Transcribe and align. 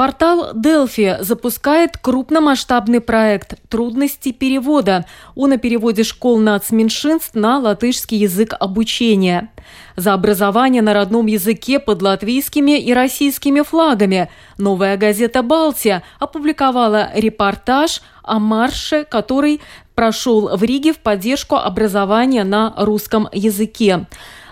Портал 0.00 0.54
Delphi 0.54 1.22
запускает 1.22 1.98
крупномасштабный 1.98 3.02
проект 3.02 3.56
«Трудности 3.68 4.32
перевода». 4.32 5.04
Он 5.34 5.52
о 5.52 5.58
переводе 5.58 6.04
школ 6.04 6.38
нацменьшинств 6.38 7.34
на 7.34 7.58
латышский 7.58 8.16
язык 8.16 8.54
обучения. 8.58 9.50
За 9.96 10.14
образование 10.14 10.80
на 10.80 10.94
родном 10.94 11.26
языке 11.26 11.78
под 11.78 12.00
латвийскими 12.00 12.80
и 12.80 12.94
российскими 12.94 13.60
флагами 13.60 14.30
новая 14.56 14.96
газета 14.96 15.42
«Балтия» 15.42 16.02
опубликовала 16.18 17.10
репортаж 17.14 18.00
о 18.22 18.38
марше, 18.38 19.04
который 19.04 19.60
прошел 19.94 20.56
в 20.56 20.62
Риге 20.62 20.94
в 20.94 20.98
поддержку 21.00 21.56
образования 21.56 22.44
на 22.44 22.72
русском 22.78 23.28
языке. 23.34 24.06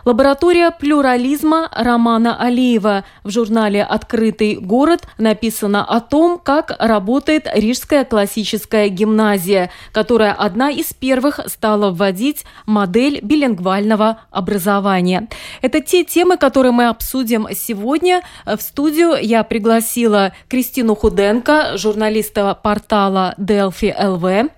Лаборатория 0.08 0.70
плюрализма 0.70 1.68
Романа 1.70 2.34
Алиева 2.40 3.04
в 3.24 3.30
журнале 3.30 3.82
«Открытый 3.82 4.54
город» 4.54 5.06
написано 5.18 5.84
о 5.84 6.00
том, 6.00 6.40
как 6.42 6.74
работает 6.78 7.46
Рижская 7.52 8.06
классическая 8.06 8.88
гимназия, 8.88 9.70
которая 9.92 10.32
одна 10.32 10.70
из 10.70 10.94
первых 10.94 11.40
стала 11.44 11.90
вводить 11.90 12.46
модель 12.64 13.20
билингвального 13.22 14.20
образования. 14.30 15.28
Это 15.60 15.82
те 15.82 16.04
темы, 16.04 16.38
которые 16.38 16.72
мы 16.72 16.86
обсудим 16.86 17.46
сегодня. 17.52 18.22
В 18.46 18.62
студию 18.62 19.12
я 19.20 19.44
пригласила 19.44 20.32
Кристину 20.48 20.94
Худенко, 20.94 21.76
журналиста 21.76 22.58
портала 22.62 23.34
Delphi 23.36 23.94
LV 23.94 24.52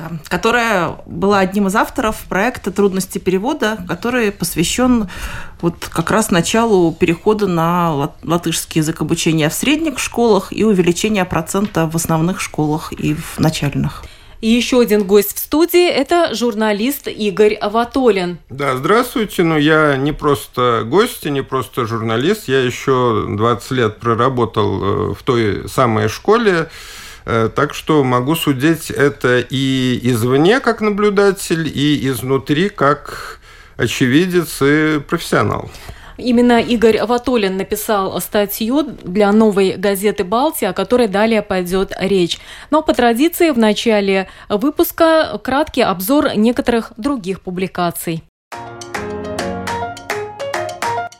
да, 0.00 0.18
которая 0.28 0.96
была 1.06 1.40
одним 1.40 1.66
из 1.66 1.76
авторов 1.76 2.16
проекта 2.28 2.70
«Трудности 2.70 3.18
перевода», 3.18 3.78
который 3.86 4.32
посвящен 4.32 5.08
вот 5.60 5.88
как 5.90 6.10
раз 6.10 6.30
началу 6.30 6.92
перехода 6.92 7.46
на 7.46 8.12
латышский 8.22 8.80
язык 8.80 9.02
обучения 9.02 9.48
в 9.48 9.54
средних 9.54 9.98
школах 9.98 10.52
и 10.52 10.64
увеличения 10.64 11.24
процента 11.24 11.86
в 11.86 11.96
основных 11.96 12.40
школах 12.40 12.92
и 12.92 13.14
в 13.14 13.38
начальных. 13.38 14.02
И 14.40 14.48
еще 14.48 14.80
один 14.80 15.04
гость 15.04 15.36
в 15.36 15.38
студии– 15.38 15.86
это 15.88 16.34
журналист 16.34 17.08
Игорь 17.08 17.54
Аватолин. 17.54 18.38
Да, 18.48 18.74
здравствуйте. 18.74 19.42
Ну, 19.42 19.58
я 19.58 19.98
не 19.98 20.12
просто 20.12 20.84
гость, 20.86 21.26
не 21.26 21.42
просто 21.42 21.86
журналист. 21.86 22.48
Я 22.48 22.62
еще 22.62 23.26
20 23.28 23.70
лет 23.72 24.00
проработал 24.00 25.10
э, 25.10 25.14
в 25.14 25.22
той 25.24 25.68
самой 25.68 26.08
школе, 26.08 26.70
так 27.54 27.74
что 27.74 28.04
могу 28.04 28.34
судить 28.34 28.90
это 28.90 29.38
и 29.38 29.98
извне 30.02 30.60
как 30.60 30.80
наблюдатель, 30.80 31.66
и 31.66 32.08
изнутри 32.08 32.68
как 32.68 33.40
очевидец 33.76 34.60
и 34.62 35.00
профессионал. 35.00 35.70
Именно 36.20 36.60
Игорь 36.60 36.98
Аватолин 36.98 37.56
написал 37.56 38.20
статью 38.20 38.82
для 38.82 39.32
новой 39.32 39.76
газеты 39.76 40.24
«Балтия», 40.24 40.70
о 40.70 40.72
которой 40.72 41.08
далее 41.08 41.42
пойдет 41.42 41.92
речь. 41.98 42.38
Но 42.70 42.82
по 42.82 42.92
традиции 42.92 43.50
в 43.50 43.58
начале 43.58 44.28
выпуска 44.48 45.40
краткий 45.42 45.82
обзор 45.82 46.36
некоторых 46.36 46.92
других 46.96 47.40
публикаций. 47.40 48.22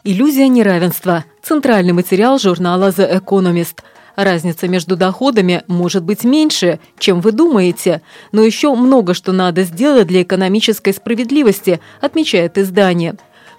Иллюзия 0.05 0.49
неравенства. 0.49 1.25
Центральный 1.43 1.93
материал 1.93 2.39
журнала 2.39 2.89
The 2.89 3.21
Economist– 3.21 3.79
Разница 4.23 4.69
между 4.69 4.97
доходами 4.97 5.63
может 5.67 6.05
быть 6.05 6.25
меньше, 6.25 6.79
чем 6.99 7.23
вы 7.23 7.33
думаете, 7.33 8.03
но 8.33 8.43
еще 8.43 8.75
много 8.75 9.15
что 9.15 9.33
надо 9.33 9.63
сделать 9.63 10.09
для 10.09 10.21
экономической 10.21 10.93
справедливости, 10.93 11.81
отмечает 12.03 12.59
издание. 12.59 13.15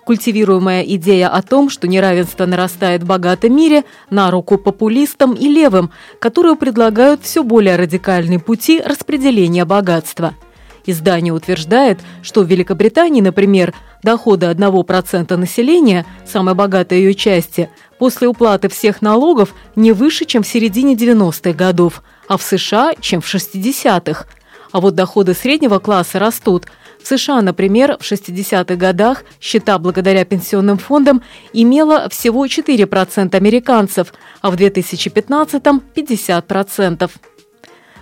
Культивируемая 0.06 0.84
идея 0.84 1.30
о 1.30 1.42
том, 1.42 1.72
что 1.72 1.88
неравенство 1.88 2.46
нарастает 2.46 3.02
в 3.02 3.08
богатом 3.08 3.56
мире, 3.56 3.86
на 4.12 4.30
руку 4.30 4.60
популистам 4.60 5.34
и 5.34 5.48
левым, 5.48 5.90
которые 6.20 6.56
предлагают 6.56 7.24
все 7.24 7.44
более 7.44 7.76
радикальные 7.76 8.38
пути 8.38 8.84
распределения 8.86 9.66
богатства– 9.66 10.36
Издание 10.86 11.34
утверждает, 11.34 12.00
что 12.24 12.42
в 12.42 12.48
Великобритании, 12.48 13.22
например, 13.22 13.74
доходы 14.02 14.48
1% 14.48 15.36
населения, 15.36 16.06
самой 16.26 16.56
богатой 16.56 17.00
ее 17.00 17.14
части, 17.14 17.70
после 18.01 18.28
уплаты 18.28 18.67
всех 18.67 19.03
налогов 19.03 19.53
не 19.75 19.91
выше, 19.91 20.25
чем 20.25 20.41
в 20.41 20.47
середине 20.47 20.95
90-х 20.95 21.53
годов, 21.53 22.01
а 22.28 22.38
в 22.38 22.41
США, 22.41 22.95
чем 23.00 23.22
в 23.22 23.31
60-х. 23.31 24.25
А 24.72 24.81
вот 24.81 24.95
доходы 24.95 25.35
среднего 25.35 25.78
класса 25.78 26.17
растут. 26.17 26.66
В 27.00 27.07
США, 27.07 27.44
например, 27.44 28.00
в 28.00 28.12
60-х 28.12 28.75
годах 28.75 29.23
счета 29.39 29.78
благодаря 29.78 30.25
пенсионным 30.25 30.79
фондам 30.79 31.22
имело 31.53 32.09
всего 32.09 32.47
4% 32.47 33.35
американцев, 33.35 34.16
а 34.41 34.50
в 34.50 34.56
2015-м– 34.56 35.83
50%. 35.95 37.12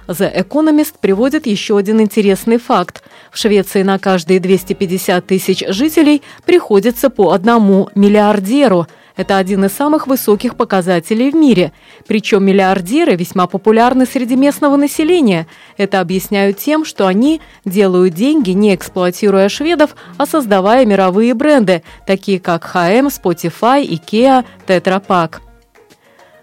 The 0.07 0.33
Economist 0.33 0.95
приводит 1.01 1.45
еще 1.45 1.77
один 1.77 1.99
интересный 1.99 2.57
факт. 2.57 3.03
В 3.31 3.37
Швеции 3.37 3.83
на 3.83 3.99
каждые 3.99 4.39
250 4.39 5.27
тысяч 5.27 5.63
жителей 5.67 6.23
приходится 6.45 7.09
по 7.09 7.31
одному 7.33 7.89
миллиардеру. 7.95 8.87
Это 9.19 9.35
один 9.35 9.65
из 9.65 9.73
самых 9.73 10.07
высоких 10.07 10.55
показателей 10.55 11.29
в 11.29 11.35
мире. 11.35 11.73
Причем 12.07 12.45
миллиардеры 12.45 13.17
весьма 13.17 13.47
популярны 13.47 14.05
среди 14.05 14.37
местного 14.37 14.77
населения. 14.77 15.45
Это 15.75 15.99
объясняют 15.99 16.57
тем, 16.57 16.85
что 16.85 17.05
они 17.05 17.41
делают 17.65 18.13
деньги, 18.13 18.51
не 18.51 18.73
эксплуатируя 18.73 19.49
шведов, 19.49 19.97
а 20.15 20.25
создавая 20.25 20.85
мировые 20.85 21.33
бренды, 21.33 21.83
такие 22.07 22.39
как 22.39 22.63
H&M, 22.63 23.07
Spotify, 23.07 23.85
IKEA, 23.85 24.45
Tetra 24.65 25.03
Pak. 25.05 25.41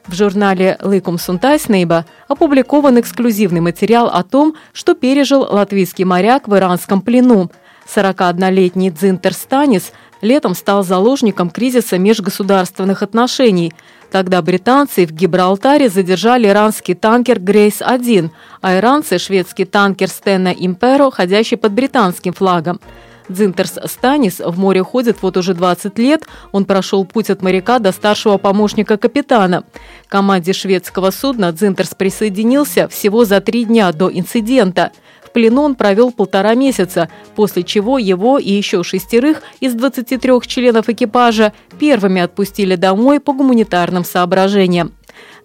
В 0.07 0.15
журнале 0.15 0.77
«Лыкум 0.83 1.19
Сунтайснейба» 1.19 2.05
опубликован 2.29 3.01
эксклюзивный 3.01 3.63
материал 3.63 4.09
о 4.09 4.23
том, 4.23 4.55
что 4.75 4.93
пережил 4.93 5.41
латвийский 5.41 6.05
моряк 6.05 6.47
в 6.47 6.55
иранском 6.55 7.01
плену. 7.01 7.51
41-летний 7.87 8.91
Дзинтер 8.91 9.33
Станис 9.33 9.93
летом 10.27 10.55
стал 10.55 10.85
заложником 10.85 11.49
кризиса 11.51 11.99
межгосударственных 11.99 13.03
отношений. 13.03 13.73
Тогда 14.11 14.43
британцы 14.43 15.07
в 15.07 15.13
Гибралтаре 15.13 15.89
задержали 15.89 16.49
иранский 16.49 16.95
танкер 16.95 17.41
«Грейс-1», 17.41 18.31
а 18.61 18.77
иранцы– 18.77 19.19
шведский 19.19 19.65
танкер 19.65 20.09
«Стена 20.09 20.53
Имперо», 20.53 21.11
ходящий 21.11 21.57
под 21.57 21.73
британским 21.73 22.33
флагом. 22.33 22.81
Дзинтерс 23.29 23.79
Станис 23.85 24.41
в 24.41 24.59
море 24.59 24.83
ходит 24.83 25.19
вот 25.23 25.37
уже 25.37 25.55
20 25.55 25.99
лет. 25.99 26.25
Он 26.53 26.65
прошел 26.65 27.05
путь 27.05 27.31
от 27.31 27.43
моряка 27.43 27.79
до 27.79 27.93
старшего 27.93 28.39
помощника 28.39 28.97
капитана. 28.97 29.65
К 30.07 30.11
команде 30.11 30.53
шведского 30.53 31.11
судна 31.11 31.53
Дзинтерс 31.53 31.95
присоединился 31.95 32.89
всего 32.89 33.25
за 33.25 33.41
три 33.41 33.65
дня 33.65 33.93
до 33.93 34.09
инцидента. 34.09 34.93
Плену 35.37 35.65
он 35.65 35.75
провел 35.75 36.13
полтора 36.13 36.55
месяца, 36.55 37.11
после 37.35 37.63
чего 37.63 37.99
его 37.99 38.39
и 38.39 38.51
еще 38.51 38.83
шестерых 38.83 39.43
из 39.61 39.75
23 39.75 40.41
членов 40.47 40.89
экипажа 40.89 41.53
первыми 41.79 42.23
отпустили 42.23 42.75
домой 42.75 43.21
по 43.21 43.35
гуманитарным 43.35 44.03
соображениям. 44.03 44.95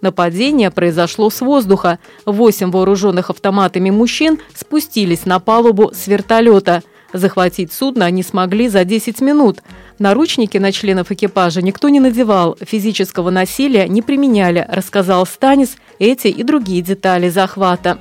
Нападение 0.00 0.70
произошло 0.70 1.28
с 1.28 1.42
воздуха. 1.42 1.98
Восемь 2.24 2.70
вооруженных 2.70 3.28
автоматами 3.28 3.90
мужчин 3.90 4.38
спустились 4.54 5.26
на 5.26 5.40
палубу 5.40 5.92
с 5.94 6.06
вертолета– 6.06 6.82
Захватить 7.12 7.74
судно 7.74 8.06
они 8.06 8.22
смогли 8.22 8.68
за 8.68 8.84
10 8.84 9.20
минут. 9.20 9.62
Наручники 9.98 10.56
на 10.56 10.72
членов 10.72 11.10
экипажа 11.10 11.60
никто 11.60 11.90
не 11.90 12.00
надевал, 12.00 12.56
физического 12.60 13.28
насилия 13.28 13.86
не 13.86 14.00
применяли, 14.00 14.66
рассказал 14.70 15.26
Станис 15.26 15.76
эти 15.98 16.28
и 16.28 16.42
другие 16.42 16.80
детали 16.80 17.28
захвата. 17.28 17.98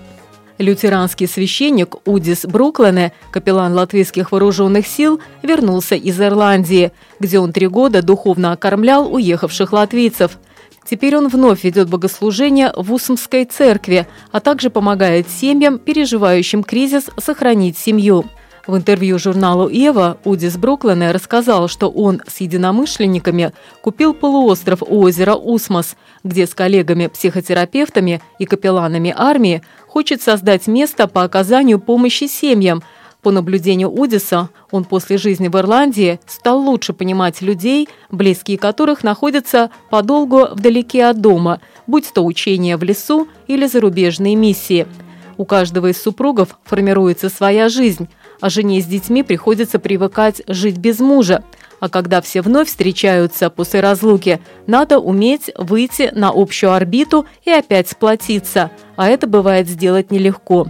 Лютеранский 0.58 1.28
священник 1.28 1.96
Удис 2.06 2.46
Бруклене, 2.46 3.14
капеллан 3.32 3.74
латвийских 3.74 4.32
вооруженных 4.32 4.86
сил, 4.88 5.20
вернулся 5.42 5.96
из 5.96 6.20
Ирландии, 6.20 6.92
где 7.20 7.40
он 7.40 7.54
три 7.54 7.68
года 7.68 8.02
духовно 8.02 8.52
окормлял 8.52 9.12
уехавших 9.14 9.74
латвийцев. 9.74 10.38
Теперь 10.86 11.16
он 11.16 11.28
вновь 11.28 11.64
ведет 11.64 11.90
богослужение 11.90 12.74
в 12.76 12.92
Усмской 12.94 13.46
церкви, 13.46 14.08
а 14.32 14.40
также 14.40 14.70
помогает 14.70 15.30
семьям, 15.30 15.80
переживающим 15.80 16.64
кризис, 16.64 17.06
сохранить 17.18 17.78
семью. 17.78 18.26
В 18.68 18.78
интервью 18.78 19.18
журналу 19.18 19.70
«Ева» 19.70 20.18
Удис 20.24 20.56
Бруклина 20.56 21.12
рассказал, 21.12 21.68
что 21.68 21.90
он 21.90 22.22
с 22.28 22.42
единомышленниками 22.42 23.54
купил 23.82 24.14
полуостров 24.14 24.84
у 24.84 25.02
озера 25.02 25.34
Усмос, 25.34 25.96
где 26.24 26.46
с 26.46 26.54
коллегами-психотерапевтами 26.54 28.22
и 28.38 28.46
капелланами 28.46 29.14
армии 29.18 29.64
хочет 29.92 30.22
создать 30.22 30.68
место 30.68 31.06
по 31.08 31.24
оказанию 31.24 31.78
помощи 31.78 32.26
семьям. 32.26 32.82
По 33.22 33.30
наблюдению 33.30 33.92
Удиса, 33.92 34.50
он 34.72 34.86
после 34.86 35.18
жизни 35.18 35.50
в 35.50 35.58
Ирландии 35.58 36.20
стал 36.26 36.62
лучше 36.62 36.94
понимать 36.94 37.42
людей, 37.42 37.90
близкие 38.10 38.58
которых 38.58 39.04
находятся 39.04 39.70
подолгу 39.90 40.48
вдалеке 40.52 41.06
от 41.06 41.20
дома, 41.20 41.60
будь 41.88 42.12
то 42.14 42.24
учения 42.24 42.78
в 42.78 42.84
лесу 42.84 43.28
или 43.48 43.68
зарубежные 43.68 44.36
миссии. 44.36 44.88
У 45.36 45.44
каждого 45.44 45.88
из 45.88 46.02
супругов 46.02 46.58
формируется 46.64 47.30
своя 47.30 47.68
жизнь– 47.68 48.08
а 48.42 48.50
жене 48.50 48.82
с 48.82 48.86
детьми 48.86 49.24
приходится 49.24 49.80
привыкать 49.80 50.42
жить 50.48 50.78
без 50.78 51.00
мужа. 51.00 51.44
А 51.80 51.90
когда 51.90 52.22
все 52.22 52.42
вновь 52.42 52.68
встречаются 52.68 53.50
после 53.50 53.80
разлуки, 53.80 54.40
надо 54.68 55.00
уметь 55.00 55.50
выйти 55.58 56.12
на 56.14 56.30
общую 56.30 56.74
орбиту 56.74 57.26
и 57.44 57.50
опять 57.50 57.90
сплотиться, 57.90 58.70
а 58.98 59.10
это 59.10 59.26
бывает 59.26 59.68
сделать 59.68 60.12
нелегко. 60.12 60.68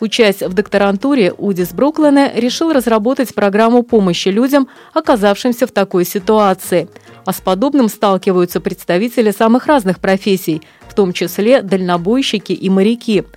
Учась 0.00 0.42
в 0.42 0.54
докторантуре, 0.54 1.32
Удис 1.32 1.72
Бруклина 1.72 2.32
решил 2.34 2.72
разработать 2.72 3.34
программу 3.34 3.82
помощи 3.82 4.28
людям, 4.28 4.68
оказавшимся 4.94 5.66
в 5.66 5.72
такой 5.72 6.04
ситуации. 6.04 6.88
А 7.24 7.32
с 7.32 7.40
подобным 7.40 7.88
сталкиваются 7.88 8.60
представители 8.60 9.32
самых 9.32 9.66
разных 9.66 9.98
профессий, 9.98 10.62
в 10.88 10.94
том 10.94 11.12
числе 11.12 11.62
дальнобойщики 11.62 12.52
и 12.52 12.70
моряки– 12.70 13.24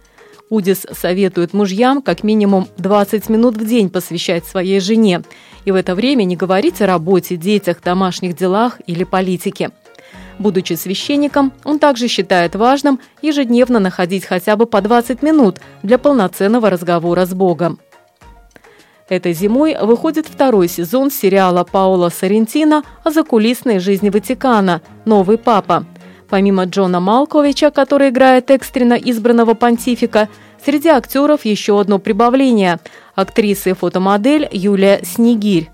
Удис 0.52 0.86
советует 0.92 1.54
мужьям 1.54 2.02
как 2.02 2.26
минимум 2.26 2.68
20 2.76 3.30
минут 3.30 3.56
в 3.56 3.66
день 3.66 3.90
посвящать 3.90 4.46
своей 4.46 4.82
жене 4.82 5.22
и 5.64 5.72
в 5.72 5.76
это 5.76 5.96
время 5.96 6.26
не 6.26 6.36
говорить 6.36 6.82
о 6.82 6.88
работе, 6.88 7.38
детях, 7.38 7.82
домашних 7.82 8.36
делах 8.36 8.82
или 8.86 9.06
политике. 9.06 9.72
Будучи 10.40 10.74
священником, 10.74 11.54
он 11.64 11.80
также 11.80 12.10
считает 12.10 12.56
важным 12.56 13.00
ежедневно 13.22 13.80
находить 13.80 14.26
хотя 14.26 14.58
бы 14.58 14.66
по 14.66 14.82
20 14.82 15.22
минут 15.22 15.62
для 15.84 15.98
полноценного 15.98 16.70
разговора 16.70 17.26
с 17.26 17.34
Богом. 17.34 17.80
Этой 19.08 19.32
зимой 19.32 19.78
выходит 19.82 20.28
второй 20.28 20.68
сезон 20.68 21.12
сериала 21.12 21.64
Паула 21.64 22.10
Соррентино 22.10 22.84
о 23.06 23.12
закулисной 23.12 23.80
жизни 23.80 24.10
Ватикана 24.10 24.82
«Новый 25.06 25.38
папа», 25.38 25.86
Помимо 26.32 26.64
Джона 26.64 27.02
Малковича, 27.02 27.72
который 27.72 28.08
играет 28.08 28.52
экстренно 28.52 28.94
избранного 28.94 29.54
понтифика, 29.54 30.30
среди 30.66 30.88
актеров 30.88 31.44
еще 31.44 31.78
одно 31.78 32.00
прибавление– 32.00 32.80
актриса 33.16 33.72
и 33.72 33.74
фотомодель 33.74 34.48
Юлия 34.50 35.02
Снегирь. 35.04 35.70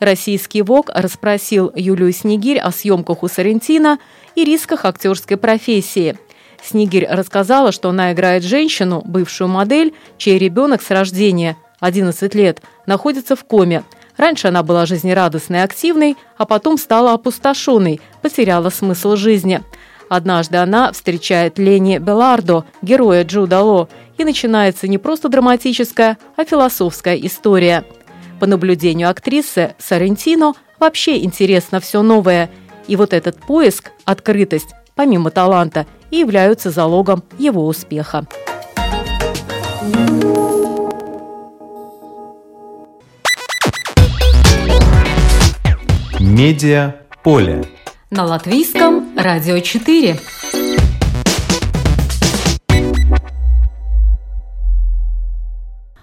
Российский 0.00 0.62
ВОК 0.62 0.90
расспросил 0.94 1.70
Юлию 1.76 2.10
Снегирь 2.14 2.58
о 2.58 2.70
съемках 2.70 3.22
у 3.22 3.28
Сарентина 3.28 3.98
и 4.34 4.44
рисках 4.44 4.86
актерской 4.86 5.36
профессии. 5.36 6.16
Снегирь 6.62 7.06
рассказала, 7.06 7.70
что 7.70 7.90
она 7.90 8.14
играет 8.14 8.44
женщину, 8.44 9.02
бывшую 9.04 9.48
модель, 9.48 9.92
чей 10.16 10.38
ребенок 10.38 10.80
с 10.80 10.90
рождения, 10.90 11.58
11 11.80 12.34
лет, 12.34 12.62
находится 12.86 13.36
в 13.36 13.44
коме. 13.44 13.84
Раньше 14.16 14.48
она 14.48 14.62
была 14.62 14.86
жизнерадостной 14.86 15.58
и 15.58 15.62
активной, 15.62 16.16
а 16.38 16.46
потом 16.46 16.78
стала 16.78 17.12
опустошенной, 17.12 18.00
потеряла 18.22 18.70
смысл 18.70 19.14
жизни– 19.14 19.62
Однажды 20.08 20.56
она 20.56 20.92
встречает 20.92 21.58
Лени 21.58 21.98
Белардо, 21.98 22.64
героя 22.82 23.24
Джуда 23.24 23.60
Ло, 23.60 23.88
и 24.16 24.24
начинается 24.24 24.88
не 24.88 24.98
просто 24.98 25.28
драматическая, 25.28 26.18
а 26.36 26.44
философская 26.44 27.16
история. 27.16 27.84
По 28.40 28.46
наблюдению 28.46 29.10
актрисы 29.10 29.74
Сарентино 29.78 30.54
вообще 30.78 31.22
интересно 31.22 31.80
все 31.80 32.02
новое. 32.02 32.50
И 32.86 32.96
вот 32.96 33.12
этот 33.12 33.38
поиск, 33.38 33.90
открытость, 34.04 34.74
помимо 34.94 35.30
таланта, 35.30 35.86
и 36.10 36.18
являются 36.18 36.70
залогом 36.70 37.22
его 37.38 37.66
успеха. 37.66 38.26
Медиа 46.18 46.94
поле. 47.22 47.64
На 48.10 48.24
латвийском 48.24 49.07
радио 49.18 49.58
4. 49.58 50.16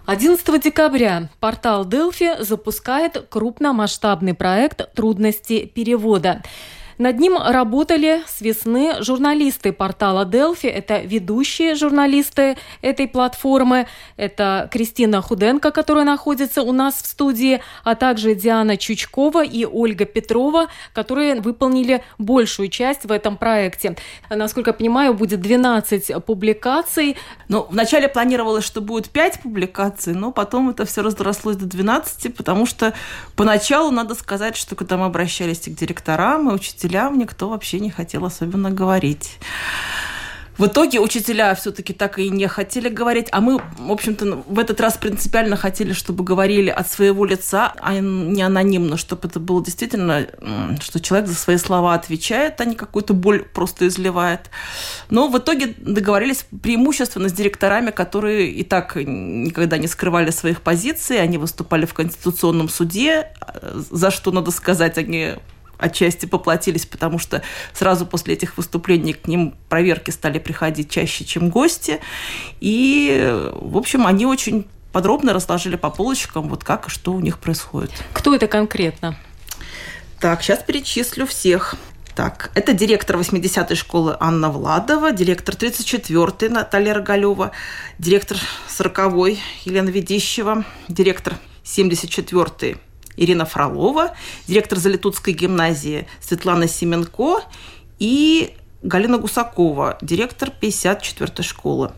Одиннадцатого 0.05 0.59
декабря 0.59 1.29
портал 1.39 1.85
Delphi 1.85 2.43
запускает 2.43 3.27
крупномасштабный 3.29 4.33
проект 4.33 4.93
«Трудности 4.93 5.65
перевода». 5.65 6.43
Над 6.97 7.19
ним 7.19 7.37
работали 7.37 8.23
с 8.25 8.39
весны 8.39 9.03
журналисты 9.03 9.73
портала 9.73 10.25
Delphi. 10.25 10.69
Это 10.69 10.99
ведущие 10.99 11.75
журналисты 11.75 12.57
этой 12.81 13.07
платформы. 13.07 13.87
Это 14.15 14.69
Кристина 14.71 15.21
Худенко, 15.21 15.71
которая 15.71 16.05
находится 16.05 16.61
у 16.61 16.71
нас 16.71 16.95
в 17.01 17.05
студии, 17.05 17.61
а 17.83 17.95
также 17.95 18.33
Диана 18.33 18.77
Чучкова 18.77 19.43
и 19.43 19.65
Ольга 19.65 20.05
Петрова, 20.05 20.67
которые 20.93 21.41
выполнили 21.41 22.01
большую 22.17 22.69
часть 22.69 23.03
в 23.03 23.11
этом 23.11 23.35
проекте. 23.35 23.97
Насколько 24.29 24.69
я 24.69 24.73
понимаю, 24.73 25.13
будет 25.13 25.41
12 25.41 26.23
публикаций. 26.23 27.17
Ну, 27.49 27.67
вначале 27.69 28.07
планировалось, 28.07 28.63
что 28.63 28.79
будет 28.79 29.09
5 29.09 29.41
публикаций, 29.41 30.13
но 30.13 30.31
потом 30.31 30.69
это 30.69 30.85
все 30.85 31.01
разрослось 31.01 31.57
до 31.57 31.65
12, 31.65 32.35
потому 32.35 32.65
что 32.65 32.93
поначалу 33.35 33.91
надо 33.91 34.15
сказать, 34.15 34.55
что 34.55 34.75
когда 34.75 34.95
мы 34.95 35.07
обращались 35.07 35.59
к 35.59 35.69
директорам 35.69 36.49
и 36.49 36.53
учителям, 36.53 36.84
учителям 36.85 37.17
никто 37.17 37.49
вообще 37.49 37.79
не 37.79 37.89
хотел 37.89 38.25
особенно 38.25 38.71
говорить. 38.71 39.39
В 40.57 40.67
итоге 40.67 40.99
учителя 41.01 41.53
все-таки 41.53 41.91
так 41.91 42.17
и 42.17 42.29
не 42.29 42.47
хотели 42.47 42.87
говорить, 42.87 43.27
а 43.33 43.41
мы, 43.41 43.59
в 43.77 43.91
общем-то, 43.91 44.43
в 44.47 44.57
этот 44.57 44.79
раз 44.79 44.97
принципиально 44.97 45.57
хотели, 45.57 45.91
чтобы 45.91 46.23
говорили 46.23 46.69
от 46.69 46.89
своего 46.89 47.25
лица, 47.25 47.73
а 47.81 47.99
не 47.99 48.41
анонимно, 48.41 48.95
чтобы 48.95 49.27
это 49.27 49.41
было 49.41 49.61
действительно, 49.61 50.25
что 50.79 51.01
человек 51.01 51.27
за 51.27 51.35
свои 51.35 51.57
слова 51.57 51.93
отвечает, 51.93 52.61
а 52.61 52.65
не 52.65 52.75
какую-то 52.75 53.13
боль 53.13 53.43
просто 53.43 53.85
изливает. 53.87 54.49
Но 55.09 55.27
в 55.27 55.37
итоге 55.37 55.75
договорились 55.77 56.45
преимущественно 56.63 57.27
с 57.27 57.33
директорами, 57.33 57.91
которые 57.91 58.49
и 58.49 58.63
так 58.63 58.95
никогда 58.95 59.77
не 59.77 59.87
скрывали 59.87 60.31
своих 60.31 60.61
позиций, 60.61 61.21
они 61.21 61.37
выступали 61.37 61.85
в 61.85 61.93
Конституционном 61.93 62.69
суде, 62.69 63.33
за 63.91 64.09
что, 64.09 64.31
надо 64.31 64.51
сказать, 64.51 64.97
они 64.97 65.33
отчасти 65.77 66.25
поплатились, 66.25 66.85
потому 66.85 67.19
что 67.19 67.41
сразу 67.73 68.05
после 68.05 68.33
этих 68.33 68.57
выступлений 68.57 69.13
к 69.13 69.27
ним 69.27 69.55
проверки 69.69 70.11
стали 70.11 70.39
приходить 70.39 70.89
чаще, 70.89 71.25
чем 71.25 71.49
гости. 71.49 71.99
И, 72.59 73.49
в 73.53 73.77
общем, 73.77 74.07
они 74.07 74.25
очень 74.25 74.67
подробно 74.91 75.33
разложили 75.33 75.75
по 75.75 75.89
полочкам, 75.89 76.47
вот 76.47 76.63
как 76.63 76.87
и 76.87 76.89
что 76.89 77.13
у 77.13 77.19
них 77.19 77.39
происходит. 77.39 77.91
Кто 78.13 78.33
это 78.33 78.47
конкретно? 78.47 79.17
Так, 80.19 80.41
сейчас 80.41 80.63
перечислю 80.63 81.27
всех. 81.27 81.75
Так, 82.15 82.49
это 82.55 82.71
директор 82.71 83.17
80-й 83.17 83.75
школы 83.75 84.15
Анна 84.21 84.49
Владова, 84.49 85.11
директор 85.11 85.53
34-й 85.53 86.47
Наталья 86.47 86.93
Рогалева, 86.93 87.51
директор 87.99 88.37
40-й 88.69 89.37
Елена 89.65 89.89
Ведищева, 89.89 90.63
директор 90.87 91.35
74-й 91.65 92.77
Ирина 93.17 93.45
Фролова, 93.45 94.15
директор 94.47 94.77
Залитутской 94.77 95.33
гимназии 95.33 96.07
Светлана 96.21 96.67
Семенко 96.67 97.41
и 97.99 98.55
Галина 98.85 99.17
Гусакова, 99.17 99.97
директор 100.01 100.51
54-й 100.61 101.43
школы. 101.43 101.91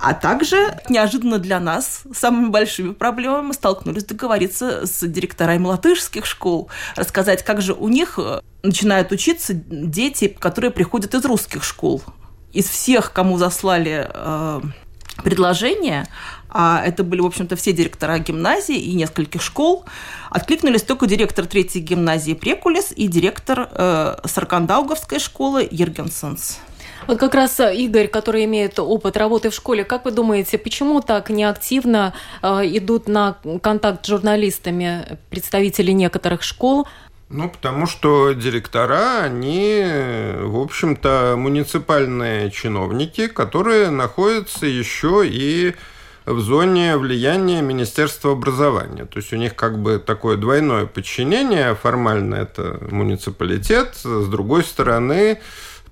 А 0.00 0.14
также, 0.14 0.78
неожиданно 0.88 1.38
для 1.38 1.60
нас, 1.60 2.02
самыми 2.14 2.48
большими 2.48 2.92
проблемами 2.92 3.48
мы 3.48 3.54
столкнулись 3.54 4.04
договориться 4.04 4.86
с 4.86 5.06
директорами 5.06 5.66
латышских 5.66 6.24
школ, 6.24 6.70
рассказать, 6.96 7.44
как 7.44 7.60
же 7.60 7.74
у 7.74 7.88
них 7.88 8.18
э, 8.18 8.40
начинают 8.62 9.12
учиться 9.12 9.52
дети, 9.52 10.28
которые 10.28 10.70
приходят 10.70 11.14
из 11.14 11.24
русских 11.26 11.62
школ. 11.62 12.02
Из 12.54 12.66
всех, 12.66 13.12
кому 13.12 13.36
заслали 13.36 14.08
э, 14.08 14.60
предложение, 15.22 16.06
а 16.52 16.82
это 16.84 17.04
были, 17.04 17.20
в 17.20 17.26
общем-то, 17.26 17.56
все 17.56 17.72
директора 17.72 18.18
гимназии 18.18 18.76
и 18.76 18.94
нескольких 18.94 19.42
школ, 19.42 19.84
откликнулись 20.30 20.82
только 20.82 21.06
директор 21.06 21.46
третьей 21.46 21.82
гимназии 21.82 22.34
Прекулес 22.34 22.92
и 22.94 23.08
директор 23.08 23.68
э, 23.72 24.16
Саркандауговской 24.24 25.18
школы 25.18 25.68
Ергенсенс. 25.70 26.58
Вот 27.06 27.18
как 27.18 27.34
раз 27.34 27.58
э, 27.60 27.74
Игорь, 27.76 28.08
который 28.08 28.44
имеет 28.44 28.78
опыт 28.78 29.16
работы 29.16 29.50
в 29.50 29.54
школе, 29.54 29.84
как 29.84 30.04
вы 30.04 30.10
думаете, 30.10 30.58
почему 30.58 31.00
так 31.00 31.30
неактивно 31.30 32.14
э, 32.42 32.48
идут 32.76 33.08
на 33.08 33.36
контакт 33.62 34.04
с 34.04 34.08
журналистами 34.08 35.18
представители 35.30 35.92
некоторых 35.92 36.42
школ? 36.42 36.86
Ну, 37.30 37.48
потому 37.48 37.86
что 37.86 38.32
директора, 38.32 39.22
они, 39.22 39.84
в 40.40 40.58
общем-то, 40.58 41.36
муниципальные 41.38 42.50
чиновники, 42.50 43.28
которые 43.28 43.90
находятся 43.90 44.66
еще 44.66 45.22
и 45.24 45.76
в 46.32 46.40
зоне 46.40 46.96
влияния 46.96 47.62
Министерства 47.62 48.32
образования. 48.32 49.04
То 49.04 49.18
есть 49.18 49.32
у 49.32 49.36
них 49.36 49.54
как 49.54 49.78
бы 49.78 49.98
такое 49.98 50.36
двойное 50.36 50.86
подчинение. 50.86 51.74
Формально 51.74 52.36
это 52.36 52.78
муниципалитет, 52.90 53.96
с 53.96 54.28
другой 54.28 54.64
стороны 54.64 55.40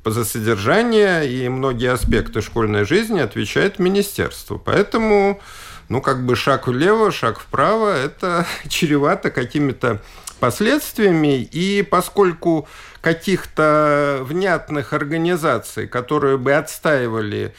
за 0.04 0.24
содержание 0.24 1.30
и 1.30 1.48
многие 1.48 1.92
аспекты 1.92 2.40
школьной 2.40 2.84
жизни 2.84 3.20
отвечает 3.20 3.78
министерство. 3.78 4.56
Поэтому, 4.56 5.40
ну, 5.88 6.00
как 6.00 6.24
бы 6.24 6.36
шаг 6.36 6.66
влево, 6.66 7.12
шаг 7.12 7.38
вправо, 7.38 7.94
это 7.94 8.46
чревато 8.68 9.30
какими-то 9.30 10.00
последствиями. 10.40 11.42
И 11.42 11.82
поскольку 11.82 12.68
каких-то 13.00 14.20
внятных 14.22 14.92
организаций, 14.92 15.86
которые 15.86 16.38
бы 16.38 16.54
отстаивали 16.54 17.54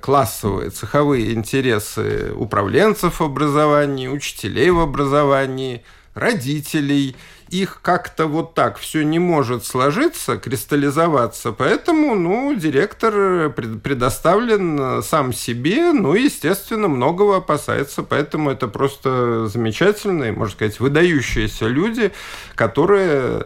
классовые, 0.00 0.70
цеховые 0.70 1.32
интересы 1.32 2.32
управленцев 2.36 3.20
образования, 3.20 4.10
учителей 4.10 4.70
в 4.70 4.80
образовании, 4.80 5.84
родителей– 6.14 7.16
их 7.54 7.80
как-то 7.82 8.26
вот 8.26 8.54
так 8.54 8.78
все 8.78 9.02
не 9.04 9.18
может 9.18 9.64
сложиться, 9.64 10.36
кристаллизоваться, 10.38 11.52
поэтому, 11.52 12.14
ну, 12.14 12.54
директор 12.54 13.50
предоставлен 13.50 15.02
сам 15.02 15.32
себе, 15.32 15.92
ну, 15.92 16.14
естественно, 16.14 16.88
многого 16.88 17.36
опасается, 17.36 18.02
поэтому 18.02 18.50
это 18.50 18.66
просто 18.66 19.46
замечательные, 19.46 20.32
можно 20.32 20.54
сказать, 20.54 20.80
выдающиеся 20.80 21.66
люди, 21.66 22.12
которые 22.54 23.44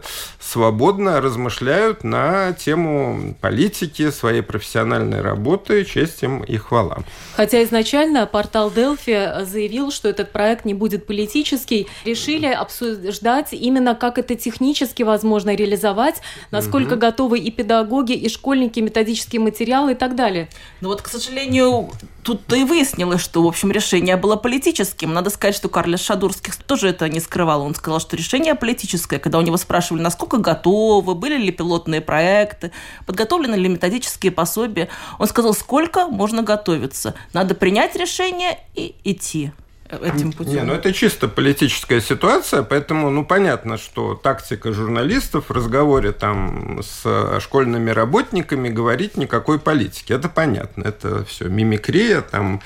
свободно 0.51 1.21
размышляют 1.21 2.03
на 2.03 2.53
тему 2.53 3.35
политики, 3.39 4.09
своей 4.09 4.41
профессиональной 4.41 5.21
работы, 5.21 5.85
честь 5.85 6.23
им 6.23 6.43
и 6.43 6.57
хвала. 6.57 6.99
Хотя 7.35 7.63
изначально 7.63 8.25
портал 8.25 8.71
Delphi 8.71 9.45
заявил, 9.45 9.91
что 9.91 10.09
этот 10.09 10.31
проект 10.31 10.65
не 10.65 10.73
будет 10.73 11.05
политический, 11.05 11.87
решили 12.03 12.47
обсуждать 12.47 13.53
именно 13.53 13.93
как 13.93 14.17
это 14.17 14.35
технически 14.35 15.03
возможно 15.03 15.53
реализовать, 15.55 16.15
насколько 16.49 16.93
угу. 16.93 17.01
готовы 17.01 17.39
и 17.39 17.51
педагоги, 17.51 18.13
и 18.13 18.27
школьники, 18.27 18.79
методические 18.79 19.41
материалы 19.41 19.91
и 19.91 19.95
так 19.95 20.15
далее. 20.15 20.49
Ну 20.81 20.89
вот, 20.89 21.01
к 21.01 21.07
сожалению, 21.07 21.91
тут-то 22.23 22.55
и 22.55 22.63
выяснилось, 22.63 23.21
что, 23.21 23.43
в 23.43 23.47
общем, 23.47 23.71
решение 23.71 24.17
было 24.17 24.35
политическим. 24.35 25.13
Надо 25.13 25.29
сказать, 25.29 25.55
что 25.55 25.69
Карлес 25.69 26.01
Шадурских 26.01 26.55
тоже 26.55 26.89
это 26.89 27.07
не 27.09 27.19
скрывал. 27.19 27.61
Он 27.63 27.75
сказал, 27.75 27.99
что 27.99 28.15
решение 28.15 28.55
политическое, 28.55 29.19
когда 29.19 29.37
у 29.37 29.41
него 29.41 29.57
спрашивали, 29.57 30.01
насколько 30.01 30.37
готовы, 30.37 31.15
были 31.15 31.37
ли 31.37 31.51
пилотные 31.51 32.01
проекты, 32.01 32.71
подготовлены 33.05 33.55
ли 33.55 33.69
методические 33.69 34.31
пособия, 34.31 34.89
он 35.17 35.27
сказал, 35.27 35.53
сколько 35.53 36.07
можно 36.07 36.43
готовиться. 36.43 37.15
Надо 37.33 37.55
принять 37.55 37.95
решение 37.95 38.59
и 38.75 38.95
идти 39.03 39.51
этим 39.89 40.31
путем. 40.31 40.53
Не, 40.53 40.61
ну 40.63 40.73
это 40.73 40.93
чисто 40.93 41.27
политическая 41.27 42.01
ситуация, 42.01 42.63
поэтому, 42.63 43.09
ну, 43.09 43.25
понятно, 43.25 43.77
что 43.77 44.15
тактика 44.15 44.71
журналистов 44.71 45.45
в 45.49 45.51
разговоре 45.51 46.11
там 46.11 46.81
с 46.83 47.39
школьными 47.39 47.89
работниками 47.89 48.69
говорить 48.69 49.17
никакой 49.17 49.59
политики. 49.59 50.13
Это 50.13 50.29
понятно, 50.29 50.83
это 50.83 51.25
все 51.25 51.45
мимикрия 51.45 52.21
там 52.21 52.61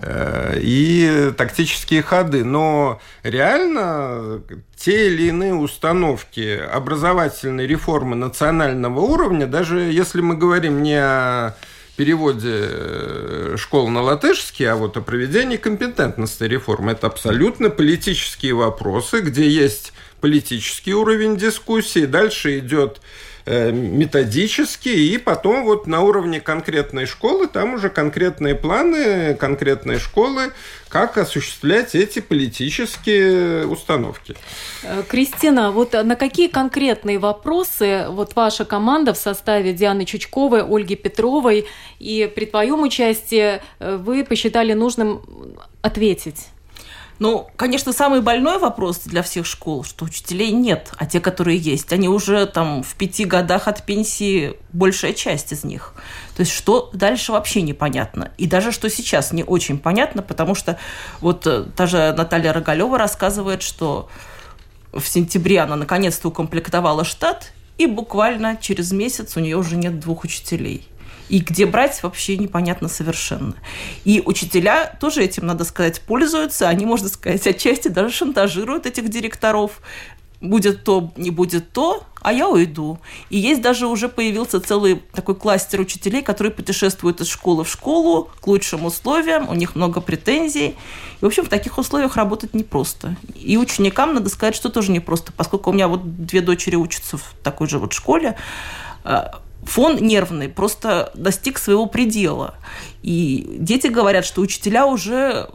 э, 0.00 0.58
и 0.60 1.32
тактические 1.36 2.02
ходы. 2.02 2.44
Но 2.44 3.00
реально 3.22 4.42
те 4.76 5.08
или 5.08 5.28
иные 5.28 5.54
установки 5.54 6.58
образовательной 6.58 7.66
реформы 7.66 8.16
национального 8.16 9.00
уровня, 9.00 9.46
даже 9.46 9.80
если 9.80 10.20
мы 10.20 10.36
говорим 10.36 10.82
не 10.82 11.00
о 11.00 11.54
переводе 11.96 12.52
э, 12.52 13.56
школ 13.58 13.88
на 13.88 14.02
латышский, 14.02 14.68
а 14.70 14.76
вот 14.76 14.96
о 14.96 15.00
проведении 15.00 15.56
компетентности 15.56 16.44
реформы. 16.44 16.92
Это 16.92 17.06
абсолютно 17.06 17.70
политические 17.70 18.54
вопросы, 18.54 19.20
где 19.20 19.48
есть 19.48 19.92
политический 20.20 20.94
уровень 20.94 21.36
дискуссии, 21.36 22.06
дальше 22.06 22.58
идет 22.58 23.00
методически, 23.46 24.88
и 24.88 25.18
потом 25.18 25.64
вот 25.64 25.86
на 25.86 26.02
уровне 26.02 26.40
конкретной 26.40 27.06
школы, 27.06 27.46
там 27.46 27.74
уже 27.74 27.90
конкретные 27.90 28.56
планы 28.56 29.34
конкретной 29.34 29.98
школы, 29.98 30.52
как 30.88 31.18
осуществлять 31.18 31.94
эти 31.94 32.20
политические 32.20 33.66
установки. 33.66 34.34
Э, 34.82 35.02
Кристина, 35.08 35.70
вот 35.70 35.92
на 35.92 36.16
какие 36.16 36.48
конкретные 36.48 37.18
вопросы 37.18 38.06
вот 38.08 38.34
ваша 38.34 38.64
команда 38.64 39.12
в 39.12 39.16
составе 39.18 39.72
Дианы 39.72 40.04
Чучковой, 40.04 40.62
Ольги 40.62 40.96
Петровой 40.96 41.66
и 41.98 42.30
при 42.34 42.46
твоем 42.46 42.82
участии 42.82 43.60
э, 43.78 43.96
вы 43.96 44.24
посчитали 44.24 44.72
нужным 44.72 45.22
ответить? 45.82 46.48
Ну, 47.18 47.48
конечно, 47.56 47.92
самый 47.92 48.20
больной 48.20 48.58
вопрос 48.58 49.00
для 49.04 49.22
всех 49.22 49.46
школ, 49.46 49.84
что 49.84 50.04
учителей 50.04 50.52
нет, 50.52 50.90
а 50.98 51.06
те, 51.06 51.20
которые 51.20 51.56
есть, 51.56 51.90
они 51.92 52.08
уже 52.08 52.44
там 52.46 52.82
в 52.82 52.94
пяти 52.94 53.24
годах 53.24 53.68
от 53.68 53.84
пенсии 53.84 54.56
большая 54.72 55.14
часть 55.14 55.52
из 55.52 55.64
них. 55.64 55.94
То 56.36 56.40
есть 56.40 56.52
что 56.52 56.90
дальше 56.92 57.32
вообще 57.32 57.62
непонятно. 57.62 58.32
И 58.36 58.46
даже 58.46 58.70
что 58.70 58.90
сейчас 58.90 59.32
не 59.32 59.44
очень 59.44 59.78
понятно, 59.78 60.20
потому 60.20 60.54
что 60.54 60.78
вот 61.20 61.46
э, 61.46 61.64
та 61.74 61.86
же 61.86 62.12
Наталья 62.16 62.52
Рогалева 62.52 62.98
рассказывает, 62.98 63.62
что 63.62 64.10
в 64.92 65.06
сентябре 65.06 65.60
она 65.60 65.76
наконец-то 65.76 66.28
укомплектовала 66.28 67.04
штат, 67.04 67.52
и 67.78 67.86
буквально 67.86 68.56
через 68.56 68.92
месяц 68.92 69.36
у 69.36 69.40
нее 69.40 69.56
уже 69.56 69.76
нет 69.76 70.00
двух 70.00 70.24
учителей. 70.24 70.86
И 71.28 71.40
где 71.40 71.66
брать 71.66 72.02
вообще 72.02 72.36
непонятно 72.36 72.88
совершенно. 72.88 73.54
И 74.04 74.22
учителя 74.24 74.96
тоже 75.00 75.24
этим, 75.24 75.46
надо 75.46 75.64
сказать, 75.64 76.00
пользуются. 76.00 76.68
Они, 76.68 76.86
можно 76.86 77.08
сказать, 77.08 77.46
отчасти 77.46 77.88
даже 77.88 78.14
шантажируют 78.14 78.86
этих 78.86 79.08
директоров. 79.08 79.80
Будет 80.40 80.84
то, 80.84 81.12
не 81.16 81.30
будет 81.30 81.72
то, 81.72 82.04
а 82.20 82.32
я 82.32 82.48
уйду. 82.48 82.98
И 83.30 83.38
есть 83.38 83.62
даже 83.62 83.86
уже 83.86 84.08
появился 84.08 84.60
целый 84.60 85.02
такой 85.12 85.34
кластер 85.34 85.80
учителей, 85.80 86.22
которые 86.22 86.52
путешествуют 86.52 87.20
из 87.20 87.28
школы 87.28 87.64
в 87.64 87.70
школу 87.70 88.30
к 88.40 88.46
лучшим 88.46 88.84
условиям, 88.84 89.48
у 89.48 89.54
них 89.54 89.76
много 89.76 90.00
претензий. 90.00 90.74
И, 91.20 91.24
в 91.24 91.26
общем, 91.26 91.44
в 91.44 91.48
таких 91.48 91.78
условиях 91.78 92.16
работать 92.16 92.52
непросто. 92.52 93.16
И 93.34 93.56
ученикам, 93.56 94.12
надо 94.12 94.28
сказать, 94.28 94.54
что 94.54 94.68
тоже 94.68 94.90
непросто, 94.90 95.32
поскольку 95.32 95.70
у 95.70 95.72
меня 95.72 95.88
вот 95.88 96.26
две 96.26 96.40
дочери 96.40 96.76
учатся 96.76 97.16
в 97.16 97.34
такой 97.42 97.68
же 97.68 97.78
вот 97.78 97.92
школе, 97.92 98.36
а, 99.04 99.40
фон 99.66 99.96
нервный 99.96 100.48
просто 100.48 101.12
достиг 101.14 101.58
своего 101.58 101.86
предела. 101.86 102.54
И 103.02 103.56
дети 103.58 103.88
говорят, 103.88 104.24
что 104.24 104.40
учителя 104.40 104.86
уже 104.86 105.48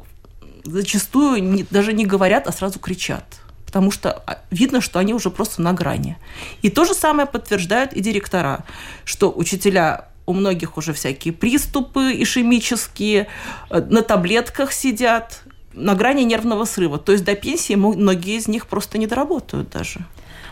зачастую 0.64 1.44
не, 1.44 1.64
даже 1.64 1.94
не 1.94 2.06
говорят, 2.06 2.48
а 2.48 2.52
сразу 2.52 2.80
кричат. 2.80 3.24
Потому 3.66 3.90
что 3.90 4.12
а, 4.12 4.40
видно, 4.52 4.82
что 4.82 5.00
они 5.00 5.14
уже 5.14 5.30
просто 5.30 5.62
на 5.62 5.74
грани. 5.74 6.18
И 6.62 6.70
то 6.70 6.86
же 6.86 6.94
самое 6.94 7.28
подтверждают 7.28 7.94
и 7.94 8.02
директора, 8.02 8.66
что 9.06 9.32
учителя 9.32 10.10
у 10.26 10.34
многих 10.34 10.78
уже 10.78 10.94
всякие 10.94 11.34
приступы 11.34 12.14
ишемические, 12.22 13.28
э, 13.70 13.82
на 13.82 14.02
таблетках 14.02 14.72
сидят, 14.74 15.42
на 15.74 15.96
грани 15.96 16.24
нервного 16.24 16.66
срыва. 16.66 16.98
То 16.98 17.12
есть 17.12 17.24
до 17.24 17.36
пенсии 17.36 17.76
многие 17.76 18.38
из 18.38 18.48
них 18.48 18.68
просто 18.68 18.98
не 18.98 19.08
доработают 19.08 19.70
даже. 19.70 20.06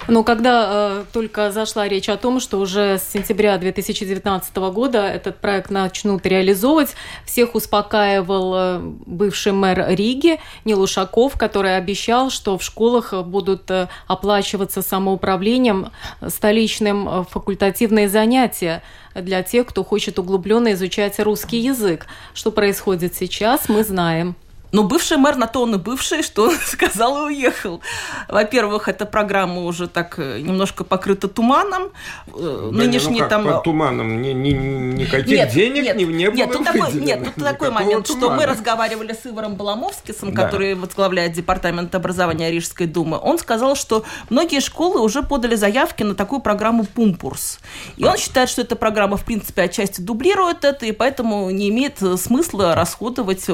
Но 0.09 0.23
когда 0.23 0.67
э, 0.69 1.05
только 1.13 1.51
зашла 1.51 1.87
речь 1.87 2.09
о 2.09 2.17
том, 2.17 2.39
что 2.39 2.59
уже 2.59 2.97
с 2.97 3.03
сентября 3.03 3.57
2019 3.57 4.55
года 4.73 5.07
этот 5.07 5.37
проект 5.37 5.69
начнут 5.69 6.25
реализовывать, 6.25 6.95
всех 7.25 7.53
успокаивал 7.53 8.53
э, 8.55 8.79
бывший 9.05 9.51
мэр 9.51 9.85
Риги 9.89 10.39
Нил 10.65 10.81
Ушаков, 10.81 11.37
который 11.37 11.77
обещал, 11.77 12.31
что 12.31 12.57
в 12.57 12.63
школах 12.63 13.13
будут 13.25 13.69
э, 13.69 13.87
оплачиваться 14.07 14.81
самоуправлением 14.81 15.91
столичным 16.27 17.07
э, 17.07 17.23
факультативные 17.29 18.09
занятия 18.09 18.81
для 19.13 19.43
тех, 19.43 19.67
кто 19.67 19.83
хочет 19.83 20.17
углубленно 20.17 20.73
изучать 20.73 21.19
русский 21.19 21.57
язык. 21.57 22.07
Что 22.33 22.51
происходит 22.51 23.15
сейчас, 23.15 23.69
мы 23.69 23.83
знаем. 23.83 24.35
Но 24.71 24.83
бывший 24.83 25.17
мэр 25.17 25.35
на 25.35 25.47
то 25.47 25.63
он 25.63 25.75
и 25.75 25.77
бывший, 25.77 26.21
что 26.21 26.49
он 26.49 26.55
сказал 26.65 27.27
и 27.27 27.33
уехал. 27.33 27.81
Во-первых, 28.27 28.87
эта 28.87 29.05
программа 29.05 29.63
уже 29.63 29.87
так 29.87 30.15
э, 30.17 30.39
немножко 30.41 30.83
покрыта 30.83 31.27
туманом. 31.27 31.91
Э, 32.27 32.69
да 32.71 32.77
Нынешний 32.77 33.15
не, 33.15 33.21
ну 33.21 33.25
как, 33.25 33.29
там... 33.29 33.43
Под 33.45 33.63
туманом 33.63 34.21
ни, 34.21 34.29
ни, 34.29 34.51
никаких 34.51 35.27
нет, 35.27 35.51
денег 35.51 35.83
нет, 35.83 35.97
не, 35.97 36.05
не 36.05 36.29
было 36.29 36.37
нет, 36.37 36.51
тут 36.51 36.65
такой, 36.65 36.93
Нет, 36.93 37.23
тут 37.23 37.43
такой 37.43 37.71
момент, 37.71 38.05
тумана. 38.05 38.27
что 38.27 38.35
мы 38.35 38.45
разговаривали 38.45 39.13
с 39.13 39.25
Иваром 39.25 39.55
Баламовскисом, 39.55 40.33
да. 40.33 40.45
который 40.45 40.75
возглавляет 40.75 41.33
Департамент 41.33 41.93
образования 41.95 42.51
Рижской 42.51 42.85
думы. 42.85 43.19
Он 43.21 43.39
сказал, 43.39 43.75
что 43.75 44.03
многие 44.29 44.59
школы 44.59 45.01
уже 45.01 45.23
подали 45.23 45.55
заявки 45.55 46.03
на 46.03 46.13
такую 46.13 46.41
программу 46.41 46.85
«Пумпурс». 46.85 47.59
И 47.97 48.05
он 48.05 48.17
считает, 48.17 48.49
что 48.49 48.61
эта 48.61 48.75
программа, 48.75 49.17
в 49.17 49.25
принципе, 49.25 49.63
отчасти 49.63 50.01
дублирует 50.01 50.63
это, 50.63 50.85
и 50.85 50.91
поэтому 50.91 51.49
не 51.49 51.69
имеет 51.69 51.97
смысла 52.19 52.75
расходовать 52.75 53.45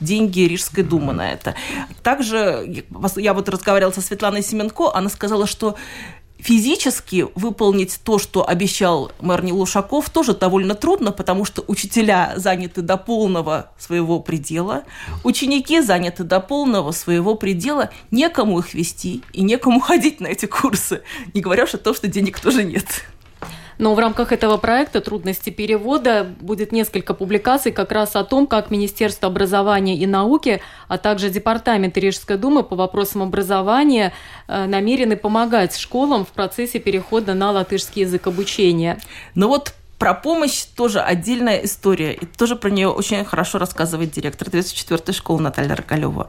деньги 0.00 0.40
Рижской 0.40 0.61
Рижской 0.62 0.84
думы 0.84 1.12
на 1.12 1.32
это. 1.32 1.54
Также 2.02 2.84
я 3.16 3.34
вот 3.34 3.48
разговаривала 3.48 3.92
со 3.92 4.00
Светланой 4.00 4.42
Семенко, 4.42 4.94
она 4.94 5.08
сказала, 5.08 5.46
что 5.46 5.76
физически 6.38 7.26
выполнить 7.34 8.00
то, 8.02 8.18
что 8.18 8.48
обещал 8.48 9.12
мэр 9.20 9.44
Нилушаков, 9.44 10.10
тоже 10.10 10.34
довольно 10.34 10.74
трудно, 10.74 11.12
потому 11.12 11.44
что 11.44 11.64
учителя 11.68 12.34
заняты 12.36 12.82
до 12.82 12.96
полного 12.96 13.70
своего 13.78 14.18
предела, 14.20 14.82
ученики 15.24 15.80
заняты 15.80 16.24
до 16.24 16.40
полного 16.40 16.90
своего 16.92 17.36
предела, 17.36 17.90
некому 18.10 18.58
их 18.58 18.74
вести 18.74 19.22
и 19.32 19.42
некому 19.42 19.80
ходить 19.80 20.20
на 20.20 20.26
эти 20.28 20.46
курсы, 20.46 21.02
не 21.34 21.40
говоря 21.40 21.64
уж 21.64 21.74
о 21.74 21.78
том, 21.78 21.94
что 21.94 22.08
денег 22.08 22.40
тоже 22.40 22.64
нет. 22.64 23.04
Но 23.82 23.96
в 23.96 23.98
рамках 23.98 24.30
этого 24.30 24.58
проекта 24.58 25.00
«Трудности 25.00 25.50
перевода» 25.50 26.24
будет 26.38 26.70
несколько 26.70 27.14
публикаций 27.14 27.72
как 27.72 27.90
раз 27.90 28.14
о 28.14 28.22
том, 28.22 28.46
как 28.46 28.70
Министерство 28.70 29.26
образования 29.26 29.96
и 29.96 30.06
науки, 30.06 30.62
а 30.86 30.98
также 30.98 31.30
Департамент 31.30 31.98
Рижской 31.98 32.36
думы 32.36 32.62
по 32.62 32.76
вопросам 32.76 33.22
образования 33.22 34.12
э, 34.46 34.66
намерены 34.66 35.16
помогать 35.16 35.76
школам 35.76 36.24
в 36.24 36.28
процессе 36.28 36.78
перехода 36.78 37.34
на 37.34 37.50
латышский 37.50 38.02
язык 38.02 38.28
обучения. 38.28 39.00
Но 39.34 39.46
ну 39.46 39.48
вот 39.48 39.74
про 39.98 40.14
помощь 40.14 40.62
тоже 40.62 41.00
отдельная 41.00 41.64
история. 41.64 42.12
И 42.12 42.24
тоже 42.24 42.54
про 42.54 42.70
нее 42.70 42.86
очень 42.86 43.24
хорошо 43.24 43.58
рассказывает 43.58 44.12
директор 44.12 44.46
34-й 44.46 45.12
школы 45.12 45.42
Наталья 45.42 45.74
Рогалева, 45.74 46.28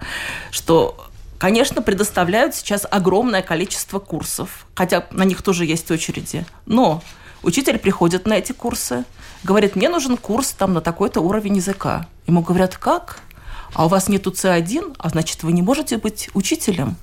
что 0.49 0.97
Конечно, 1.37 1.81
предоставляют 1.81 2.55
сейчас 2.55 2.87
огромное 2.89 3.41
количество 3.41 3.99
курсов, 3.99 4.65
хотя 4.75 5.05
на 5.11 5.25
них 5.25 5.41
тоже 5.41 5.65
есть 5.65 5.91
очереди. 5.91 6.45
Но 6.65 7.03
Учитель 7.43 7.77
приходит 7.77 8.25
на 8.25 8.33
эти 8.33 8.53
курсы, 8.53 9.03
говорит, 9.43 9.75
мне 9.75 9.89
нужен 9.89 10.15
курс 10.15 10.51
там 10.51 10.73
на 10.73 10.79
такой-то 10.81 11.19
уровень 11.19 11.57
языка. 11.57 12.07
Ему 12.25 12.41
говорят, 12.41 12.77
как? 12.77 13.19
А 13.73 13.85
у 13.85 13.89
вас 13.89 14.07
нету 14.07 14.31
С1, 14.31 14.95
а 14.97 15.09
значит, 15.09 15.43
вы 15.43 15.51
не 15.51 15.61
можете 15.61 15.97
быть 15.97 16.29
учителем. 16.33 16.95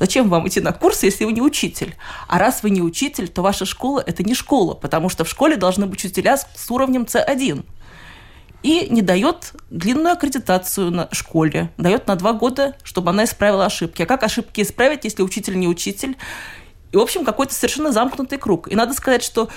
Зачем 0.00 0.30
вам 0.30 0.48
идти 0.48 0.60
на 0.60 0.72
курсы, 0.72 1.06
если 1.06 1.24
вы 1.26 1.32
не 1.32 1.42
учитель? 1.42 1.94
А 2.26 2.38
раз 2.38 2.62
вы 2.62 2.70
не 2.70 2.80
учитель, 2.80 3.28
то 3.28 3.42
ваша 3.42 3.66
школа– 3.66 4.02
это 4.06 4.22
не 4.22 4.34
школа, 4.34 4.74
потому 4.74 5.10
что 5.10 5.24
в 5.24 5.28
школе 5.28 5.56
должны 5.56 5.86
быть 5.86 6.02
учителя 6.02 6.38
с 6.38 6.70
уровнем 6.70 7.02
С1. 7.02 7.64
И 8.62 8.86
не 8.90 9.02
дает 9.02 9.52
длинную 9.70 10.12
аккредитацию 10.12 10.90
на 10.90 11.08
школе, 11.12 11.70
дает 11.76 12.06
на 12.06 12.16
два 12.16 12.32
года, 12.32 12.76
чтобы 12.82 13.10
она 13.10 13.24
исправила 13.24 13.66
ошибки. 13.66 14.02
А 14.02 14.06
как 14.06 14.22
ошибки 14.22 14.62
исправить, 14.62 15.04
если 15.04 15.22
учитель 15.22 15.58
не 15.58 15.68
учитель? 15.68 16.16
И, 16.92 16.96
в 16.96 17.00
общем, 17.00 17.24
какой-то 17.24 17.54
совершенно 17.54 17.90
замкнутый 17.90 18.38
круг. 18.38 18.70
И 18.70 18.76
надо 18.76 18.92
сказать, 18.94 19.22
что 19.22 19.48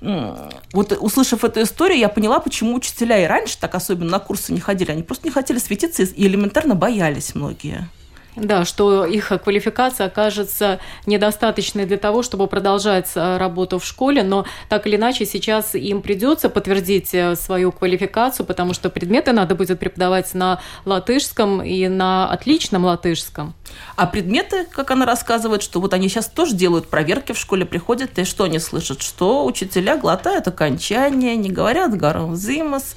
вот 0.00 0.92
услышав 1.00 1.44
эту 1.44 1.62
историю, 1.62 1.98
я 1.98 2.08
поняла, 2.08 2.40
почему 2.40 2.74
учителя 2.74 3.22
и 3.22 3.26
раньше 3.26 3.56
так 3.58 3.74
особенно 3.74 4.10
на 4.10 4.18
курсы 4.18 4.52
не 4.52 4.60
ходили. 4.60 4.90
Они 4.90 5.02
просто 5.02 5.26
не 5.26 5.30
хотели 5.30 5.58
светиться 5.58 6.02
и 6.02 6.26
элементарно 6.26 6.74
боялись 6.74 7.34
многие. 7.34 7.88
Да, 8.36 8.64
что 8.64 9.04
их 9.04 9.32
квалификация 9.42 10.06
окажется 10.06 10.78
недостаточной 11.04 11.84
для 11.84 11.96
того, 11.96 12.22
чтобы 12.22 12.46
продолжать 12.46 13.10
э, 13.16 13.38
работу 13.38 13.80
в 13.80 13.84
школе, 13.84 14.22
но 14.22 14.46
так 14.68 14.86
или 14.86 14.94
иначе 14.94 15.26
сейчас 15.26 15.74
им 15.74 16.00
придется 16.00 16.48
подтвердить 16.48 17.12
э, 17.12 17.34
свою 17.34 17.72
квалификацию, 17.72 18.46
потому 18.46 18.72
что 18.72 18.88
предметы 18.88 19.32
надо 19.32 19.56
будет 19.56 19.80
преподавать 19.80 20.32
на 20.34 20.60
латышском 20.84 21.60
и 21.60 21.88
на 21.88 22.30
отличном 22.30 22.84
латышском. 22.84 23.54
А 23.96 24.06
предметы, 24.06 24.64
как 24.64 24.92
она 24.92 25.06
рассказывает, 25.06 25.62
что 25.62 25.80
вот 25.80 25.92
они 25.92 26.08
сейчас 26.08 26.28
тоже 26.28 26.54
делают 26.54 26.88
проверки 26.88 27.32
в 27.32 27.38
школе, 27.38 27.66
приходят, 27.66 28.16
и 28.18 28.24
что 28.24 28.44
они 28.44 28.60
слышат? 28.60 29.02
Что 29.02 29.44
учителя 29.44 29.96
глотают 29.96 30.46
окончания, 30.46 31.36
не 31.36 31.50
говорят 31.50 31.96
гармзимас, 31.96 32.94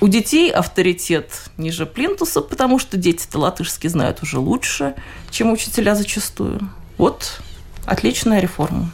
у 0.00 0.08
детей 0.08 0.50
авторитет 0.50 1.50
ниже 1.56 1.86
плинтуса, 1.86 2.40
потому 2.40 2.78
что 2.78 2.96
дети-то 2.96 3.38
латышский 3.38 3.88
знают 3.88 4.22
уже 4.22 4.38
лучше, 4.38 4.94
чем 5.30 5.52
учителя 5.52 5.94
зачастую. 5.94 6.60
Вот 6.98 7.40
отличная 7.86 8.40
реформа. 8.40 8.90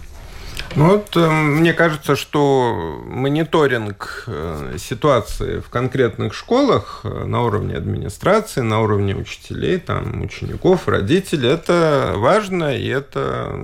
Ну 0.74 0.88
вот 0.90 1.16
э, 1.16 1.30
мне 1.30 1.72
кажется, 1.72 2.16
что 2.16 3.00
мониторинг 3.06 4.24
э, 4.26 4.76
ситуации 4.78 5.60
в 5.60 5.70
конкретных 5.70 6.34
школах 6.34 7.00
э, 7.04 7.24
на 7.24 7.42
уровне 7.42 7.74
администрации, 7.74 8.60
на 8.60 8.80
уровне 8.80 9.16
учителей, 9.16 9.78
там, 9.78 10.20
учеников, 10.20 10.86
родителей, 10.86 11.48
это 11.48 12.12
важно 12.16 12.76
и 12.76 12.86
это 12.88 13.58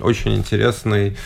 очень 0.00 0.34
интересный 0.34 1.16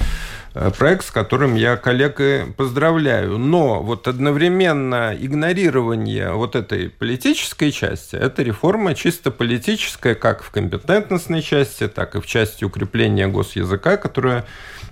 проект, 0.77 1.05
с 1.07 1.11
которым 1.11 1.55
я 1.55 1.77
коллег 1.77 2.21
поздравляю. 2.57 3.39
Но 3.39 3.83
вот 3.83 4.09
одновременно 4.09 5.15
игнорирование 5.19 6.33
вот 6.33 6.57
этой 6.57 6.89
политической 6.89 7.71
части, 7.71 8.17
это 8.17 8.43
реформа 8.43 8.95
чисто 8.95 9.31
политическая, 9.31 10.15
как 10.15 10.43
в 10.43 10.51
компетентностной 10.51 11.43
части, 11.43 11.89
так 11.89 12.17
и 12.17 12.21
в 12.21 12.27
части 12.27 12.65
укрепления 12.65 13.29
госязыка, 13.29 13.97
которая 13.97 14.45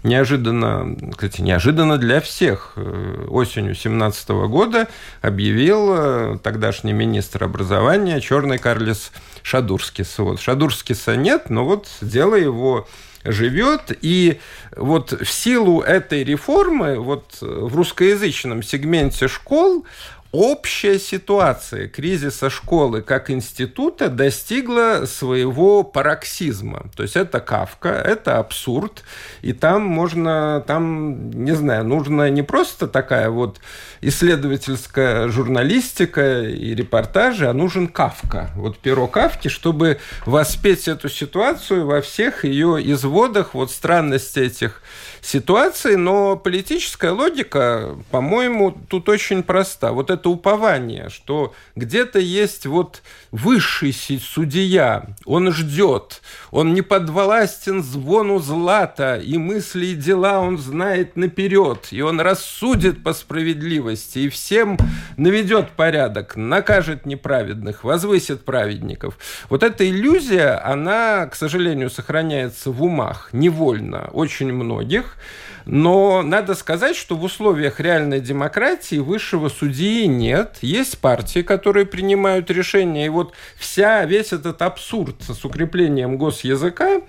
неожиданно, 0.02 0.96
кстати, 1.12 1.40
неожиданно 1.40 1.98
для 1.98 2.20
всех, 2.20 2.72
э, 2.76 3.26
осенью 3.28 3.74
2017 3.74 4.28
года 4.48 4.88
объявил 5.22 5.92
э, 5.92 6.38
тогдашний 6.42 6.92
министр 6.92 7.44
образования 7.44 8.20
Черный 8.20 8.58
Карлис 8.58 9.12
Шадурскис. 9.42 10.18
Вот. 10.18 10.40
Шадурскиса 10.40 11.16
нет, 11.16 11.50
но 11.50 11.64
вот 11.64 11.88
дело 12.00 12.34
его 12.34 12.86
живет. 13.32 13.96
И 14.02 14.40
вот 14.76 15.12
в 15.12 15.30
силу 15.30 15.80
этой 15.80 16.24
реформы 16.24 16.98
вот 16.98 17.38
в 17.40 17.74
русскоязычном 17.74 18.62
сегменте 18.62 19.28
школ 19.28 19.84
общая 20.30 20.98
ситуация 20.98 21.88
кризиса 21.88 22.50
школы 22.50 23.00
как 23.02 23.30
института 23.30 24.08
достигла 24.08 25.04
своего 25.06 25.82
пароксизма. 25.82 26.90
То 26.94 27.02
есть 27.02 27.16
это 27.16 27.40
кавка, 27.40 27.88
это 27.88 28.38
абсурд, 28.38 29.04
и 29.40 29.52
там 29.52 29.82
можно, 29.82 30.62
там, 30.66 31.30
не 31.30 31.52
знаю, 31.52 31.84
нужно 31.84 32.28
не 32.30 32.42
просто 32.42 32.88
такая 32.88 33.30
вот 33.30 33.58
исследовательская 34.00 35.28
журналистика 35.28 36.42
и 36.42 36.74
репортажи, 36.74 37.48
а 37.48 37.52
нужен 37.52 37.88
кавка. 37.88 38.50
Вот 38.54 38.78
перо 38.78 39.06
кавки, 39.06 39.48
чтобы 39.48 39.98
воспеть 40.26 40.88
эту 40.88 41.08
ситуацию 41.08 41.86
во 41.86 42.00
всех 42.02 42.44
ее 42.44 42.78
изводах, 42.92 43.54
вот 43.54 43.70
странности 43.70 44.40
этих 44.40 44.82
ситуаций, 45.28 45.96
но 45.96 46.36
политическая 46.36 47.10
логика, 47.10 47.96
по-моему, 48.10 48.74
тут 48.88 49.08
очень 49.10 49.42
проста. 49.42 49.92
Вот 49.92 50.10
это 50.10 50.30
упование, 50.30 51.10
что 51.10 51.54
где-то 51.76 52.18
есть 52.18 52.64
вот 52.64 53.02
высший 53.30 53.92
судья, 53.92 55.04
он 55.26 55.52
ждет, 55.52 56.22
он 56.50 56.72
не 56.72 56.80
подвластен 56.80 57.82
звону 57.82 58.38
злата, 58.38 59.16
и 59.16 59.36
мысли 59.36 59.86
и 59.86 59.94
дела 59.94 60.40
он 60.40 60.56
знает 60.56 61.16
наперед, 61.16 61.88
и 61.90 62.00
он 62.00 62.20
рассудит 62.20 63.04
по 63.04 63.12
справедливости, 63.12 64.20
и 64.20 64.28
всем 64.30 64.78
наведет 65.18 65.72
порядок, 65.72 66.36
накажет 66.36 67.04
неправедных, 67.04 67.84
возвысит 67.84 68.46
праведников. 68.46 69.18
Вот 69.50 69.62
эта 69.62 69.86
иллюзия, 69.86 70.58
она, 70.64 71.26
к 71.26 71.34
сожалению, 71.34 71.90
сохраняется 71.90 72.70
в 72.70 72.82
умах 72.82 73.28
невольно 73.32 74.08
очень 74.12 74.52
многих, 74.52 75.17
но 75.64 76.22
надо 76.22 76.54
сказать, 76.54 76.96
что 76.96 77.16
в 77.16 77.24
условиях 77.24 77.80
реальной 77.80 78.20
демократии 78.20 78.96
высшего 78.96 79.48
судьи 79.48 80.06
нет. 80.06 80.58
Есть 80.62 80.98
партии, 80.98 81.42
которые 81.42 81.86
принимают 81.86 82.50
решения. 82.50 83.06
И 83.06 83.10
вот 83.10 83.34
вся, 83.56 84.04
весь 84.04 84.32
этот 84.32 84.62
абсурд 84.62 85.16
с 85.22 85.44
укреплением 85.44 86.16
госязыка 86.16 87.00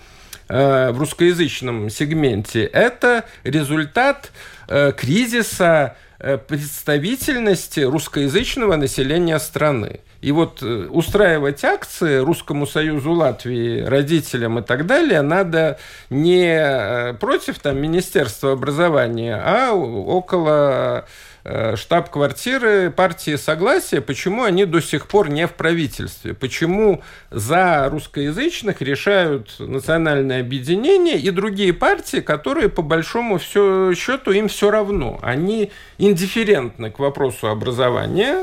э, 0.47 0.91
в 0.91 0.99
русскоязычном 0.99 1.89
сегменте– 1.89 2.63
это 2.73 3.25
результат 3.43 4.31
э, 4.67 4.91
кризиса 4.91 5.95
Э, 6.21 6.37
представительности 6.37 7.79
русскоязычного 7.79 8.75
населения 8.75 9.39
страны. 9.39 10.01
И 10.21 10.34
вот 10.34 10.62
э, 10.62 10.88
устраивать 10.89 11.63
акции 11.63 12.17
Русскому 12.17 12.67
Союзу 12.67 13.13
Латвии, 13.13 13.82
родителям 13.82 14.60
и 14.60 14.62
так 14.62 14.86
далее 14.86 15.21
надо 15.21 15.79
не 16.10 16.45
э, 16.45 17.13
против 17.13 17.60
там, 17.60 17.77
Министерства 17.77 18.51
образования, 18.51 19.41
а 19.41 19.71
около 19.71 21.05
штаб-квартиры 21.75 22.91
партии 22.91 23.35
Согласия, 23.35 24.01
почему 24.01 24.43
они 24.43 24.65
до 24.65 24.81
сих 24.81 25.07
пор 25.07 25.29
не 25.29 25.47
в 25.47 25.53
правительстве, 25.53 26.33
почему 26.33 27.01
за 27.31 27.88
русскоязычных 27.89 28.81
решают 28.81 29.55
национальное 29.59 30.41
объединение 30.41 31.17
и 31.17 31.29
другие 31.31 31.73
партии, 31.73 32.17
которые 32.17 32.69
по 32.69 32.81
большому 32.81 33.38
все, 33.38 33.93
счету 33.93 34.31
им 34.31 34.47
все 34.47 34.71
равно. 34.71 35.19
Они 35.21 35.71
индифферентны 35.97 36.91
к 36.91 36.99
вопросу 36.99 37.47
образования 37.47 38.35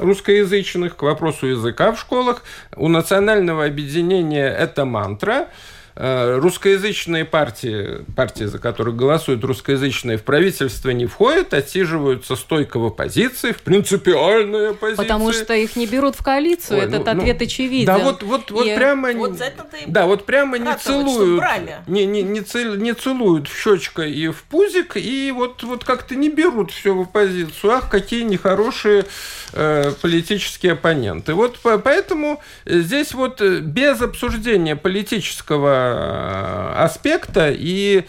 русскоязычных, 0.00 0.96
к 0.96 1.02
вопросу 1.02 1.46
языка 1.46 1.92
в 1.92 2.00
школах. 2.00 2.42
У 2.76 2.88
национального 2.88 3.64
объединения 3.64 4.48
это 4.48 4.84
мантра– 4.84 5.48
э, 5.58 5.75
русскоязычные 5.96 7.24
партии, 7.24 8.04
партии, 8.14 8.44
за 8.44 8.58
которые 8.58 8.94
голосуют 8.94 9.42
русскоязычные, 9.44 10.18
в 10.18 10.24
правительство 10.24 10.90
не 10.90 11.06
входят, 11.06 11.54
отсиживаются 11.54 12.36
стойко 12.36 12.78
в 12.78 12.84
оппозиции, 12.84 13.52
в 13.52 13.62
принципиальной 13.62 14.70
оппозиции. 14.70 15.02
Потому 15.02 15.32
что 15.32 15.54
их 15.54 15.74
не 15.74 15.86
берут 15.86 16.14
в 16.14 16.22
коалицию, 16.22 16.80
Ой, 16.80 16.84
этот 16.84 17.06
ну, 17.06 17.12
ответ 17.12 17.36
ну, 17.40 17.46
очевиден. 17.46 17.86
Да, 17.86 17.98
вот, 17.98 18.22
вот, 18.22 18.50
вот 18.50 18.64
прямо... 18.64 19.12
Вот 19.12 19.40
да, 19.86 20.06
вот 20.06 20.26
прямо 20.26 20.58
не 20.58 20.76
целуют. 20.76 21.42
Не, 21.86 22.04
не, 22.04 22.22
не, 22.22 22.42
цел, 22.42 22.74
не 22.74 22.92
целуют 22.92 23.48
в 23.48 23.58
щечко 23.58 24.02
и 24.02 24.28
в 24.28 24.42
пузик, 24.42 24.96
и 24.96 25.32
вот, 25.34 25.62
вот 25.62 25.84
как-то 25.84 26.14
не 26.14 26.28
берут 26.28 26.72
все 26.72 26.94
в 26.94 27.02
оппозицию. 27.02 27.72
Ах, 27.72 27.88
какие 27.88 28.22
нехорошие 28.22 29.06
э, 29.54 29.92
политические 30.02 30.72
оппоненты. 30.72 31.32
Вот 31.32 31.58
поэтому 31.62 32.42
здесь 32.66 33.14
вот 33.14 33.40
без 33.40 34.02
обсуждения 34.02 34.76
политического 34.76 35.85
э, 35.94 36.72
аспекта 36.84 37.50
и 37.50 38.04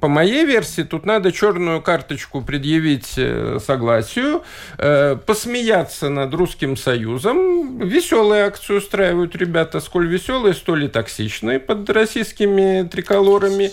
по 0.00 0.08
моей 0.08 0.44
версии 0.44 0.82
тут 0.82 1.06
надо 1.06 1.32
черную 1.32 1.82
карточку 1.82 2.42
предъявить 2.42 3.14
э, 3.16 3.58
согласию, 3.64 4.42
э, 4.78 5.16
посмеяться 5.16 6.08
над 6.08 6.32
Русским 6.34 6.76
Союзом. 6.76 7.78
Веселые 7.78 8.44
акции 8.44 8.74
устраивают 8.74 9.36
ребята, 9.36 9.80
сколь 9.80 10.06
веселые, 10.06 10.54
столь 10.54 10.84
и 10.84 10.88
токсичные 10.88 11.58
под 11.58 11.88
российскими 11.90 12.88
триколорами 12.88 13.70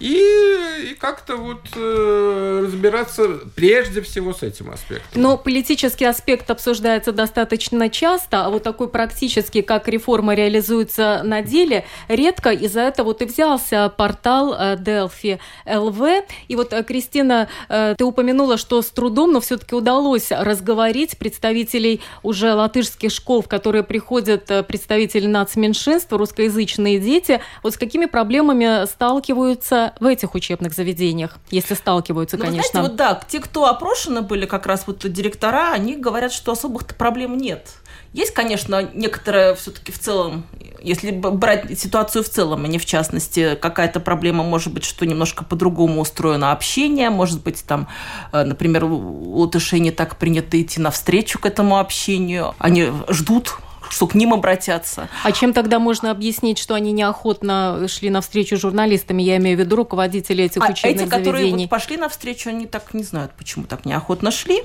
и, 0.00 0.90
и 0.90 0.94
как-то 0.94 1.36
вот 1.36 1.60
э, 1.74 2.60
разбираться 2.64 3.40
прежде 3.54 4.00
всего 4.00 4.32
с 4.32 4.42
этим 4.42 4.70
аспектом. 4.70 5.20
Но 5.20 5.36
политический 5.36 6.04
аспект 6.04 6.50
обсуждается 6.50 7.12
достаточно 7.12 7.88
часто, 7.88 8.46
а 8.46 8.50
вот 8.50 8.62
такой 8.62 8.88
практический, 8.88 9.62
как 9.62 9.88
реформа 9.88 10.34
реализуется 10.34 11.22
на 11.24 11.42
деле, 11.42 11.84
редко. 12.08 12.50
И 12.50 12.68
за 12.68 12.82
это 12.82 13.04
вот 13.04 13.22
и 13.22 13.24
взялся 13.24 13.88
портал 13.88 14.54
э, 14.54 14.76
Delphi 14.76 15.38
LV. 15.66 16.24
И 16.48 16.56
вот, 16.56 16.72
э, 16.72 16.84
Кристина, 16.84 17.48
э, 17.68 17.94
ты 17.96 18.04
упомянула, 18.04 18.56
что 18.56 18.82
с 18.82 18.90
трудом, 18.90 19.32
но 19.32 19.40
все-таки 19.40 19.74
удалось 19.74 20.30
разговорить 20.30 21.18
представителей 21.18 22.00
уже 22.22 22.54
латышских 22.54 23.10
школ, 23.10 23.42
в 23.42 23.48
которые 23.48 23.82
приходят 23.82 24.46
представители 24.66 25.26
нацменьшинств, 25.26 26.12
русскоязычные 26.12 26.98
дети. 26.98 27.40
Вот 27.62 27.74
с 27.74 27.76
какими 27.76 28.06
проблемами 28.06 28.86
сталкиваются 28.86 29.87
в 30.00 30.06
этих 30.06 30.34
учебных 30.34 30.74
заведениях, 30.74 31.38
если 31.50 31.74
сталкиваются, 31.74 32.36
ну, 32.36 32.44
конечно. 32.44 32.70
Знаете, 32.70 32.88
вот 32.88 32.96
да, 32.96 33.20
те, 33.28 33.40
кто 33.40 33.66
опрошены 33.66 34.22
были, 34.22 34.46
как 34.46 34.66
раз 34.66 34.84
вот 34.86 35.10
директора, 35.10 35.72
они 35.72 35.96
говорят, 35.96 36.32
что 36.32 36.52
особых-то 36.52 36.94
проблем 36.94 37.36
нет. 37.36 37.68
Есть, 38.12 38.32
конечно, 38.32 38.88
некоторые 38.94 39.54
все-таки 39.54 39.92
в 39.92 39.98
целом, 39.98 40.46
если 40.82 41.10
брать 41.10 41.78
ситуацию 41.78 42.24
в 42.24 42.28
целом, 42.28 42.64
а 42.64 42.68
не 42.68 42.78
в 42.78 42.86
частности, 42.86 43.54
какая-то 43.54 44.00
проблема 44.00 44.44
может 44.44 44.72
быть, 44.72 44.84
что 44.84 45.04
немножко 45.04 45.44
по-другому 45.44 46.00
устроено 46.00 46.52
общение, 46.52 47.10
может 47.10 47.42
быть, 47.42 47.64
там, 47.66 47.86
э, 48.32 48.44
например, 48.44 48.84
у 48.84 49.38
латышей 49.40 49.80
не 49.80 49.90
так 49.90 50.16
принято 50.16 50.60
идти 50.60 50.80
навстречу 50.80 51.38
к 51.38 51.44
этому 51.46 51.78
общению, 51.78 52.54
они 52.58 52.90
ждут 53.08 53.58
что 53.90 54.06
к 54.06 54.14
ним 54.14 54.34
обратятся. 54.34 55.08
А 55.22 55.32
чем 55.32 55.52
тогда 55.52 55.78
можно 55.78 56.10
объяснить, 56.10 56.58
что 56.58 56.74
они 56.74 56.92
неохотно 56.92 57.86
шли 57.88 58.10
навстречу 58.10 58.56
журналистами? 58.56 59.22
Я 59.22 59.36
имею 59.36 59.56
в 59.56 59.60
виду 59.60 59.76
руководители 59.76 60.44
этих 60.44 60.62
а 60.62 60.70
учебных 60.70 61.02
эти, 61.02 61.10
которые 61.10 61.54
вот 61.54 61.68
пошли 61.68 61.96
навстречу, 61.96 62.50
они 62.50 62.66
так 62.66 62.94
не 62.94 63.02
знают, 63.02 63.32
почему 63.32 63.64
так 63.64 63.84
неохотно 63.84 64.30
шли. 64.30 64.62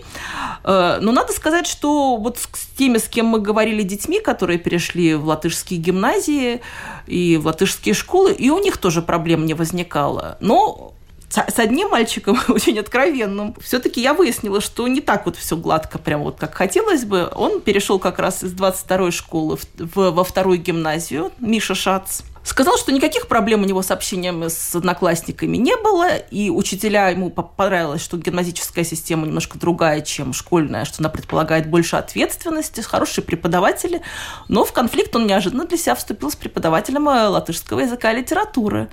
Э, 0.63 0.99
но 1.01 1.11
надо 1.11 1.33
сказать, 1.33 1.67
что 1.67 2.17
вот 2.17 2.37
с 2.37 2.47
теми, 2.77 2.97
с 2.97 3.07
кем 3.07 3.27
мы 3.27 3.39
говорили 3.39 3.83
детьми, 3.83 4.19
которые 4.19 4.59
перешли 4.59 5.15
в 5.15 5.25
латышские 5.25 5.79
гимназии 5.79 6.61
и 7.07 7.37
в 7.37 7.45
латышские 7.45 7.93
школы, 7.93 8.33
и 8.33 8.49
у 8.49 8.59
них 8.59 8.77
тоже 8.77 9.01
проблем 9.01 9.45
не 9.45 9.53
возникало. 9.53 10.37
Но 10.39 10.93
с 11.33 11.59
одним 11.59 11.89
мальчиком, 11.89 12.39
очень 12.47 12.77
откровенным, 12.79 13.55
все-таки 13.61 14.01
я 14.01 14.13
выяснила, 14.13 14.61
что 14.61 14.87
не 14.87 15.01
так 15.01 15.25
вот 15.25 15.35
все 15.35 15.57
гладко, 15.57 15.97
прям 15.97 16.23
вот 16.23 16.37
как 16.39 16.53
хотелось 16.53 17.05
бы. 17.05 17.29
Он 17.33 17.61
перешел 17.61 17.99
как 17.99 18.19
раз 18.19 18.43
из 18.43 18.53
22-й 18.53 19.11
школы 19.11 19.57
в, 19.57 19.65
в, 19.77 20.11
во 20.11 20.23
вторую 20.23 20.59
гимназию, 20.59 21.31
Миша 21.39 21.75
Шац. 21.75 22.21
Сказал, 22.43 22.77
что 22.77 22.91
никаких 22.91 23.27
проблем 23.27 23.61
у 23.61 23.65
него 23.65 23.81
с 23.81 23.89
общением 23.89 24.43
с 24.43 24.75
одноклассниками 24.75 25.55
не 25.55 25.77
было, 25.77 26.17
и 26.17 26.49
учителя 26.49 27.07
ему 27.07 27.29
понравилось, 27.29 28.03
что 28.03 28.17
гимназическая 28.17 28.83
система 28.83 29.25
немножко 29.25 29.57
другая, 29.57 30.01
чем 30.01 30.33
школьная, 30.33 30.83
что 30.83 30.97
она 30.99 31.07
предполагает 31.07 31.69
больше 31.69 31.95
ответственности, 31.95 32.81
хорошие 32.81 33.23
преподаватели, 33.23 34.01
но 34.49 34.65
в 34.65 34.73
конфликт 34.73 35.15
он 35.15 35.25
неожиданно 35.25 35.65
для 35.65 35.77
себя 35.77 35.95
вступил 35.95 36.29
с 36.29 36.35
преподавателем 36.35 37.07
э, 37.07 37.27
латышского 37.27 37.79
языка 37.79 38.11
и 38.11 38.17
литературы. 38.17 38.89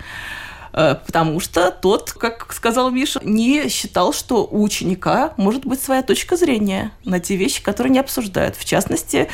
Э, 0.72 0.94
потому 0.94 1.40
что 1.40 1.70
тот, 1.70 2.12
как 2.12 2.52
сказал 2.52 2.90
Миша, 2.90 3.20
не 3.22 3.68
считал, 3.68 4.12
что 4.12 4.44
у 4.44 4.62
ученика 4.62 5.34
может 5.36 5.66
быть 5.66 5.82
своя 5.82 6.02
точка 6.02 6.36
зрения 6.36 6.92
на 7.04 7.20
те 7.20 7.36
вещи, 7.36 7.62
которые 7.62 7.92
не 7.92 7.98
обсуждают. 7.98 8.56
В 8.56 8.64
частности, 8.64 9.28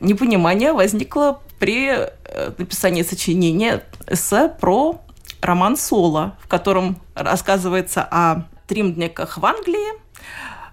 непонимание 0.00 0.72
возникло 0.72 1.40
при 1.58 1.88
э, 1.88 2.52
написании 2.58 3.02
сочинения 3.02 3.84
эссе 4.06 4.48
про 4.48 5.00
роман 5.40 5.76
Соло, 5.76 6.36
в 6.40 6.48
котором 6.48 7.00
рассказывается 7.14 8.06
о 8.10 8.44
тримдниках 8.66 9.38
в 9.38 9.46
Англии, 9.46 9.92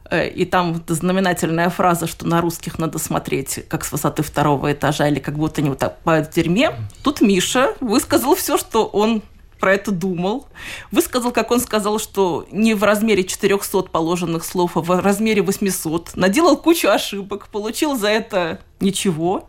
э, 0.09 0.27
и 0.29 0.45
там 0.45 0.83
знаменательная 0.87 1.69
фраза, 1.69 2.07
что 2.07 2.27
на 2.27 2.41
русских 2.41 2.79
надо 2.79 2.97
смотреть 2.97 3.67
как 3.67 3.85
с 3.85 3.91
высоты 3.91 4.23
второго 4.23 4.71
этажа 4.73 5.07
или 5.07 5.19
как 5.19 5.37
будто 5.37 5.61
они 5.61 5.69
вот 5.69 5.79
так 5.79 5.97
в 6.03 6.25
тюрьме. 6.25 6.71
Тут 7.03 7.21
Миша 7.21 7.75
высказал 7.79 8.33
все, 8.35 8.57
что 8.57 8.85
он 8.85 9.21
про 9.59 9.73
это 9.73 9.91
думал. 9.91 10.47
Высказал, 10.91 11.31
как 11.31 11.51
он 11.51 11.59
сказал, 11.59 11.99
что 11.99 12.47
не 12.51 12.73
в 12.73 12.83
размере 12.83 13.23
400 13.23 13.83
положенных 13.83 14.45
слов, 14.45 14.77
а 14.77 14.81
в 14.81 14.89
размере 15.01 15.41
800. 15.41 16.15
Наделал 16.15 16.57
кучу 16.57 16.87
ошибок, 16.87 17.49
получил 17.49 17.97
за 17.97 18.07
это 18.07 18.61
ничего. 18.79 19.47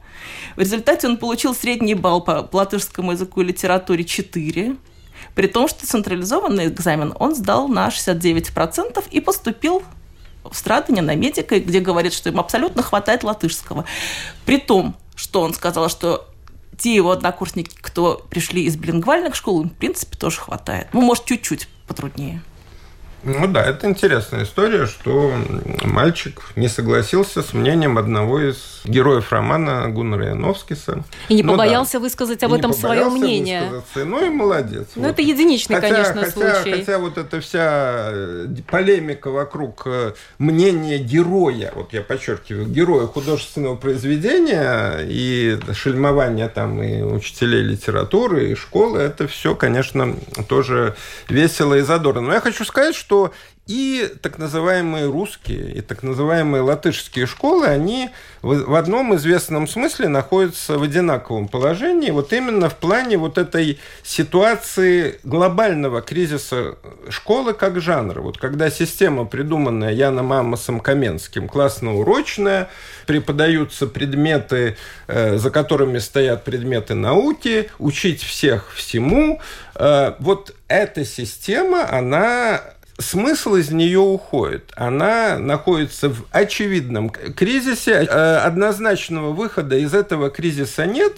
В 0.57 0.61
результате 0.61 1.09
он 1.09 1.17
получил 1.17 1.55
средний 1.55 1.95
балл 1.95 2.23
по 2.23 2.49
латышскому 2.53 3.13
языку 3.13 3.41
и 3.41 3.45
литературе 3.45 4.05
4. 4.05 4.77
При 5.35 5.47
том, 5.47 5.69
что 5.69 5.87
централизованный 5.87 6.67
экзамен 6.67 7.15
он 7.19 7.35
сдал 7.35 7.69
на 7.69 7.89
69% 7.89 9.05
и 9.11 9.21
поступил 9.21 9.83
в 10.45 10.57
Страдане 10.57 11.03
на 11.03 11.15
медика, 11.15 11.61
где 11.61 11.81
говорит, 11.81 12.13
что 12.13 12.31
им 12.31 12.41
абсолютно 12.41 12.83
хватает 12.83 13.25
латышского. 13.25 13.85
При 14.47 14.59
том, 14.59 14.97
что 15.15 15.43
он 15.43 15.53
сказал, 15.53 15.89
что 15.89 16.30
те 16.81 16.95
его 16.95 17.11
однокурсники, 17.11 17.77
кто 17.81 18.27
пришли 18.31 18.65
из 18.65 18.77
билингвальных 18.77 19.35
школ, 19.35 19.63
им, 19.63 19.69
в 19.69 19.75
принципе, 19.75 20.17
тоже 20.17 20.41
хватает. 20.41 20.89
Ну, 20.93 21.03
может, 21.03 21.27
чуть-чуть 21.27 21.69
потруднее. 21.87 22.43
Ну 23.23 23.47
да, 23.49 23.63
это 23.65 23.87
интересная 23.87 24.45
история, 24.45 24.87
что 24.87 25.33
мальчик 25.85 26.41
не 26.57 26.69
согласился 26.69 27.43
с 27.43 27.53
мнением 27.53 27.99
одного 27.99 28.41
из 28.41 28.81
героев 28.85 29.31
романа 29.31 29.89
Гуннера 29.89 30.29
Яновскиса. 30.29 31.05
И 31.29 31.35
не 31.35 31.43
ну, 31.43 31.53
побоялся 31.53 31.95
да. 31.95 32.01
высказать 32.01 32.43
об 32.43 32.55
и 32.55 32.59
этом 32.59 32.73
свое 32.73 33.11
мнение. 33.11 33.83
Ну 33.95 34.27
и 34.27 34.31
молодец. 34.31 34.89
Ну 34.95 35.03
вот. 35.03 35.11
это 35.11 35.23
единичный, 35.23 35.77
хотя, 35.77 35.89
конечно, 35.89 36.15
хотя, 36.15 36.31
случай. 36.31 36.79
Хотя 36.79 36.99
вот 36.99 37.19
эта 37.19 37.41
вся 37.41 38.09
э, 38.13 38.47
полемика 38.71 39.31
вокруг 39.31 39.83
э, 39.85 40.13
мнения 40.39 40.99
героя, 40.99 41.73
вот 41.75 41.93
я 41.93 42.01
подчеркиваю, 42.01 42.67
героя 42.67 43.07
художественного 43.07 43.77
произведения 43.77 45.01
и 45.03 45.59
шельмование 45.75 46.49
там 46.49 46.83
и 46.83 47.03
учителей 47.03 47.63
литературы, 47.63 48.53
и 48.53 48.55
школы, 48.55 49.01
это 49.01 49.29
все, 49.29 49.55
конечно, 49.55 50.17
тоже 50.49 50.97
весело 51.29 51.75
и 51.75 51.83
задорно. 51.83 52.23
Но 52.23 52.33
я 52.33 52.41
хочу 52.41 52.65
сказать, 52.65 52.95
что 52.95 53.10
что 53.11 53.33
и 53.67 54.09
так 54.23 54.39
называемые 54.39 55.07
русские, 55.07 55.73
и 55.73 55.81
так 55.81 56.03
называемые 56.03 56.63
латышские 56.63 57.27
школы, 57.27 57.67
они 57.67 58.11
в 58.43 58.75
одном 58.75 59.15
известном 59.17 59.69
смысле 59.69 60.09
находятся 60.09 60.79
в 60.79 60.83
одинаковом 60.83 61.49
положении, 61.49 62.11
вот 62.11 62.33
именно 62.33 62.69
в 62.69 62.77
плане 62.77 63.17
вот 63.17 63.39
этой 63.39 63.79
ситуации 64.03 65.19
глобального 65.25 66.03
кризиса 66.03 66.77
школы 67.09 67.53
как 67.53 67.81
жанра. 67.81 68.21
Вот 68.21 68.39
когда 68.39 68.71
система, 68.71 69.25
придуманная 69.25 69.93
Яном 69.93 70.33
Амосом 70.33 70.81
Каменским, 70.81 71.49
классно-урочная, 71.49 72.69
преподаются 73.07 73.87
предметы, 73.87 74.77
э, 75.07 75.37
за 75.37 75.51
которыми 75.51 75.99
стоят 75.99 76.45
предметы 76.45 76.95
науки, 76.95 77.71
учить 77.79 78.23
всех 78.23 78.73
всему, 78.75 79.41
э, 79.75 80.15
вот 80.19 80.55
эта 80.69 81.05
система, 81.05 81.89
она 81.93 82.61
смысл 83.01 83.57
из 83.57 83.71
нее 83.71 83.99
уходит. 83.99 84.73
Она 84.77 85.39
находится 85.39 86.09
в 86.09 86.27
очевидном 86.31 87.11
кризисе. 87.11 88.07
Э, 88.09 88.37
однозначного 88.39 89.33
выхода 89.33 89.77
из 89.77 89.95
этого 89.95 90.31
кризиса 90.31 90.87
нет. 90.87 91.15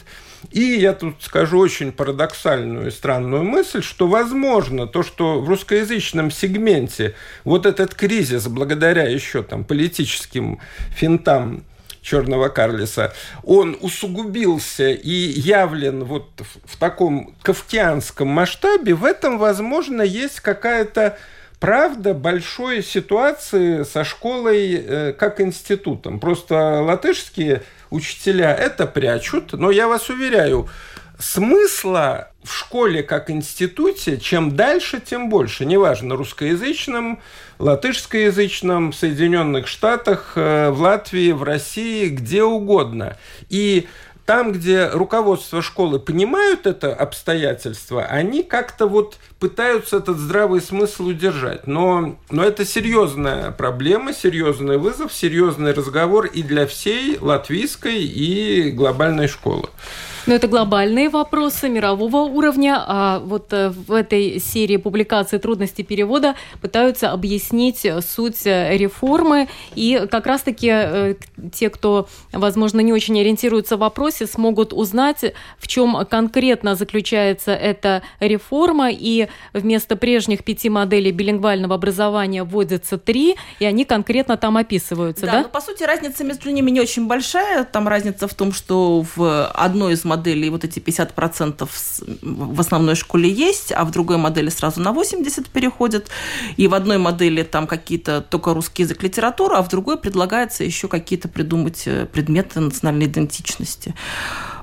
И 0.51 0.61
я 0.61 0.93
тут 0.93 1.23
скажу 1.23 1.59
очень 1.59 1.93
парадоксальную 1.93 2.89
и 2.89 2.91
странную 2.91 3.45
мысль, 3.45 3.83
что, 3.83 4.09
возможно, 4.09 4.87
то, 4.87 5.03
что 5.03 5.41
в 5.41 5.49
русскоязычном 5.49 6.31
сегменте 6.31 7.15
вот 7.45 7.65
этот 7.65 7.95
кризис, 7.95 8.49
благодаря 8.49 9.05
еще 9.05 9.45
там 9.45 9.63
политическим 9.63 10.59
финтам 10.91 11.65
черного 12.03 12.49
Карлиса, 12.49 13.15
он 13.45 13.77
усугубился 13.81 14.91
и 14.91 15.11
явлен 15.11 16.05
вот 16.05 16.29
в, 16.65 16.77
таком 16.77 17.35
кавкианском 17.43 18.27
масштабе, 18.27 18.95
в 18.95 19.05
этом, 19.05 19.39
возможно, 19.39 20.03
есть 20.03 20.41
какая-то 20.41 21.17
правда 21.63 22.13
большой 22.13 22.83
ситуации 22.83 23.85
со 23.85 24.03
школой 24.03 24.75
э, 24.75 25.13
как 25.13 25.41
институтом. 25.41 26.19
Просто 26.19 26.83
латышские 26.83 27.63
учителя 27.89 28.53
это 28.53 28.89
прячут, 28.89 29.53
но 29.53 29.71
я 29.71 29.87
вас 29.87 30.11
уверяю, 30.11 30.69
смысла 31.21 32.33
в 32.43 32.53
школе 32.53 33.05
как 33.05 33.31
институте, 33.31 34.19
чем 34.19 34.57
дальше, 34.57 35.01
тем 35.01 35.29
больше. 35.29 35.65
Неважно, 35.65 36.17
русскоязычном, 36.17 37.21
латышскоязычном, 37.61 38.91
в 38.91 38.97
Соединенных 38.97 39.69
Штатах, 39.69 40.33
э, 40.35 40.71
в 40.71 40.81
Латвии, 40.81 41.31
в 41.31 41.45
России, 41.45 42.09
где 42.09 42.43
угодно. 42.43 43.17
И 43.51 43.87
там, 44.27 44.53
где 44.53 44.89
руководство 44.89 45.63
школы 45.63 45.99
понимают 45.99 46.67
это 46.67 46.95
обстоятельство, 46.95 48.05
они 48.05 48.43
как-то 48.43 48.87
вот 48.87 49.19
пытаются 49.39 49.97
этот 49.97 50.19
здравый 50.19 50.61
смысл 50.61 51.09
удержать. 51.09 51.67
Но, 51.67 52.17
но 52.31 52.45
это 52.45 52.65
серьезная 52.65 53.51
проблема, 53.51 54.13
серьезный 54.13 54.79
вызов, 54.79 55.13
серьезный 55.13 55.73
разговор 55.73 56.27
и 56.27 56.43
для 56.43 56.67
всей 56.67 57.19
латвийской 57.19 58.05
и 58.05 58.71
глобальной 58.71 59.29
школы. 59.29 59.69
Но 60.27 60.35
это 60.35 60.47
глобальные 60.47 61.09
вопросы 61.09 61.69
мирового 61.69 62.19
уровня, 62.19 62.83
а 62.87 63.19
вот 63.19 63.53
э, 63.53 63.71
в 63.71 63.93
этой 63.93 64.39
серии 64.39 64.77
публикаций 64.77 65.39
«Трудности 65.39 65.83
перевода» 65.83 66.35
пытаются 66.61 67.11
объяснить 67.11 67.87
суть 68.01 68.45
реформы, 68.45 69.49
и 69.75 70.07
как 70.11 70.27
раз-таки 70.27 70.69
э, 70.71 71.15
те, 71.53 71.71
кто, 71.71 72.09
возможно, 72.33 72.81
не 72.81 72.93
очень 72.93 73.19
ориентируются 73.21 73.77
в 73.77 73.81
вопросе, 73.81 74.27
смогут 74.27 74.73
узнать, 74.73 75.25
в 75.59 75.67
чем 75.67 76.07
конкретно 76.09 76.75
заключается 76.75 77.53
эта 77.53 78.03
реформа, 78.21 78.91
и 78.91 79.29
вместо 79.53 79.97
прежних 79.97 80.45
пяти 80.45 80.69
моделей 80.69 81.11
билингвального 81.13 81.75
образования 81.75 82.45
вводятся 82.45 82.99
три, 82.99 83.37
и 83.59 83.65
они 83.65 83.85
конкретно 83.85 84.37
там 84.37 84.57
описываются, 84.57 85.27
да? 85.27 85.33
Да, 85.33 85.43
ну, 85.43 85.49
по 85.49 85.61
сути, 85.61 85.83
разница 85.83 86.25
между 86.25 86.51
ними 86.51 86.71
не 86.71 86.81
очень 86.81 87.07
большая, 87.07 87.65
там 87.65 87.89
разница 87.89 88.29
в 88.29 88.35
том, 88.35 88.53
что 88.53 89.05
в 89.17 89.47
одной 89.47 89.95
из 89.95 90.05
модели 90.13 90.49
вот 90.51 90.65
эти 90.65 90.79
50% 90.79 91.69
в 92.23 92.61
основной 92.61 92.95
школе 92.95 93.31
есть, 93.31 93.73
а 93.73 93.85
в 93.85 93.91
другой 93.91 94.17
модели 94.17 94.51
сразу 94.51 94.81
на 94.81 94.93
80 94.93 95.49
переходят. 95.49 96.11
И 96.59 96.69
в 96.69 96.75
одной 96.75 96.99
модели 96.99 97.43
там 97.43 97.67
какие-то 97.67 98.21
только 98.21 98.55
русский 98.55 98.83
язык, 98.83 99.03
литература, 99.03 99.59
а 99.59 99.63
в 99.63 99.69
другой 99.69 99.97
предлагается 99.97 100.65
еще 100.65 100.89
какие-то 100.89 101.29
придумать 101.29 101.83
э, 101.87 102.07
предметы 102.07 102.61
национальной 102.61 103.07
идентичности. 103.07 103.95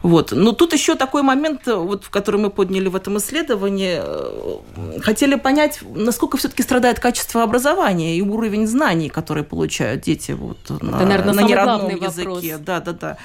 Вот. 0.04 0.32
Но 0.32 0.52
тут 0.52 0.74
еще 0.74 0.96
такой 0.96 1.24
момент, 1.24 1.68
вот, 1.68 2.04
в 2.06 2.10
который 2.10 2.40
мы 2.40 2.50
подняли 2.50 2.90
в 2.90 2.96
этом 2.96 3.18
исследовании. 3.18 4.00
Э, 4.02 5.00
хотели 5.02 5.36
понять, 5.36 5.80
насколько 5.96 6.38
все-таки 6.38 6.64
страдает 6.64 7.00
качество 7.00 7.44
образования 7.44 8.18
и 8.18 8.22
уровень 8.22 8.68
знаний, 8.68 9.10
которые 9.10 9.44
получают 9.44 10.02
дети 10.02 10.32
вот, 10.32 10.58
Это, 10.66 10.86
на, 10.86 11.06
наверное, 11.06 11.34
на 11.34 11.42
неродном 11.42 11.90
языке. 11.90 12.30
Вопрос. 12.30 12.66
Да, 12.66 12.80
да, 12.80 12.94
да. 12.94 13.18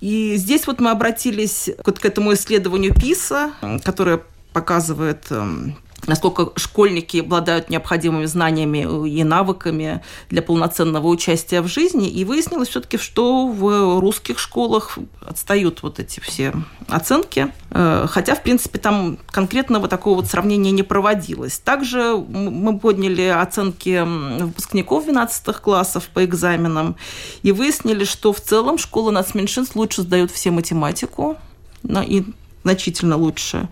И 0.00 0.36
здесь 0.36 0.66
вот 0.66 0.80
мы 0.80 0.90
обратились 0.90 1.70
вот 1.84 1.98
к 1.98 2.04
этому 2.04 2.32
исследованию 2.32 2.94
ПИСа, 2.94 3.52
которое 3.84 4.22
показывает 4.52 5.26
эм, 5.30 5.76
насколько 6.06 6.52
школьники 6.56 7.18
обладают 7.18 7.70
необходимыми 7.70 8.24
знаниями 8.24 9.08
и 9.08 9.24
навыками 9.24 10.02
для 10.28 10.42
полноценного 10.42 11.06
участия 11.06 11.60
в 11.60 11.68
жизни. 11.68 12.08
И 12.08 12.24
выяснилось 12.24 12.68
все-таки, 12.68 12.98
что 12.98 13.48
в 13.48 14.00
русских 14.00 14.38
школах 14.38 14.98
отстают 15.26 15.82
вот 15.82 15.98
эти 15.98 16.20
все 16.20 16.52
оценки. 16.88 17.52
Э, 17.70 18.06
хотя, 18.08 18.34
в 18.34 18.42
принципе, 18.42 18.78
там 18.78 19.18
конкретного 19.30 19.88
такого 19.88 20.16
вот 20.16 20.26
сравнения 20.26 20.70
не 20.70 20.82
проводилось. 20.82 21.58
Также 21.58 22.16
мы 22.16 22.78
подняли 22.78 23.22
оценки 23.22 24.02
выпускников 24.42 25.04
12 25.04 25.56
классов 25.58 26.08
по 26.12 26.24
экзаменам 26.24 26.96
и 27.42 27.52
выяснили, 27.52 28.04
что 28.04 28.32
в 28.32 28.40
целом 28.40 28.78
школа 28.78 29.10
нацменьшинств 29.10 29.76
лучше 29.76 30.02
сдают 30.02 30.30
все 30.30 30.50
математику, 30.50 31.36
и 31.84 32.24
значительно 32.64 33.16
лучше. 33.16 33.68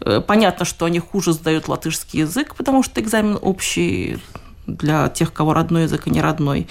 Э, 0.00 0.20
понятно, 0.20 0.64
что 0.64 0.86
они 0.86 0.98
хуже 0.98 1.32
сдают 1.32 1.68
латышский 1.68 2.20
язык, 2.20 2.54
потому 2.56 2.82
что 2.82 3.00
экзамен 3.00 3.38
общий 3.40 4.18
для 4.66 5.08
тех, 5.08 5.32
кого 5.32 5.52
родной 5.54 5.84
язык 5.84 6.06
и 6.06 6.10
не 6.10 6.20
родной. 6.20 6.68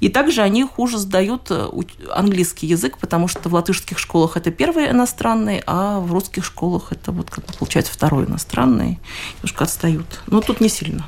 И 0.00 0.08
также 0.08 0.42
они 0.42 0.64
хуже 0.64 0.98
сдают 0.98 1.50
э, 1.50 1.68
английский 2.10 2.66
язык, 2.66 2.98
потому 2.98 3.28
что 3.28 3.48
в 3.48 3.54
латышских 3.54 3.98
школах 3.98 4.36
это 4.36 4.50
первый 4.50 4.90
иностранный, 4.90 5.62
а 5.66 6.00
в 6.00 6.12
русских 6.12 6.44
школах 6.44 6.92
это 6.92 7.12
вот 7.12 7.30
как 7.30 7.44
получается 7.58 7.92
второй 7.92 8.26
иностранный. 8.26 8.98
Немножко 9.36 9.64
отстают. 9.64 10.06
Но 10.26 10.40
тут 10.40 10.60
не 10.60 10.68
сильно. 10.68 11.06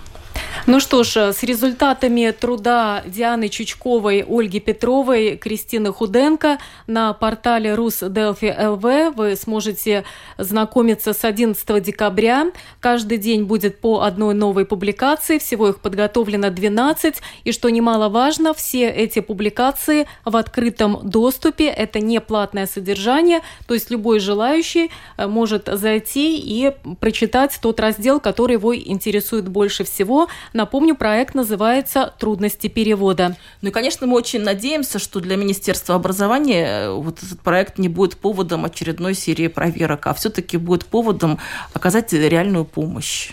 Ну 0.66 0.80
что 0.80 1.02
ж, 1.02 1.32
с 1.32 1.42
результатами 1.42 2.30
труда 2.30 3.02
Дианы 3.04 3.50
Чучковой, 3.50 4.24
Ольги 4.26 4.60
Петровой, 4.60 5.36
Кристины 5.36 5.92
Худенко 5.92 6.58
на 6.86 7.12
портале 7.12 7.74
Рус 7.74 8.02
Делфи 8.02 8.54
ЛВ 8.58 9.14
вы 9.14 9.36
сможете 9.36 10.04
знакомиться 10.38 11.12
с 11.12 11.22
11 11.24 11.82
декабря. 11.82 12.46
Каждый 12.80 13.18
день 13.18 13.44
будет 13.44 13.78
по 13.78 14.00
одной 14.02 14.34
новой 14.34 14.64
публикации, 14.64 15.38
всего 15.38 15.68
их 15.68 15.80
подготовлено 15.80 16.48
12. 16.48 17.16
И 17.44 17.52
что 17.52 17.68
немаловажно, 17.68 18.54
все 18.54 18.88
эти 18.88 19.20
публикации 19.20 20.06
в 20.24 20.34
открытом 20.34 21.00
доступе, 21.02 21.66
это 21.66 22.00
не 22.00 22.20
платное 22.22 22.66
содержание, 22.66 23.40
то 23.66 23.74
есть 23.74 23.90
любой 23.90 24.18
желающий 24.18 24.90
э, 25.18 25.26
может 25.26 25.68
зайти 25.70 26.38
и 26.38 26.72
прочитать 27.00 27.58
тот 27.60 27.80
раздел, 27.80 28.18
который 28.18 28.54
его 28.54 28.74
интересует 28.74 29.48
больше 29.48 29.84
всего. 29.84 30.28
Напомню, 30.52 30.94
проект 30.94 31.35
называется 31.35 32.12
«Трудности 32.18 32.68
перевода». 32.68 33.37
Ну 33.62 33.68
и, 33.70 33.72
конечно, 33.72 34.07
мы 34.07 34.16
очень 34.16 34.42
надеемся, 34.42 34.98
что 34.98 35.20
для 35.20 35.37
Министерства 35.37 35.94
образования 35.94 36.66
э, 36.66 36.90
вот 36.92 37.22
этот 37.22 37.40
проект 37.40 37.78
не 37.78 37.88
будет 37.88 38.16
поводом 38.16 38.64
очередной 38.64 39.14
серии 39.14 39.48
проверок, 39.48 40.07
а 40.07 40.14
все-таки 40.14 40.57
будет 40.57 40.87
поводом 40.87 41.38
оказать 41.72 42.12
реальную 42.12 42.64
помощь. 42.64 43.33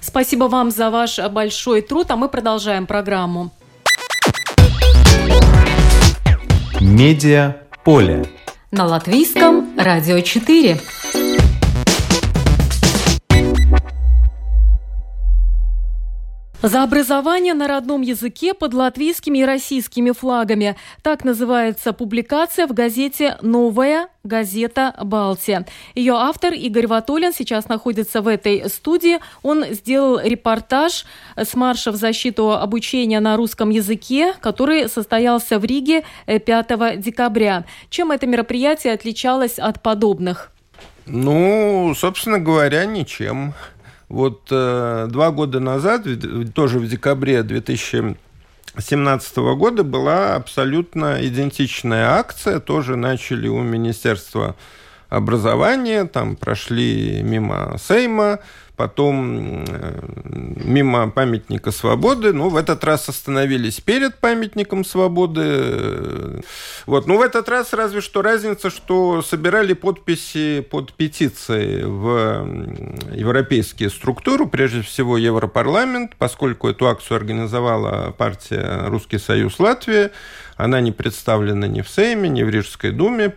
Спасибо 0.00 0.44
вам 0.44 0.70
за 0.70 0.90
ваш 0.90 1.18
большой 1.30 1.82
труд, 1.82 2.10
а 2.10 2.16
мы 2.16 2.28
продолжаем 2.28 2.86
программу. 2.86 3.50
Медиа 6.80 7.56
поле. 7.84 8.26
На 8.70 8.84
латвийском 8.84 9.76
радио 9.78 10.20
4. 10.20 10.78
За 16.66 16.82
образование 16.82 17.54
на 17.54 17.68
родном 17.68 18.02
языке 18.02 18.52
под 18.52 18.74
латвийскими 18.74 19.38
и 19.38 19.44
российскими 19.44 20.10
флагами. 20.10 20.74
Так 21.00 21.22
называется 21.22 21.92
публикация 21.92 22.66
в 22.66 22.72
газете 22.72 23.38
«Новая 23.40 24.08
газета 24.24 24.92
Балтия». 25.00 25.64
Ее 25.94 26.14
автор 26.14 26.54
Игорь 26.54 26.88
Ватолин 26.88 27.32
сейчас 27.32 27.68
находится 27.68 28.20
в 28.20 28.26
этой 28.26 28.68
студии. 28.68 29.20
Он 29.44 29.64
сделал 29.66 30.18
репортаж 30.18 31.04
с 31.36 31.54
марша 31.54 31.92
в 31.92 31.94
защиту 31.94 32.50
обучения 32.50 33.20
на 33.20 33.36
русском 33.36 33.70
языке, 33.70 34.34
который 34.40 34.88
состоялся 34.88 35.60
в 35.60 35.64
Риге 35.64 36.02
5 36.26 37.00
декабря. 37.00 37.64
Чем 37.90 38.10
это 38.10 38.26
мероприятие 38.26 38.92
отличалось 38.92 39.60
от 39.60 39.84
подобных? 39.84 40.50
Ну, 41.06 41.94
собственно 41.96 42.40
говоря, 42.40 42.84
ничем. 42.86 43.54
Вот 44.08 44.48
э, 44.50 45.08
два 45.10 45.30
года 45.32 45.58
назад, 45.60 46.06
тоже 46.54 46.78
в 46.78 46.88
декабре 46.88 47.42
2017 47.42 49.36
года, 49.36 49.82
была 49.82 50.36
абсолютно 50.36 51.26
идентичная 51.26 52.10
акция. 52.10 52.60
Тоже 52.60 52.96
начали 52.96 53.48
у 53.48 53.60
Министерства 53.62 54.54
образования, 55.08 56.04
там 56.04 56.36
прошли 56.36 57.20
мимо 57.22 57.76
Сейма, 57.78 58.40
потом 58.76 59.64
э, 59.66 60.00
мимо 60.64 61.10
памятника 61.10 61.70
свободы, 61.70 62.32
ну, 62.32 62.50
в 62.50 62.56
этот 62.56 62.84
раз 62.84 63.08
остановились 63.08 63.80
перед 63.80 64.18
памятником 64.18 64.84
свободы. 64.84 66.42
Вот, 66.84 67.06
ну, 67.06 67.18
в 67.18 67.22
этот 67.22 67.48
раз 67.48 67.72
разве 67.72 68.00
что 68.00 68.22
разница, 68.22 68.70
что 68.70 69.22
собирали 69.22 69.72
подписи 69.72 70.60
под 70.60 70.92
петицией 70.92 71.84
в 71.84 73.14
европейские 73.14 73.90
структуры, 73.90 74.46
прежде 74.46 74.82
всего 74.82 75.16
Европарламент, 75.16 76.14
поскольку 76.16 76.68
эту 76.68 76.86
акцию 76.86 77.16
организовала 77.16 78.12
партия 78.16 78.88
«Русский 78.88 79.18
союз 79.18 79.58
Латвии», 79.58 80.10
она 80.56 80.80
не 80.80 80.90
представлена 80.90 81.66
ни 81.66 81.82
в 81.82 81.88
Сейме, 81.88 82.28
ни 82.28 82.42
в 82.42 82.48
Рижской 82.48 82.90
думе. 82.90 83.34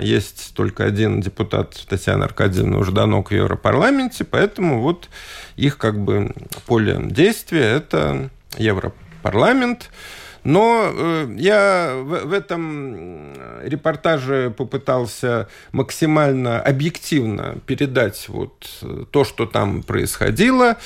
Есть 0.00 0.52
только 0.54 0.84
один 0.84 1.20
депутат 1.20 1.80
Татьяна 1.88 2.24
Аркадьевна 2.24 2.82
Жданок 2.82 3.30
в 3.30 3.34
Европарламенте, 3.34 4.24
поэтому 4.24 4.82
вот 4.82 5.08
их 5.56 5.78
как 5.78 5.98
бы 5.98 6.34
поле 6.66 6.98
действия– 7.00 7.64
это 7.76 8.30
Европарламент. 8.58 9.90
Но 10.46 10.92
э, 10.94 11.34
я 11.38 11.92
в, 11.96 12.26
в 12.26 12.32
этом 12.32 13.32
репортаже 13.64 14.54
попытался 14.56 15.48
максимально 15.72 16.60
объективно 16.60 17.58
передать 17.66 18.28
вот 18.28 18.52
то, 19.10 19.24
что 19.24 19.46
там 19.46 19.82
происходило, 19.82 20.76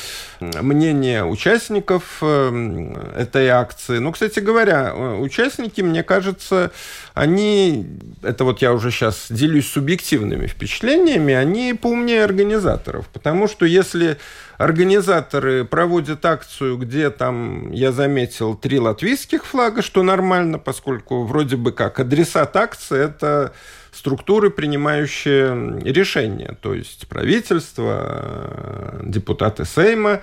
мнение 0.40 1.26
участников 1.26 2.20
э, 2.22 2.94
этой 3.18 3.48
акции. 3.48 3.98
Ну, 3.98 4.12
кстати 4.12 4.40
говоря, 4.40 4.94
участники, 4.94 5.82
мне 5.82 6.02
кажется, 6.02 6.70
они, 7.12 7.86
это 8.22 8.44
вот 8.44 8.62
я 8.62 8.72
уже 8.72 8.90
сейчас 8.90 9.26
делюсь 9.28 9.68
субъективными 9.68 10.46
впечатлениями, 10.46 11.34
они 11.34 11.74
поумнее 11.74 12.24
организаторов. 12.24 13.08
Потому 13.08 13.46
что 13.46 13.66
если 13.66 14.16
организаторы 14.60 15.64
проводят 15.64 16.22
акцию, 16.26 16.76
где 16.76 17.08
там, 17.08 17.72
я 17.72 17.92
заметил, 17.92 18.54
три 18.54 18.78
латвийских 18.78 19.46
флага, 19.46 19.80
что 19.80 20.02
нормально, 20.02 20.58
поскольку 20.58 21.24
вроде 21.24 21.56
бы 21.56 21.72
как 21.72 21.98
адресат 21.98 22.54
акции– 22.56 23.02
это 23.04 23.54
структуры, 23.90 24.50
принимающие 24.50 25.80
решения, 25.80 26.58
то 26.60 26.74
есть 26.74 27.08
правительство, 27.08 29.00
депутаты 29.02 29.64
Сейма. 29.64 30.20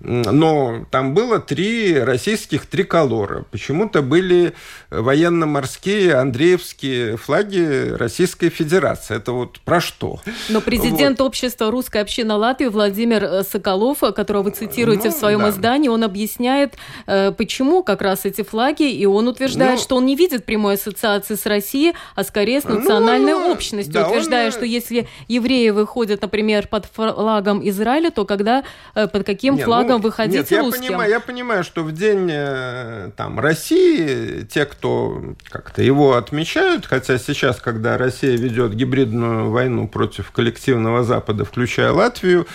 Но 0.00 0.86
там 0.90 1.14
было 1.14 1.38
три 1.38 1.98
российских 1.98 2.66
триколора. 2.66 3.44
Почему-то 3.50 4.02
были 4.02 4.54
военно-морские, 4.90 6.14
андреевские 6.14 7.16
флаги 7.16 7.90
Российской 7.90 8.48
Федерации. 8.48 9.16
Это 9.16 9.32
вот 9.32 9.60
про 9.60 9.80
что? 9.80 10.20
Но 10.48 10.60
президент 10.60 11.20
вот. 11.20 11.26
общества 11.26 11.70
«Русская 11.70 12.02
община 12.02 12.36
Латвии» 12.36 12.66
Владимир 12.66 13.44
Соколов, 13.44 14.00
которого 14.00 14.44
вы 14.44 14.50
цитируете 14.50 15.08
ну, 15.08 15.14
в 15.14 15.18
своем 15.18 15.40
да. 15.40 15.50
издании, 15.50 15.88
он 15.88 16.04
объясняет, 16.04 16.74
э, 17.06 17.32
почему 17.32 17.82
как 17.82 18.02
раз 18.02 18.24
эти 18.24 18.42
флаги, 18.42 18.90
и 18.90 19.06
он 19.06 19.28
утверждает, 19.28 19.78
ну, 19.78 19.82
что 19.82 19.96
он 19.96 20.06
не 20.06 20.16
видит 20.16 20.44
прямой 20.44 20.74
ассоциации 20.74 21.34
с 21.34 21.46
Россией, 21.46 21.94
а 22.14 22.24
скорее 22.24 22.60
с 22.60 22.64
национальной 22.64 22.84
ну, 22.84 23.04
национальной 23.14 23.52
общностью, 23.52 23.94
да, 23.94 24.08
утверждая, 24.08 24.46
он... 24.46 24.52
что 24.52 24.64
если 24.64 25.08
евреи 25.28 25.70
выходят, 25.70 26.22
например, 26.22 26.68
под 26.68 26.86
флагом 26.86 27.66
Израиля, 27.68 28.10
то 28.10 28.24
когда 28.24 28.64
э, 28.94 29.06
под 29.06 29.24
каким 29.24 29.56
не, 29.56 29.62
флагом 29.62 29.83
ну, 29.88 29.98
выходить 29.98 30.50
нет, 30.50 30.62
русским? 30.62 30.82
Я 30.82 30.88
понимаю, 30.88 31.10
я 31.10 31.20
понимаю, 31.20 31.64
что 31.64 31.82
в 31.82 31.92
день 31.92 32.28
э, 32.30 33.10
там, 33.16 33.38
России 33.40 34.42
те, 34.42 34.64
кто 34.64 35.34
как-то 35.48 35.82
его 35.82 36.14
отмечают, 36.14 36.86
хотя 36.86 37.18
сейчас, 37.18 37.60
когда 37.60 37.98
Россия 37.98 38.36
ведет 38.36 38.74
гибридную 38.74 39.50
войну 39.50 39.88
против 39.88 40.30
коллективного 40.30 41.04
Запада, 41.04 41.44
включая 41.44 41.92
Латвию, 41.92 42.46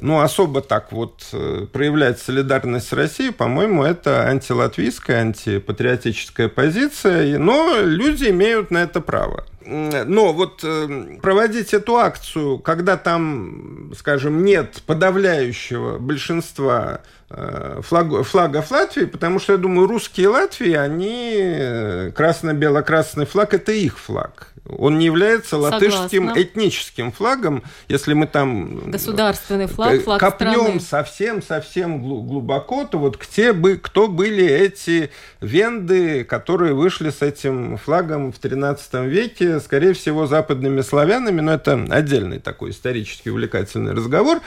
ну, 0.00 0.20
особо 0.20 0.60
так 0.60 0.92
вот 0.92 1.26
э, 1.32 1.66
проявлять 1.72 2.20
солидарность 2.20 2.88
с 2.88 2.92
Россией, 2.92 3.32
по-моему, 3.32 3.82
это 3.82 4.26
антилатвийская, 4.26 5.22
антипатриотическая 5.22 6.48
позиция, 6.48 7.38
но 7.38 7.80
люди 7.80 8.26
имеют 8.30 8.70
на 8.70 8.78
это 8.78 9.00
право. 9.00 9.44
Но 9.70 10.32
вот 10.32 10.60
э, 10.64 11.18
проводить 11.20 11.74
эту 11.74 11.96
акцию, 11.96 12.58
когда 12.58 12.96
там, 12.96 13.92
скажем, 13.98 14.42
нет 14.42 14.82
подавляющего 14.86 15.98
большинства 15.98 17.02
э, 17.28 17.80
флаг, 17.82 18.24
флагов 18.24 18.70
Латвии, 18.70 19.04
потому 19.04 19.38
что, 19.38 19.52
я 19.52 19.58
думаю, 19.58 19.86
русские 19.86 20.28
Латвии, 20.28 20.72
они 20.72 22.10
красно-бело-красный 22.12 23.26
флаг– 23.26 23.52
это 23.54 23.72
их 23.72 23.98
флаг. 23.98 24.54
Он 24.68 24.98
не 24.98 25.06
является 25.06 25.56
латышским 25.56 26.28
Согласна. 26.28 26.42
этническим 26.42 27.12
флагом, 27.12 27.62
если 27.88 28.12
мы 28.12 28.26
там 28.26 28.90
государственный 28.90 29.66
флаг, 29.66 30.02
флаг 30.02 30.20
копнем 30.20 30.80
совсем-совсем 30.80 32.02
глубоко, 32.02 32.84
то 32.84 32.98
вот 32.98 33.18
где 33.18 33.52
бы, 33.52 33.76
кто 33.76 34.08
были 34.08 34.44
эти 34.44 35.10
венды, 35.40 36.24
которые 36.24 36.74
вышли 36.74 37.10
с 37.10 37.22
этим 37.22 37.78
флагом 37.78 38.30
в 38.32 38.38
13 38.38 38.94
веке, 39.06 39.57
скорее 39.60 39.92
всего, 39.94 40.26
западными 40.26 40.80
славянами, 40.80 41.40
но 41.40 41.54
это 41.54 41.86
отдельный 41.90 42.38
такой 42.38 42.70
исторически 42.70 43.28
увлекательный 43.28 43.92
разговор. 43.92 44.40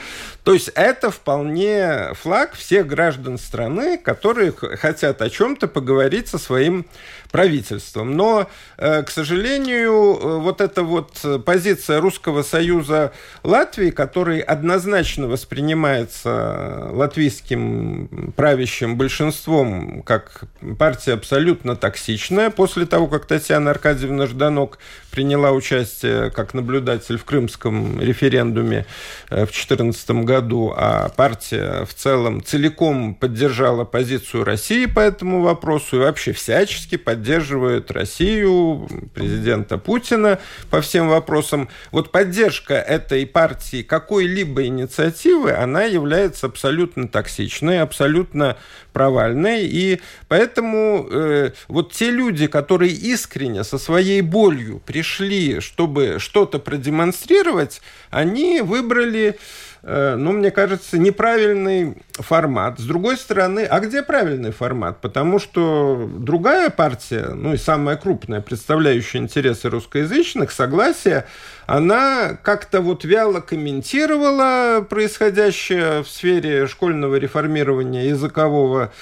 То 0.44 0.54
есть 0.54 0.70
это 0.74 1.10
вполне 1.10 2.10
флаг 2.14 2.54
всех 2.54 2.86
граждан 2.86 3.38
страны, 3.38 3.98
которые 3.98 4.52
хотят 4.52 5.22
о 5.22 5.30
чем-то 5.30 5.68
поговорить 5.68 6.28
со 6.28 6.38
своим 6.38 6.86
правительством. 7.30 8.16
Но, 8.16 8.48
э, 8.76 9.02
к 9.02 9.10
сожалению, 9.10 9.92
э, 9.92 10.38
вот 10.38 10.60
эта 10.60 10.82
вот 10.82 11.24
позиция 11.44 12.00
Русского 12.00 12.42
Союза 12.42 13.12
Латвии, 13.42 13.90
который 13.90 14.40
однозначно 14.40 15.26
воспринимается 15.26 16.88
латвийским 16.92 18.32
правящим 18.36 18.96
большинством 18.96 20.02
как 20.02 20.44
партия 20.78 21.14
абсолютно 21.14 21.74
токсичная, 21.74 22.50
после 22.50 22.86
того, 22.86 23.08
как 23.08 23.26
Татьяна 23.26 23.70
Аркадьевна 23.70 24.26
Жданок 24.26 24.78
приняла 25.12 25.52
участие 25.52 26.30
как 26.30 26.54
наблюдатель 26.54 27.18
в 27.18 27.24
крымском 27.24 28.00
референдуме 28.00 28.86
э, 29.28 29.44
в 29.44 29.52
2014 29.52 30.10
году, 30.24 30.72
а 30.76 31.10
партия 31.10 31.84
в 31.84 31.94
целом 31.94 32.42
целиком 32.42 33.14
поддержала 33.14 33.84
позицию 33.84 34.44
России 34.44 34.86
по 34.86 35.00
этому 35.00 35.42
вопросу 35.42 35.96
и 35.96 36.00
вообще 36.00 36.32
всячески 36.32 36.96
поддерживает 36.96 37.90
Россию, 37.90 38.88
президента 39.14 39.78
Путина 39.78 40.38
по 40.70 40.80
всем 40.80 41.08
вопросам. 41.08 41.68
Вот 41.90 42.10
поддержка 42.10 42.74
этой 42.74 43.26
партии 43.26 43.82
какой-либо 43.82 44.64
инициативы, 44.64 45.52
она 45.52 45.84
является 45.84 46.46
абсолютно 46.46 47.06
токсичной, 47.06 47.80
абсолютно 47.80 48.56
провальной. 48.92 49.66
И 49.66 50.00
поэтому 50.28 51.06
э, 51.10 51.50
вот 51.68 51.92
те 51.92 52.10
люди, 52.10 52.46
которые 52.46 52.92
искренне 52.92 53.64
со 53.64 53.78
своей 53.78 54.20
болью 54.20 54.80
пришли, 54.84 55.60
чтобы 55.60 56.16
что-то 56.18 56.58
продемонстрировать, 56.58 57.82
они 58.10 58.60
выбрали 58.60 59.38
Э, 59.84 60.14
ну, 60.16 60.32
мне 60.32 60.50
кажется, 60.50 60.96
неправильный 60.96 61.96
формат. 62.14 62.78
С 62.78 62.84
другой 62.84 63.16
стороны, 63.16 63.64
а 63.64 63.80
где 63.80 64.02
правильный 64.02 64.52
формат? 64.52 65.00
Потому 65.00 65.38
что 65.40 66.08
другая 66.18 66.70
партия, 66.70 67.30
ну 67.34 67.54
и 67.54 67.56
самая 67.56 67.96
крупная, 67.96 68.40
представляющая 68.40 69.20
интересы 69.20 69.68
русскоязычных, 69.70 70.52
согласие, 70.52 71.26
она 71.66 72.38
как-то 72.42 72.80
вот 72.80 73.04
вяло 73.04 73.40
комментировала 73.40 74.86
происходящее 74.88 76.04
в 76.04 76.08
сфере 76.08 76.68
школьного 76.68 77.16
реформирования 77.16 78.08
языкового 78.08 78.92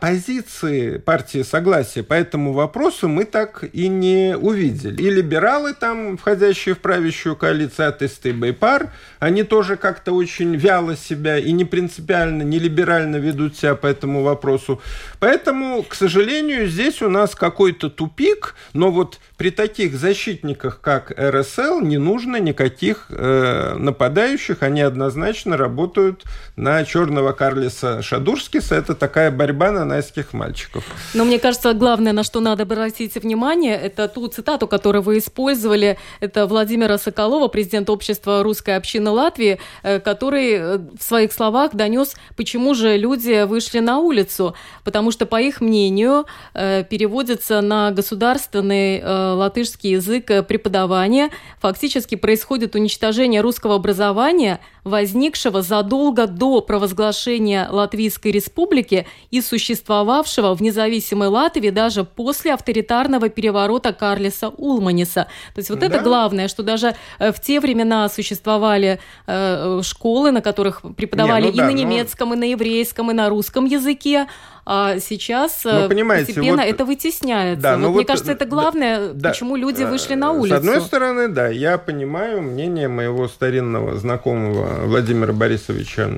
позиции 0.00 0.98
партии 0.98 1.42
согласия 1.42 2.02
по 2.02 2.14
этому 2.14 2.52
вопросу 2.52 3.08
мы 3.08 3.24
так 3.24 3.64
и 3.72 3.88
не 3.88 4.36
увидели. 4.36 5.02
И 5.02 5.10
либералы 5.10 5.74
там, 5.74 6.16
входящие 6.16 6.74
в 6.74 6.78
правящую 6.78 7.36
коалицию, 7.36 7.88
атеисты 7.88 8.30
и 8.30 8.32
Байпар, 8.32 8.92
они 9.18 9.42
тоже 9.42 9.76
как-то 9.76 10.12
очень 10.12 10.56
вяло 10.56 10.96
себя 10.96 11.38
и 11.38 11.52
не 11.52 11.64
принципиально, 11.64 12.42
не 12.42 12.58
либерально 12.58 13.16
ведут 13.16 13.56
себя 13.56 13.74
по 13.74 13.86
этому 13.86 14.22
вопросу. 14.22 14.80
Поэтому, 15.18 15.82
к 15.82 15.94
сожалению, 15.94 16.68
здесь 16.68 17.02
у 17.02 17.08
нас 17.08 17.34
какой-то 17.34 17.90
тупик, 17.90 18.54
но 18.72 18.90
вот 18.90 19.18
при 19.36 19.50
таких 19.50 19.94
защитниках, 19.94 20.80
как 20.80 21.12
РСЛ, 21.16 21.80
не 21.80 21.98
нужно 21.98 22.40
никаких 22.40 23.06
э, 23.08 23.74
нападающих, 23.78 24.62
они 24.62 24.80
однозначно 24.80 25.56
работают 25.56 26.24
на 26.56 26.84
черного 26.84 27.32
Карлиса 27.32 28.02
Шадурскиса. 28.02 28.74
Это 28.74 28.94
такая 28.94 29.30
борьба 29.30 29.70
на 29.70 29.84
найских 29.88 30.32
мальчиков. 30.32 30.84
Но 31.14 31.24
мне 31.24 31.38
кажется, 31.38 31.72
главное, 31.72 32.12
на 32.12 32.22
что 32.22 32.40
надо 32.40 32.62
обратить 32.62 33.14
внимание, 33.16 33.74
это 33.74 34.06
ту 34.08 34.28
цитату, 34.28 34.68
которую 34.68 35.02
вы 35.02 35.18
использовали. 35.18 35.98
Это 36.20 36.46
Владимира 36.46 36.98
Соколова, 36.98 37.48
президент 37.48 37.90
общества 37.90 38.42
«Русская 38.42 38.76
община 38.76 39.10
Латвии», 39.10 39.58
э, 39.82 39.98
который 40.00 40.52
э, 40.52 40.78
в 40.98 41.02
своих 41.02 41.32
словах 41.32 41.74
донес, 41.74 42.14
почему 42.36 42.74
же 42.74 42.96
люди 42.96 43.44
вышли 43.44 43.80
на 43.80 43.98
улицу. 43.98 44.54
Потому 44.84 45.10
что, 45.10 45.26
по 45.26 45.40
их 45.40 45.60
мнению, 45.60 46.26
э, 46.54 46.84
переводится 46.88 47.60
на 47.60 47.90
государственный 47.90 49.02
латышский 49.34 49.92
язык 49.92 50.46
преподавания, 50.46 51.30
фактически 51.60 52.14
происходит 52.14 52.74
уничтожение 52.74 53.40
русского 53.40 53.74
образования, 53.76 54.60
возникшего 54.84 55.62
задолго 55.62 56.26
до 56.26 56.60
провозглашения 56.60 57.68
Латвийской 57.70 58.32
республики 58.32 59.06
и 59.30 59.40
существовавшего 59.78 60.54
в 60.54 60.62
независимой 60.62 61.28
Латвии 61.28 61.70
даже 61.70 62.04
после 62.04 62.54
авторитарного 62.54 63.28
переворота 63.28 63.92
Карлиса 63.92 64.48
Улманиса. 64.48 65.26
То 65.54 65.58
есть 65.58 65.70
вот 65.70 65.78
да. 65.78 65.86
это 65.86 66.00
главное, 66.00 66.48
что 66.48 66.62
даже 66.62 66.94
э, 67.18 67.32
в 67.32 67.40
те 67.40 67.60
времена 67.60 68.08
существовали 68.08 68.98
э, 69.26 69.80
школы, 69.82 70.30
на 70.30 70.40
которых 70.40 70.82
преподавали 70.96 71.44
Не, 71.44 71.50
ну 71.50 71.56
да, 71.56 71.62
и 71.62 71.66
на 71.66 71.72
немецком, 71.72 72.28
но... 72.28 72.34
и 72.34 72.38
на 72.38 72.44
еврейском, 72.44 73.10
и 73.10 73.14
на 73.14 73.28
русском 73.28 73.66
языке, 73.66 74.26
а 74.70 74.98
сейчас 75.00 75.62
ну, 75.64 75.88
понимаете, 75.88 76.26
постепенно 76.26 76.62
вот, 76.62 76.68
это 76.68 76.84
вытесняется. 76.84 77.62
Да, 77.62 77.72
вот, 77.76 77.80
ну, 77.80 77.88
мне 77.88 77.98
вот, 78.00 78.06
кажется, 78.06 78.32
это 78.32 78.44
главное, 78.44 79.14
да, 79.14 79.30
почему 79.30 79.56
люди 79.56 79.82
вышли 79.82 80.14
на 80.14 80.32
улицу. 80.32 80.56
С 80.56 80.58
одной 80.58 80.82
стороны, 80.82 81.28
да, 81.28 81.48
я 81.48 81.78
понимаю 81.78 82.42
мнение 82.42 82.86
моего 82.88 83.28
старинного 83.28 83.96
знакомого 83.96 84.84
Владимира 84.84 85.32
Борисовича 85.32 86.10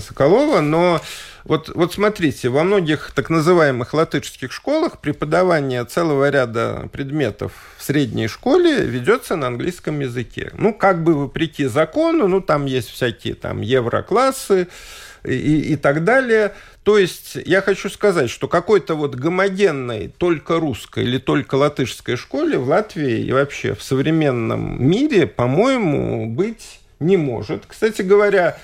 Соколова, 0.00 0.60
но 0.60 1.00
вот, 1.42 1.68
вот 1.74 1.94
смотрите, 1.94 2.48
во 2.48 2.62
многих 2.62 3.10
так 3.12 3.28
называемых 3.28 3.92
латышских 3.92 4.52
школах 4.52 5.00
преподавание 5.00 5.84
целого 5.84 6.30
ряда 6.30 6.88
предметов 6.92 7.52
в 7.76 7.82
средней 7.82 8.28
школе 8.28 8.84
ведется 8.84 9.34
на 9.34 9.48
английском 9.48 9.98
языке. 9.98 10.52
Ну, 10.56 10.72
как 10.72 11.02
бы 11.02 11.14
вопреки 11.14 11.64
закону, 11.64 12.28
ну, 12.28 12.40
там 12.40 12.66
есть 12.66 12.90
всякие 12.90 13.34
там 13.34 13.62
евроклассы 13.62 14.68
и, 15.24 15.72
и 15.72 15.76
так 15.76 16.04
далее. 16.04 16.54
То 16.88 16.96
есть 16.96 17.36
я 17.44 17.60
хочу 17.60 17.90
сказать, 17.90 18.30
что 18.30 18.48
какой-то 18.48 18.94
вот 18.94 19.14
гомогенной 19.14 20.08
только 20.08 20.58
русской 20.58 21.04
или 21.04 21.18
только 21.18 21.56
латышской 21.56 22.16
школе 22.16 22.56
в 22.56 22.66
Латвии 22.66 23.26
и 23.26 23.30
вообще 23.30 23.74
в 23.74 23.82
современном 23.82 24.82
мире, 24.82 25.26
по-моему, 25.26 26.24
быть 26.24 26.80
не 26.98 27.18
может. 27.18 27.64
Кстати 27.66 28.00
говоря, 28.00 28.56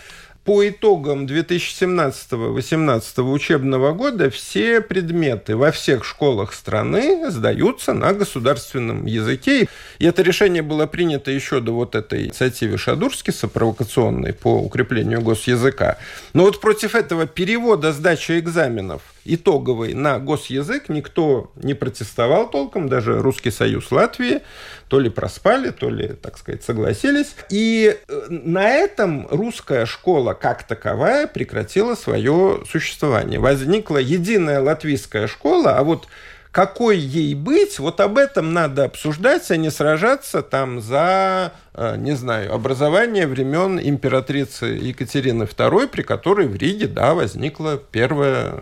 по 0.44 0.68
итогам 0.68 1.24
2017-2018 1.24 3.32
учебного 3.32 3.92
года 3.92 4.28
все 4.28 4.82
предметы 4.82 5.56
во 5.56 5.70
всех 5.70 6.04
школах 6.04 6.52
страны 6.52 7.30
сдаются 7.30 7.94
на 7.94 8.12
государственном 8.12 9.06
языке. 9.06 9.68
И 9.98 10.04
это 10.04 10.20
решение 10.22 10.62
было 10.62 10.86
принято 10.86 11.30
еще 11.30 11.60
до 11.60 11.72
вот 11.72 11.94
этой 11.94 12.26
инициативы 12.26 12.76
Шадурскиса, 12.76 13.48
провокационной 13.48 14.34
по 14.34 14.58
укреплению 14.58 15.22
госязыка. 15.22 15.96
Но 16.34 16.42
вот 16.42 16.60
против 16.60 16.94
этого 16.94 17.26
перевода 17.26 17.92
сдачи 17.92 18.38
экзаменов 18.38 19.13
итоговый 19.24 19.94
на 19.94 20.18
госязык 20.18 20.88
никто 20.88 21.52
не 21.56 21.74
протестовал 21.74 22.50
толком, 22.50 22.88
даже 22.88 23.20
Русский 23.20 23.50
Союз 23.50 23.90
Латвии 23.90 24.42
то 24.88 25.00
ли 25.00 25.10
проспали, 25.10 25.70
то 25.70 25.90
ли, 25.90 26.08
так 26.08 26.38
сказать, 26.38 26.62
согласились. 26.62 27.34
И 27.50 27.96
э, 28.06 28.26
на 28.28 28.70
этом 28.70 29.26
русская 29.30 29.86
школа 29.86 30.34
как 30.34 30.64
таковая 30.64 31.26
прекратила 31.26 31.94
свое 31.94 32.62
существование. 32.70 33.40
Возникла 33.40 33.98
единая 33.98 34.60
латвийская 34.60 35.26
школа, 35.26 35.78
а 35.78 35.82
вот 35.82 36.06
какой 36.54 36.98
ей 36.98 37.34
быть, 37.34 37.80
вот 37.80 37.98
об 37.98 38.16
этом 38.16 38.52
надо 38.52 38.84
обсуждать, 38.84 39.50
а 39.50 39.56
не 39.56 39.70
сражаться 39.70 40.40
там 40.40 40.80
за 40.80 41.52
не 41.76 42.12
знаю, 42.12 42.54
образование 42.54 43.26
времен 43.26 43.80
императрицы 43.82 44.66
Екатерины 44.66 45.42
II, 45.42 45.88
при 45.88 46.02
которой 46.02 46.46
в 46.46 46.54
Риге, 46.54 46.86
да, 46.86 47.14
возникло 47.14 47.78
первое 47.78 48.54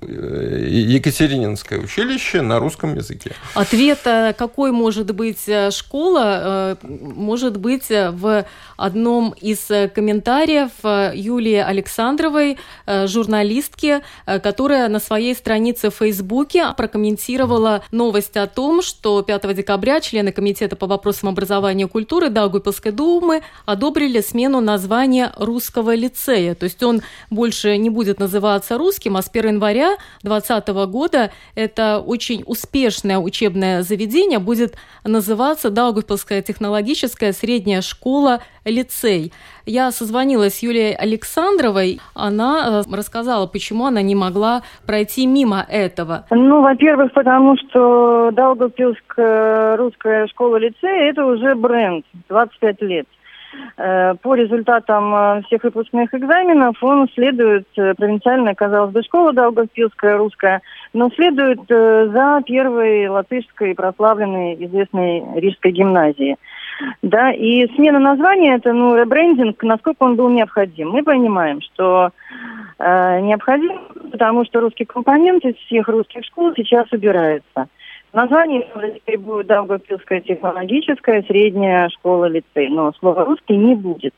э, 0.00 0.66
Екатерининское 0.68 1.78
училище 1.78 2.40
на 2.40 2.58
русском 2.58 2.94
языке. 2.94 3.32
Ответ, 3.54 4.00
э, 4.06 4.32
какой 4.32 4.72
может 4.72 5.14
быть 5.14 5.46
школа, 5.70 6.78
может 6.82 7.58
быть 7.58 7.90
в 7.90 8.46
одном 8.76 9.34
из 9.40 9.66
комментариев 9.94 10.70
Юлии 11.14 11.56
Александровой, 11.56 12.58
журналистки, 12.86 14.00
которая 14.24 14.88
на 14.88 15.00
своей 15.00 15.34
странице 15.34 15.90
в 15.90 15.96
Фейсбуке 15.96 16.72
прокомментировала 16.76 17.84
новость 17.90 18.36
о 18.36 18.46
том, 18.46 18.80
что 18.80 19.22
5 19.22 19.54
декабря 19.54 20.00
члены 20.00 20.32
Комитета 20.32 20.76
по 20.76 20.86
вопросам 20.86 21.28
образования 21.28 21.84
и 21.84 21.88
культуры 21.88 22.30
да 22.30 22.53
Даугавпилской 22.54 22.92
думы 22.92 23.42
одобрили 23.66 24.20
смену 24.20 24.60
названия 24.60 25.32
русского 25.36 25.94
лицея. 25.94 26.54
То 26.54 26.64
есть 26.64 26.82
он 26.82 27.02
больше 27.30 27.76
не 27.76 27.90
будет 27.90 28.20
называться 28.20 28.78
русским, 28.78 29.16
а 29.16 29.22
с 29.22 29.28
1 29.28 29.54
января 29.54 29.96
2020 30.22 30.68
года 30.90 31.32
это 31.54 31.98
очень 31.98 32.44
успешное 32.46 33.18
учебное 33.18 33.82
заведение 33.82 34.38
будет 34.38 34.76
называться 35.02 35.70
Даугавпилская 35.70 36.42
технологическая 36.42 37.32
средняя 37.32 37.82
школа 37.82 38.42
лицей. 38.64 39.32
Я 39.66 39.90
созвонилась 39.90 40.58
с 40.58 40.62
Юлией 40.62 40.94
Александровой. 40.94 42.00
Она 42.14 42.82
э, 42.86 42.94
рассказала, 42.94 43.46
почему 43.46 43.86
она 43.86 44.02
не 44.02 44.14
могла 44.14 44.62
пройти 44.86 45.26
мимо 45.26 45.64
этого. 45.68 46.26
Ну, 46.30 46.62
во-первых, 46.62 47.12
потому 47.12 47.56
что 47.56 48.30
Даугавпилская 48.32 49.76
русская 49.76 50.26
школа 50.28 50.56
лицея– 50.56 51.10
это 51.10 51.24
уже 51.24 51.54
бренд, 51.54 52.04
25 52.28 52.82
лет. 52.82 53.06
Э, 53.76 54.14
по 54.14 54.34
результатам 54.34 55.14
э, 55.14 55.42
всех 55.46 55.64
выпускных 55.64 56.12
экзаменов 56.12 56.76
он 56.82 57.08
следует, 57.14 57.66
провинциальная, 57.74 58.54
казалось 58.54 58.92
бы, 58.92 59.02
школа 59.02 59.32
Даугавпилская, 59.32 60.18
русская, 60.18 60.60
но 60.92 61.08
следует 61.10 61.60
за 61.68 62.42
первой 62.44 63.08
латышской 63.08 63.74
прославленной 63.74 64.54
известной 64.66 65.22
рижской 65.40 65.72
гимназией. 65.72 66.36
Да, 67.02 67.32
и 67.32 67.66
смена 67.74 67.98
названия 67.98 68.54
это, 68.56 68.72
ну, 68.72 68.96
ребрендинг, 68.96 69.62
насколько 69.62 70.02
он 70.02 70.16
был 70.16 70.28
необходим. 70.28 70.90
Мы 70.90 71.02
понимаем, 71.02 71.60
что 71.60 72.10
э, 72.78 73.20
необходим, 73.20 73.78
потому 74.10 74.44
что 74.44 74.60
русский 74.60 74.84
компонент 74.84 75.44
из 75.44 75.56
всех 75.56 75.88
русских 75.88 76.24
школ 76.24 76.52
сейчас 76.56 76.90
убирается. 76.92 77.68
Название 78.12 78.64
теперь 78.94 79.18
будет 79.18 79.48
Даугавпилская 79.48 80.20
технологическая 80.20 81.22
средняя 81.24 81.88
школа 81.88 82.26
лицей, 82.26 82.68
но 82.68 82.92
слова 82.92 83.24
русский 83.24 83.56
не 83.56 83.74
будет. 83.74 84.14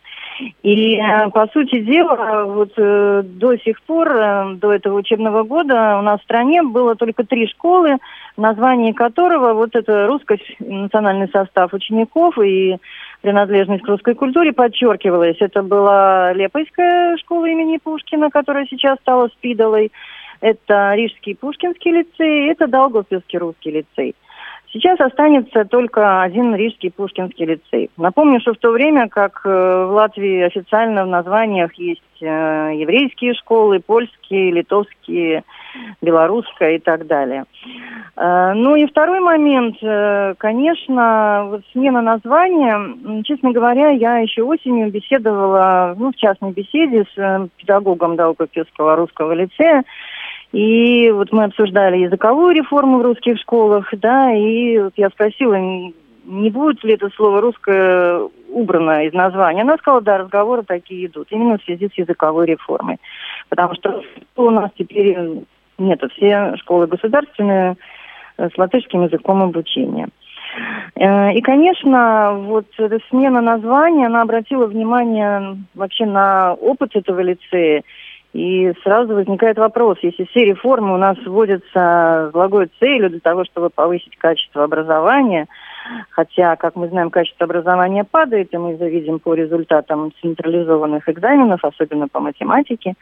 И, 0.62 0.96
э, 0.96 1.30
по 1.30 1.46
сути 1.48 1.80
дела, 1.80 2.44
вот 2.44 2.72
э, 2.76 3.22
до 3.24 3.56
сих 3.58 3.80
пор, 3.82 4.08
э, 4.08 4.54
до 4.56 4.72
этого 4.72 4.98
учебного 4.98 5.44
года 5.44 5.98
у 5.98 6.02
нас 6.02 6.20
в 6.20 6.24
стране 6.24 6.62
было 6.62 6.94
только 6.94 7.24
три 7.24 7.46
школы, 7.46 7.96
название 8.36 8.92
которого 8.92 9.54
вот 9.54 9.74
это 9.74 10.06
русский 10.06 10.38
национальный 10.58 11.28
состав 11.28 11.72
учеников 11.72 12.38
и 12.38 12.76
принадлежность 13.22 13.82
к 13.82 13.88
русской 13.88 14.14
культуре 14.14 14.52
подчеркивалась. 14.52 15.36
Это 15.40 15.62
была 15.62 16.32
Лепойская 16.34 17.16
школа 17.16 17.46
имени 17.46 17.78
Пушкина, 17.78 18.30
которая 18.30 18.66
сейчас 18.66 18.98
стала 18.98 19.28
Спидолой. 19.28 19.90
Это 20.42 20.94
Рижский 20.94 21.34
Пушкинский 21.34 21.92
лицей, 21.92 22.50
это 22.50 22.66
Долгопилский 22.66 23.38
русский 23.38 23.70
лицей. 23.70 24.14
Сейчас 24.76 25.00
останется 25.00 25.64
только 25.64 26.20
один 26.20 26.54
Рижский 26.54 26.90
Пушкинский 26.90 27.46
лицей. 27.46 27.88
Напомню, 27.96 28.40
что 28.40 28.52
в 28.52 28.58
то 28.58 28.72
время, 28.72 29.08
как 29.08 29.40
э, 29.46 29.48
в 29.48 29.92
Латвии 29.92 30.42
официально 30.42 31.06
в 31.06 31.08
названиях 31.08 31.72
есть 31.78 32.02
э, 32.20 32.26
еврейские 32.74 33.32
школы, 33.32 33.80
польские, 33.80 34.50
литовские, 34.52 35.44
белорусская 36.02 36.76
и 36.76 36.78
так 36.78 37.06
далее. 37.06 37.44
Э, 38.18 38.52
ну 38.52 38.76
и 38.76 38.84
второй 38.84 39.20
момент, 39.20 39.76
конечно, 40.36 41.46
вот 41.48 41.62
смена 41.72 42.02
названия. 42.02 43.22
Честно 43.22 43.52
говоря, 43.52 43.88
я 43.88 44.18
еще 44.18 44.42
осенью 44.42 44.90
беседовала, 44.90 45.94
ну, 45.98 46.12
в 46.12 46.16
частной 46.16 46.52
беседе 46.52 47.06
с 47.14 47.48
педагогом 47.56 48.16
Даугавпилского 48.16 48.96
русского 48.96 49.32
лицея, 49.32 49.84
и 50.52 51.10
вот 51.10 51.32
мы 51.32 51.44
обсуждали 51.44 51.98
языковую 51.98 52.54
реформу 52.54 52.98
в 52.98 53.02
русских 53.02 53.38
школах, 53.38 53.88
да, 53.92 54.32
и 54.32 54.78
вот 54.78 54.94
я 54.96 55.10
спросила, 55.10 55.56
не 56.24 56.50
будет 56.50 56.82
ли 56.84 56.94
это 56.94 57.08
слово 57.10 57.40
русское 57.40 58.20
убрано 58.48 59.06
из 59.06 59.12
названия. 59.12 59.62
Она 59.62 59.76
сказала, 59.76 60.00
да, 60.00 60.18
разговоры 60.18 60.62
такие 60.62 61.06
идут, 61.06 61.28
именно 61.30 61.58
в 61.58 61.62
связи 61.62 61.88
с 61.88 61.98
языковой 61.98 62.46
реформой. 62.46 62.98
Потому 63.48 63.74
что 63.74 64.02
у 64.36 64.50
нас 64.50 64.70
теперь 64.76 65.16
нет, 65.78 66.02
все 66.12 66.56
школы 66.56 66.86
государственные 66.86 67.76
с 68.38 68.56
латышским 68.56 69.04
языком 69.04 69.42
обучения. 69.42 70.08
Э, 70.94 71.32
и, 71.32 71.40
конечно, 71.42 72.34
вот 72.34 72.66
смена 73.10 73.40
названия, 73.40 74.06
она 74.06 74.22
обратила 74.22 74.66
внимание 74.66 75.58
вообще 75.74 76.06
на 76.06 76.54
опыт 76.54 76.96
этого 76.96 77.20
лицея. 77.20 77.82
И 78.36 78.70
сразу 78.82 79.14
возникает 79.14 79.56
вопрос, 79.56 79.96
если 80.02 80.24
все 80.26 80.44
реформы 80.44 80.92
у 80.92 80.98
нас 80.98 81.16
вводятся 81.24 82.28
с 82.28 82.30
благой 82.34 82.68
целью 82.78 83.08
для 83.08 83.20
того, 83.20 83.46
чтобы 83.46 83.70
повысить 83.70 84.14
качество 84.18 84.62
образования, 84.62 85.46
хотя, 86.10 86.54
как 86.56 86.76
мы 86.76 86.88
знаем, 86.88 87.08
качество 87.08 87.44
образования 87.44 88.04
падает, 88.04 88.52
и 88.52 88.58
мы 88.58 88.74
это 88.74 88.88
видим 88.88 89.20
по 89.20 89.32
результатам 89.32 90.12
централизованных 90.20 91.08
экзаменов, 91.08 91.64
особенно 91.64 92.08
по 92.08 92.20
математике, 92.20 92.92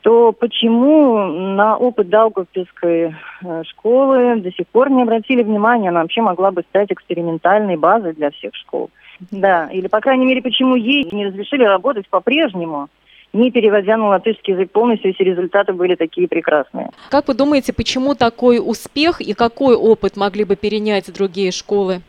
то 0.00 0.32
почему 0.32 1.18
на 1.26 1.76
опыт 1.76 2.08
Даугавпилской 2.08 3.14
э, 3.42 3.62
школы 3.64 4.40
до 4.40 4.50
сих 4.50 4.66
пор 4.68 4.88
не 4.88 5.02
обратили 5.02 5.42
внимания, 5.42 5.90
она 5.90 6.00
вообще 6.00 6.22
могла 6.22 6.52
бы 6.52 6.62
стать 6.70 6.90
экспериментальной 6.90 7.76
базой 7.76 8.14
для 8.14 8.30
всех 8.30 8.54
школ? 8.54 8.88
Да, 9.30 9.68
или, 9.70 9.88
по 9.88 10.00
крайней 10.00 10.24
мере, 10.24 10.40
почему 10.40 10.74
ей 10.74 11.06
не 11.12 11.26
разрешили 11.26 11.64
работать 11.64 12.08
по-прежнему? 12.08 12.88
Не 13.34 13.50
переводя 13.50 13.96
на 13.96 14.08
латышский 14.08 14.54
язык 14.54 14.70
полностью, 14.70 15.10
если 15.10 15.24
результаты 15.24 15.72
были 15.72 15.96
такие 15.96 16.28
прекрасные. 16.28 16.90
Как 17.10 17.28
вы 17.28 17.34
думаете, 17.34 17.72
почему 17.72 18.14
такой 18.14 18.58
успех 18.58 19.20
и 19.20 19.34
какой 19.34 19.74
опыт 19.76 20.16
могли 20.16 20.44
бы 20.44 20.56
перенять 20.56 21.12
другие 21.12 21.50
школы? 21.50 22.00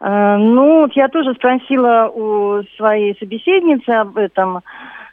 Э, 0.00 0.36
ну, 0.36 0.80
вот 0.80 0.92
я 0.94 1.08
тоже 1.08 1.34
спросила 1.34 2.10
у 2.12 2.62
своей 2.76 3.16
собеседницы 3.18 3.90
об 3.90 4.16
этом. 4.16 4.62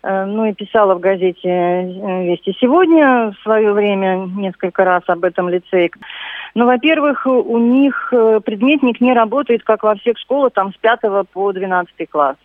Э, 0.03 0.25
ну 0.25 0.45
и 0.45 0.53
писала 0.53 0.95
в 0.95 0.99
газете 0.99 1.49
э, 1.49 2.25
«Вести 2.25 2.55
сегодня» 2.59 3.33
в 3.37 3.43
свое 3.43 3.73
время 3.73 4.27
несколько 4.37 4.85
раз 4.85 5.03
об 5.07 5.25
этом 5.25 5.49
лицее. 5.49 5.91
Ну, 6.55 6.65
во-первых, 6.65 7.27
у 7.27 7.57
них 7.57 8.13
предметник 8.45 8.99
не 9.01 9.13
работает, 9.13 9.63
как 9.63 9.83
во 9.83 9.95
всех 9.95 10.17
школах, 10.17 10.53
там 10.53 10.73
с 10.73 10.77
5 10.77 11.27
по 11.31 11.51
12 11.51 12.09
класс 12.09 12.37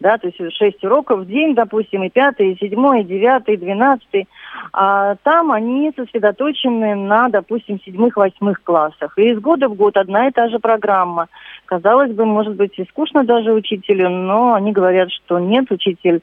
да, 0.00 0.18
то 0.18 0.26
есть 0.26 0.38
6 0.56 0.84
уроков 0.84 1.20
в 1.20 1.26
день, 1.26 1.54
допустим, 1.54 2.02
и 2.02 2.10
5, 2.10 2.40
и 2.40 2.56
7, 2.60 3.00
и 3.00 3.04
9, 3.04 3.48
и 3.48 3.56
12. 3.56 4.26
А 4.72 5.14
там 5.22 5.52
они 5.52 5.92
сосредоточены 5.96 6.94
на, 6.94 7.28
допустим, 7.28 7.80
седьмых, 7.80 8.16
восьмых 8.16 8.62
классах. 8.62 9.16
И 9.16 9.30
из 9.30 9.40
года 9.40 9.68
в 9.68 9.74
год 9.74 9.96
одна 9.96 10.28
и 10.28 10.30
та 10.30 10.48
же 10.48 10.58
программа. 10.58 11.28
Казалось 11.66 12.12
бы, 12.12 12.24
может 12.24 12.54
быть, 12.54 12.78
и 12.78 12.84
скучно 12.84 13.24
даже 13.24 13.52
учителю, 13.52 14.10
но 14.10 14.54
они 14.54 14.72
говорят, 14.72 15.10
что 15.10 15.38
нет, 15.38 15.70
учитель 15.70 16.20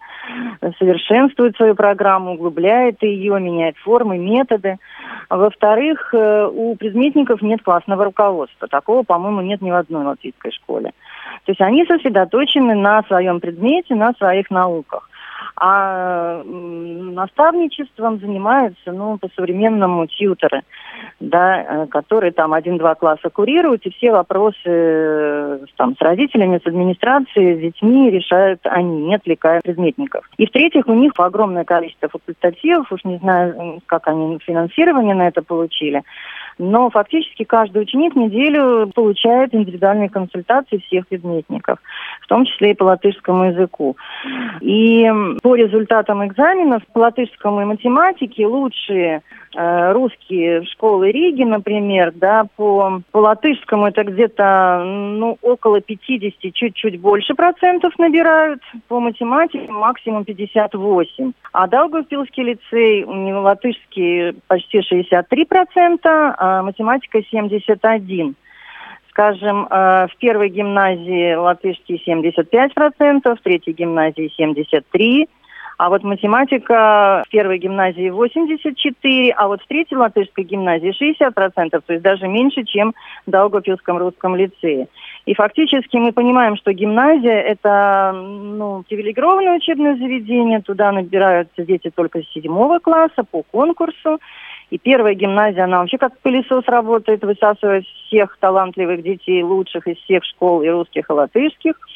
совершенствует 0.78 1.56
свою 1.56 1.76
программу, 1.76 2.34
углубляет 2.34 3.02
ее, 3.02 3.40
меняет 3.40 3.78
формы, 3.78 4.18
методы. 4.18 4.78
Во-вторых, 5.30 6.14
э, 6.14 6.50
у 6.52 6.76
предметников 6.76 7.42
нет 7.42 7.62
классного 7.64 8.06
руководства. 8.06 8.68
Такого, 8.68 9.04
по-моему, 9.04 9.42
нет 9.42 9.62
ни 9.62 9.72
в 9.72 9.76
одной 9.76 10.06
латвийской 10.06 10.52
школе. 10.52 10.92
То 11.46 11.52
есть 11.52 11.62
они 11.62 11.86
сосредоточены 11.86 12.76
на 12.76 13.04
своем 13.04 13.40
предмете, 13.40 13.96
на 13.96 14.14
своих 14.14 14.50
науках. 14.52 15.10
А 15.56 16.42
наставничеством 16.44 18.20
занимаются, 18.20 18.92
ну, 18.92 19.18
по-современному 19.18 20.08
тьютеры, 20.08 20.62
да, 21.20 21.62
э, 21.62 21.88
которые 21.88 22.32
там 22.32 22.54
один-два 22.54 22.96
класса 22.96 23.30
курируют, 23.30 23.86
и 23.86 23.92
все 23.92 24.12
вопросы 24.12 24.58
э, 24.66 25.60
там, 25.78 25.96
с 25.96 26.02
родителями, 26.02 26.60
с 26.64 26.68
администрацией, 26.68 27.58
с 27.58 27.60
детьми 27.60 28.10
решают 28.10 28.62
они, 28.64 29.04
не 29.04 29.16
отвлекая 29.16 29.62
предметников. 29.62 30.28
И 30.38 30.46
в-третьих, 30.46 30.88
у 30.88 30.94
них 30.94 31.12
огромное 31.18 31.64
количество 31.64 32.10
факультативов, 32.10 32.92
уж 32.92 33.04
не 33.04 33.18
знаю, 33.18 33.82
как 33.86 34.08
они 34.08 34.40
финансирование 34.40 35.16
на 35.16 35.28
это 35.28 35.42
получили, 35.42 36.02
но 36.62 36.92
фактически 36.92 37.44
каждый 37.44 37.82
ученик 37.82 38.16
неделю 38.16 38.88
получает 38.94 39.54
индивидуальные 39.54 40.10
консультации 40.10 40.78
всех 40.78 41.08
предметников, 41.08 41.80
в 42.22 42.28
том 42.28 42.46
числе 42.46 42.72
и 42.72 42.74
по 42.76 42.84
латышскому 42.84 43.46
языку. 43.46 43.98
И 44.62 45.12
по 45.42 45.56
результатам 45.56 46.26
экзаменов 46.26 46.84
по 46.94 47.00
латышскому 47.00 47.62
и 47.62 47.66
математике 47.66 48.46
лучшие 48.46 49.24
русские 49.54 50.64
школы 50.66 51.12
Риги, 51.12 51.44
например, 51.44 52.12
да, 52.16 52.46
по, 52.56 53.02
по 53.12 53.18
латышскому 53.18 53.88
это 53.88 54.04
где-то 54.04 54.84
ну, 54.86 55.38
около 55.42 55.82
50, 55.82 56.54
чуть-чуть 56.54 57.00
больше 57.00 57.34
процентов 57.34 57.94
набирают, 58.00 58.62
по 58.88 59.00
математике 59.00 59.70
максимум 59.70 60.24
58. 60.24 61.34
А 61.54 61.68
Даугавпилский 61.68 62.44
лицей, 62.44 63.04
латышский 63.06 64.34
почти 64.48 64.82
63 64.82 65.46
процента, 65.46 66.36
а 66.38 66.64
математика 66.64 67.22
71 67.22 68.36
скажем, 69.12 69.68
э, 69.70 70.08
в 70.08 70.18
первой 70.20 70.50
гимназии 70.50 71.36
латышский 71.36 72.02
75%, 72.06 73.36
в 73.36 73.42
третьей 73.42 73.74
гимназии 73.74 74.32
73%, 74.38 75.28
а 75.78 75.90
вот 75.90 76.04
математика 76.04 77.24
в 77.26 77.30
первой 77.32 77.58
гимназии 77.58 78.10
84, 78.10 79.32
а 79.32 79.48
вот 79.48 79.62
в 79.62 79.68
третьей 79.68 79.98
латышской 79.98 80.44
гимназии 80.44 80.94
60%, 81.00 81.70
то 81.70 81.94
есть 81.94 82.04
даже 82.04 82.28
меньше, 82.28 82.64
чем 82.64 82.94
в 83.26 83.32
Даугавпилском 83.32 83.98
русском 83.98 84.36
лицее. 84.36 84.88
И 85.26 85.34
фактически 85.34 85.98
мы 85.98 86.12
понимаем, 86.12 86.56
что 86.56 86.74
гимназия– 86.74 87.42
это 87.42 88.12
ну, 88.14 88.84
привилегированное 88.88 89.58
учебное 89.58 89.96
заведение, 89.96 90.62
туда 90.62 90.92
набираются 90.92 91.64
дети 91.64 91.92
только 91.94 92.22
с 92.22 92.32
седьмого 92.32 92.80
класса 92.80 93.24
по 93.30 93.44
конкурсу. 93.44 94.20
И 94.70 94.78
первая 94.78 95.16
гимназия, 95.16 95.66
она 95.66 95.80
вообще 95.80 95.98
как 95.98 96.18
пылесос 96.20 96.64
работает, 96.68 97.24
высасывает 97.24 97.86
всех 98.08 98.38
талантливых 98.40 99.04
детей, 99.04 99.44
лучших 99.44 99.86
из 99.88 99.98
всех 99.98 100.24
школ 100.24 100.62
и 100.62 100.70
русских, 100.70 101.10
и 101.10 101.14
латышских– 101.14 101.76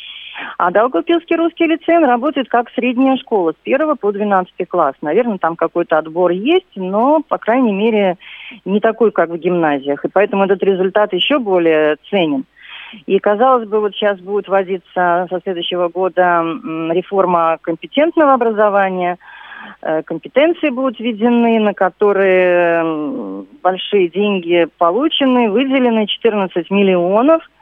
а 0.58 0.72
Долгопилский 0.72 1.36
русский 1.36 1.66
лицей 1.66 1.98
работает 1.98 2.50
как 2.50 2.70
средняя 2.72 3.16
школа 3.18 3.54
с 3.54 3.56
1 3.66 3.98
по 3.98 4.12
12 4.12 4.54
класс. 4.68 4.96
Наверное, 5.02 5.38
там 5.38 5.56
какой-то 5.56 5.98
отбор 5.98 6.32
есть, 6.32 6.76
но, 6.76 7.22
по 7.22 7.38
крайней 7.38 7.74
мере, 7.74 8.18
не 8.66 8.80
такой, 8.80 9.12
как 9.12 9.30
в 9.30 9.38
гимназиях. 9.38 10.04
И 10.04 10.10
поэтому 10.10 10.44
этот 10.46 10.62
результат 10.64 11.14
еще 11.14 11.40
более 11.40 11.98
ценен. 12.10 12.46
И, 13.06 13.18
казалось 13.20 13.68
бы, 13.68 13.80
вот 13.80 13.94
сейчас 13.94 14.20
будет 14.20 14.48
вводиться 14.48 15.28
со 15.30 15.40
следующего 15.44 15.90
года 15.90 16.44
реформа 16.92 17.58
компетентного 17.62 18.34
образования. 18.34 19.18
Э, 19.82 20.04
компетенции 20.04 20.70
будут 20.70 21.00
введены, 21.00 21.60
на 21.60 21.74
которые 21.74 23.46
большие 23.64 24.10
деньги 24.10 24.68
получены, 24.78 25.50
выделены 25.50 26.08
14 26.08 26.70
миллионов– 26.72 27.42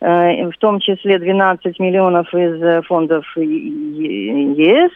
в 0.00 0.54
том 0.58 0.80
числе 0.80 1.18
12 1.18 1.78
миллионов 1.78 2.32
из 2.34 2.62
э, 2.62 2.82
фондов 2.82 3.24
ЕС. 3.36 4.92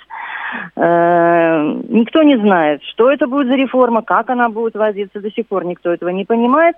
Э, 0.76 1.80
никто 1.88 2.22
не 2.22 2.36
знает, 2.38 2.82
что 2.84 3.10
это 3.10 3.26
будет 3.26 3.48
за 3.48 3.54
реформа, 3.54 4.02
как 4.02 4.30
она 4.30 4.48
будет 4.48 4.74
вводиться, 4.74 5.20
до 5.20 5.30
сих 5.30 5.46
пор 5.46 5.64
никто 5.64 5.92
этого 5.92 6.10
не 6.10 6.24
понимает. 6.24 6.76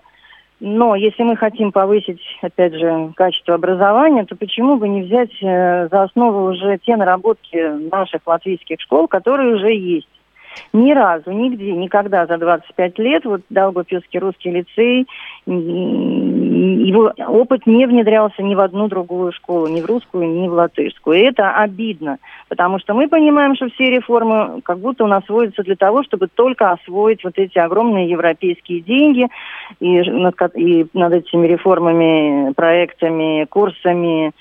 Но 0.61 0.95
если 0.95 1.25
мы 1.25 1.37
хотим 1.37 1.73
повысить, 1.73 2.23
опять 2.41 2.75
же, 2.75 3.13
качество 3.17 3.55
образования, 3.55 4.25
то 4.25 4.37
почему 4.37 4.77
бы 4.77 4.89
не 4.89 5.03
взять 5.03 5.33
за 5.41 6.03
основу 6.03 6.51
уже 6.51 6.79
те 6.79 6.97
наработки 6.97 7.57
наших 7.91 8.23
латвийских 8.25 8.81
школ, 8.81 9.09
которые 9.09 9.57
уже 9.57 9.73
есть? 9.73 10.09
Ни 10.73 10.93
разу, 10.93 11.31
нигде, 11.31 11.73
никогда 11.73 12.27
за 12.27 12.39
25 12.39 12.99
лет 12.99 13.25
вот 13.25 13.43
Долгопилский 13.51 14.19
русский 14.19 14.51
лицей, 14.51 15.07
его 15.47 17.13
опыт 17.29 17.67
не 17.67 17.87
внедрялся 17.87 18.43
ни 18.43 18.55
в 18.55 18.61
одну 18.61 18.89
другую 18.89 19.33
школу, 19.33 19.67
ни 19.67 19.81
в 19.81 19.87
русскую, 19.87 20.29
ни 20.29 20.49
в 20.49 20.53
латышскую. 20.53 21.19
И 21.19 21.23
это 21.23 21.53
обидно, 21.53 22.19
потому 22.49 22.79
что 22.79 22.95
мы 22.95 23.09
понимаем, 23.09 23.55
что 23.57 23.69
все 23.71 23.91
реформы 23.91 24.61
как 24.63 24.79
будто 24.79 25.05
у 25.05 25.07
нас 25.07 25.25
сводятся 25.27 25.63
для 25.63 25.77
того, 25.77 26.03
чтобы 26.03 26.29
только 26.29 26.71
освоить 26.73 27.25
вот 27.25 27.35
эти 27.37 27.59
огромные 27.59 28.09
европейские 28.09 28.81
деньги, 28.81 29.29
и 29.81 30.01
над, 30.11 30.35
и 30.57 30.87
над 30.95 31.13
этими 31.13 31.47
реформами, 31.47 32.53
проектами, 32.53 33.45
курсами, 33.45 34.33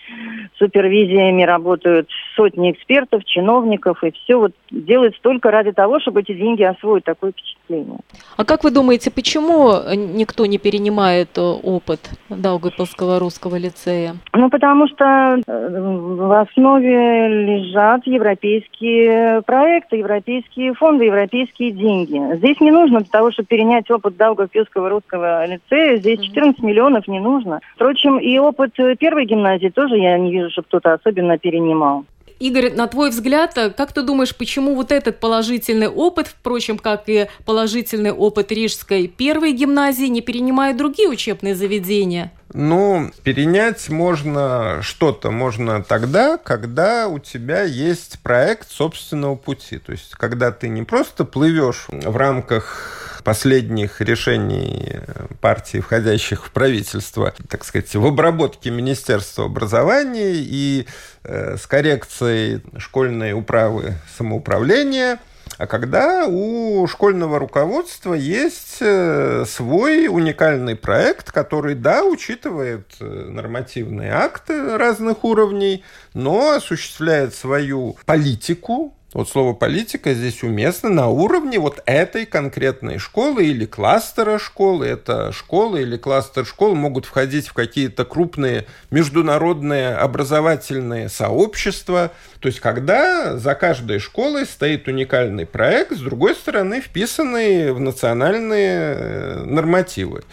супервизиями 0.58 1.44
работают 1.44 2.10
сотни 2.36 2.72
экспертов, 2.72 3.26
чиновников, 3.26 4.04
и 4.04 4.12
все 4.12 4.38
вот 4.38 4.54
делается 4.72 5.20
только 5.22 5.52
ради 5.52 5.72
того, 5.72 6.00
чтобы 6.04 6.22
эти 6.22 6.34
деньги 6.34 6.64
освоить, 6.64 7.04
такое 7.04 7.32
впечатление. 7.32 7.98
А 8.38 8.46
как 8.46 8.64
вы 8.64 8.72
думаете, 8.72 9.10
почему 9.10 9.74
никто 9.96 10.46
не 10.46 10.58
перенимает 10.58 11.38
э, 11.38 11.42
опыт 11.42 12.12
Даугавпилского 12.30 13.20
русского 13.20 13.56
лицея? 13.56 14.16
Ну, 14.34 14.50
потому 14.50 14.88
что 14.88 15.06
э, 15.06 15.80
в 15.80 16.42
основе 16.42 17.28
лежат 17.28 18.06
европейские 18.06 19.42
проекты, 19.44 19.98
европейские 19.98 20.74
фонды, 20.74 21.06
европейские 21.06 21.72
деньги. 21.72 22.36
Здесь 22.38 22.60
не 22.60 22.72
нужно 22.72 23.00
для 23.00 23.10
того, 23.10 23.32
чтобы 23.32 23.48
перенять 23.48 23.90
опыт 23.90 24.18
Даугавпилского 24.18 24.90
русского 24.90 25.46
лицея, 25.46 25.98
здесь 25.98 26.20
14 26.20 26.62
миллионов 26.62 27.08
не 27.08 27.20
нужно. 27.20 27.60
Впрочем, 27.76 28.18
и 28.18 28.38
опыт 28.38 28.74
первой 29.00 29.26
гимназии 29.26 29.70
тоже 29.70 29.98
я 29.98 30.18
не 30.18 30.32
вижу, 30.32 30.50
чтобы 30.52 30.68
кто-то 30.68 30.94
особенно 30.94 31.38
перенимал. 31.38 32.06
Игорь, 32.40 32.74
на 32.74 32.88
твой 32.88 33.10
взгляд, 33.10 33.54
как 33.54 33.94
ты 33.94 34.02
думаешь, 34.02 34.36
почему 34.36 34.76
вот 34.76 34.92
этот 34.92 35.20
положительный 35.20 35.88
опыт, 35.88 36.28
впрочем, 36.28 36.78
как 36.78 37.04
и 37.08 37.28
положительный 37.46 38.12
опыт 38.12 38.52
Рижской 38.52 39.08
первой 39.08 39.54
гимназии, 39.54 40.06
не 40.06 40.22
перенимают 40.22 40.78
другие 40.78 41.10
учебные 41.10 41.56
заведения? 41.56 42.32
Ну, 42.54 43.12
перенять 43.24 43.90
можно 43.90 44.80
что-то 44.82 45.32
можно 45.32 45.84
тогда, 45.84 46.38
когда 46.38 47.08
у 47.08 47.18
тебя 47.18 47.64
есть 47.64 48.20
проект 48.22 48.72
собственного 48.72 49.36
пути. 49.36 49.80
То 49.80 49.92
есть, 49.92 50.12
когда 50.12 50.52
ты 50.52 50.70
не 50.70 50.84
просто 50.84 51.26
плывешь 51.26 51.86
в 51.90 52.16
рамках 52.16 53.13
последних 53.24 54.02
решений 54.02 55.00
партий, 55.42 55.80
входящих 55.80 56.46
в 56.46 56.52
правительство, 56.52 57.34
так 57.50 57.64
сказать, 57.64 57.94
в 57.94 58.06
обработке 58.06 58.70
Министерства 58.70 59.46
образования 59.46 60.34
и 60.36 60.86
э, 61.24 61.58
с 61.58 61.66
коррекцией 61.68 62.62
школьной 62.78 63.34
управы 63.34 63.96
самоуправления– 64.18 65.20
а 65.58 65.68
когда 65.68 66.26
у 66.28 66.86
школьного 66.88 67.38
руководства 67.38 68.14
есть 68.14 68.78
э, 68.82 69.46
свой 69.48 70.08
уникальный 70.08 70.76
проект, 70.76 71.32
который, 71.32 71.76
да, 71.76 72.04
учитывает 72.04 72.88
э, 73.00 73.06
нормативные 73.06 74.14
акты 74.14 74.78
разных 74.78 75.24
уровней, 75.24 75.84
но 76.14 76.54
осуществляет 76.54 77.36
свою 77.36 77.98
политику, 78.06 78.96
вот 79.14 79.30
слово 79.30 79.54
политика 79.54 80.14
здесь 80.14 80.42
уместно 80.42 80.90
на 80.90 81.08
уровне 81.08 81.60
вот 81.60 81.82
этой 81.86 82.26
конкретной 82.26 82.98
школы 82.98 83.46
или 83.46 83.66
кластера 83.66 84.40
школы. 84.40 84.88
Это 84.88 85.32
школы 85.32 85.84
или 85.84 85.98
кластер 85.98 86.46
школ 86.46 86.74
могут 86.74 87.06
входить 87.06 87.48
в 87.48 87.54
какие-то 87.54 88.06
крупные 88.06 88.66
международные 88.90 89.96
образовательные 89.96 91.10
сообщества. 91.10 92.12
То 92.44 92.48
есть, 92.48 92.60
когда 92.60 93.38
за 93.38 93.56
каждой 93.56 94.00
школой 94.00 94.46
стоит 94.46 94.90
уникальный 94.90 95.46
проект, 95.46 95.94
с 95.94 96.02
другой 96.02 96.36
стороны, 96.36 96.82
вписанный 96.82 97.72
в 97.72 97.80
национальные 97.80 98.80
э, 98.98 99.44
нормативы. 99.46 100.26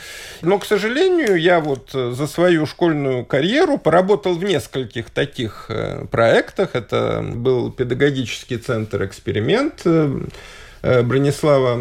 Но, 0.43 0.59
к 0.59 0.65
сожалению, 0.65 1.37
я 1.37 1.61
вот 1.61 1.91
за 1.93 2.27
свою 2.27 2.67
школьную 2.67 3.25
карьеру 3.25 3.79
поработал 3.79 4.35
в 4.35 4.43
нескольких 4.43 5.11
таких 5.11 5.67
э, 5.69 6.05
проектах. 6.11 6.71
Это 6.75 7.23
был 7.23 7.71
педагогический 7.71 8.57
центр 8.57 9.05
«Эксперимент», 9.05 9.83
э, 9.85 10.01
Э, 10.01 10.21
Бронислава 10.83 11.79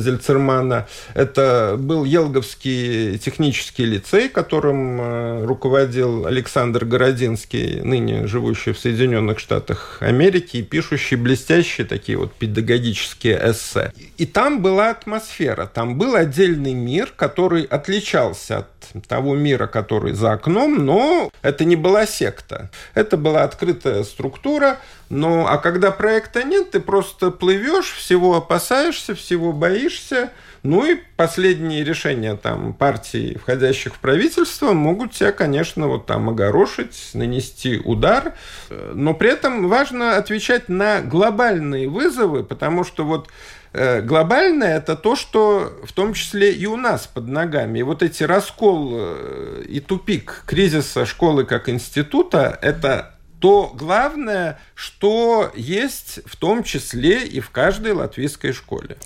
Зельцермана. 0.00 0.86
Это 1.14 1.76
был 1.78 2.04
Елговский 2.04 3.18
технический 3.18 3.84
лицей, 3.84 4.28
которым 4.28 5.00
э, 5.00 5.44
руководил 5.44 6.26
Александр 6.26 6.84
Городинский, 6.84 7.80
ныне 7.80 8.26
живущий 8.26 8.72
в 8.72 8.78
Соединенных 8.78 9.38
Штатах 9.38 9.98
Америки 10.00 10.58
и 10.58 10.62
пишущий 10.62 11.16
блестящие 11.16 11.86
такие 11.86 12.18
вот 12.18 12.32
педагогические 12.34 13.40
эссе. 13.50 13.92
И 14.16 14.26
там 14.26 14.62
была 14.62 14.90
атмосфера, 14.90 15.66
там 15.66 15.98
был 15.98 16.14
отдельный 16.14 16.74
мир, 16.74 17.12
который 17.16 17.62
отличался 17.62 18.58
от 18.58 19.06
того 19.08 19.34
мира, 19.34 19.66
который 19.66 20.12
за 20.12 20.32
окном, 20.32 20.84
но 20.84 21.30
это 21.42 21.64
не 21.64 21.76
была 21.76 22.06
секта. 22.06 22.70
Это 22.94 23.16
была 23.16 23.42
открытая 23.42 24.04
структура, 24.04 24.78
но 25.08 25.46
а 25.46 25.58
когда 25.58 25.90
проекта 25.90 26.42
нет, 26.44 26.72
ты 26.72 26.80
просто 26.80 27.30
плывешь, 27.30 27.92
всего 27.92 28.36
опасаешься, 28.36 29.14
всего 29.14 29.52
боишься, 29.52 30.30
ну 30.64 30.82
и 30.86 30.96
последние 31.16 31.84
решения 31.84 32.36
там 32.36 32.72
партий, 32.72 33.36
входящих 33.36 33.94
в 33.94 33.98
правительство, 33.98 34.72
могут 34.72 35.12
тебя, 35.12 35.30
конечно, 35.30 35.88
вот 35.88 36.06
там 36.06 36.30
огорошить, 36.30 37.10
нанести 37.12 37.78
удар. 37.84 38.32
Но 38.70 39.12
при 39.12 39.30
этом 39.30 39.68
важно 39.68 40.16
отвечать 40.16 40.70
на 40.70 41.02
глобальные 41.02 41.86
вызовы, 41.86 42.44
потому 42.44 42.82
что 42.82 43.04
вот 43.04 43.28
э, 43.74 44.00
глобальное– 44.00 44.76
это 44.78 44.96
то, 44.96 45.16
что 45.16 45.70
в 45.84 45.92
том 45.92 46.14
числе 46.14 46.50
и 46.52 46.64
у 46.64 46.76
нас 46.78 47.06
под 47.06 47.28
ногами. 47.28 47.80
И 47.80 47.82
вот 47.82 48.02
эти 48.02 48.22
раскол 48.22 48.92
э, 48.94 49.64
и 49.68 49.80
тупик 49.80 50.44
кризиса 50.46 51.04
школы 51.04 51.44
как 51.44 51.68
института– 51.68 52.58
это 52.62 53.13
то 53.44 53.70
главное, 53.74 54.58
что 54.74 55.52
есть 55.54 56.20
в 56.24 56.34
том 56.36 56.62
числе 56.62 57.26
и 57.26 57.40
в 57.40 57.50
каждой 57.50 57.92
латвийской 57.92 58.52
школе. 58.52 58.96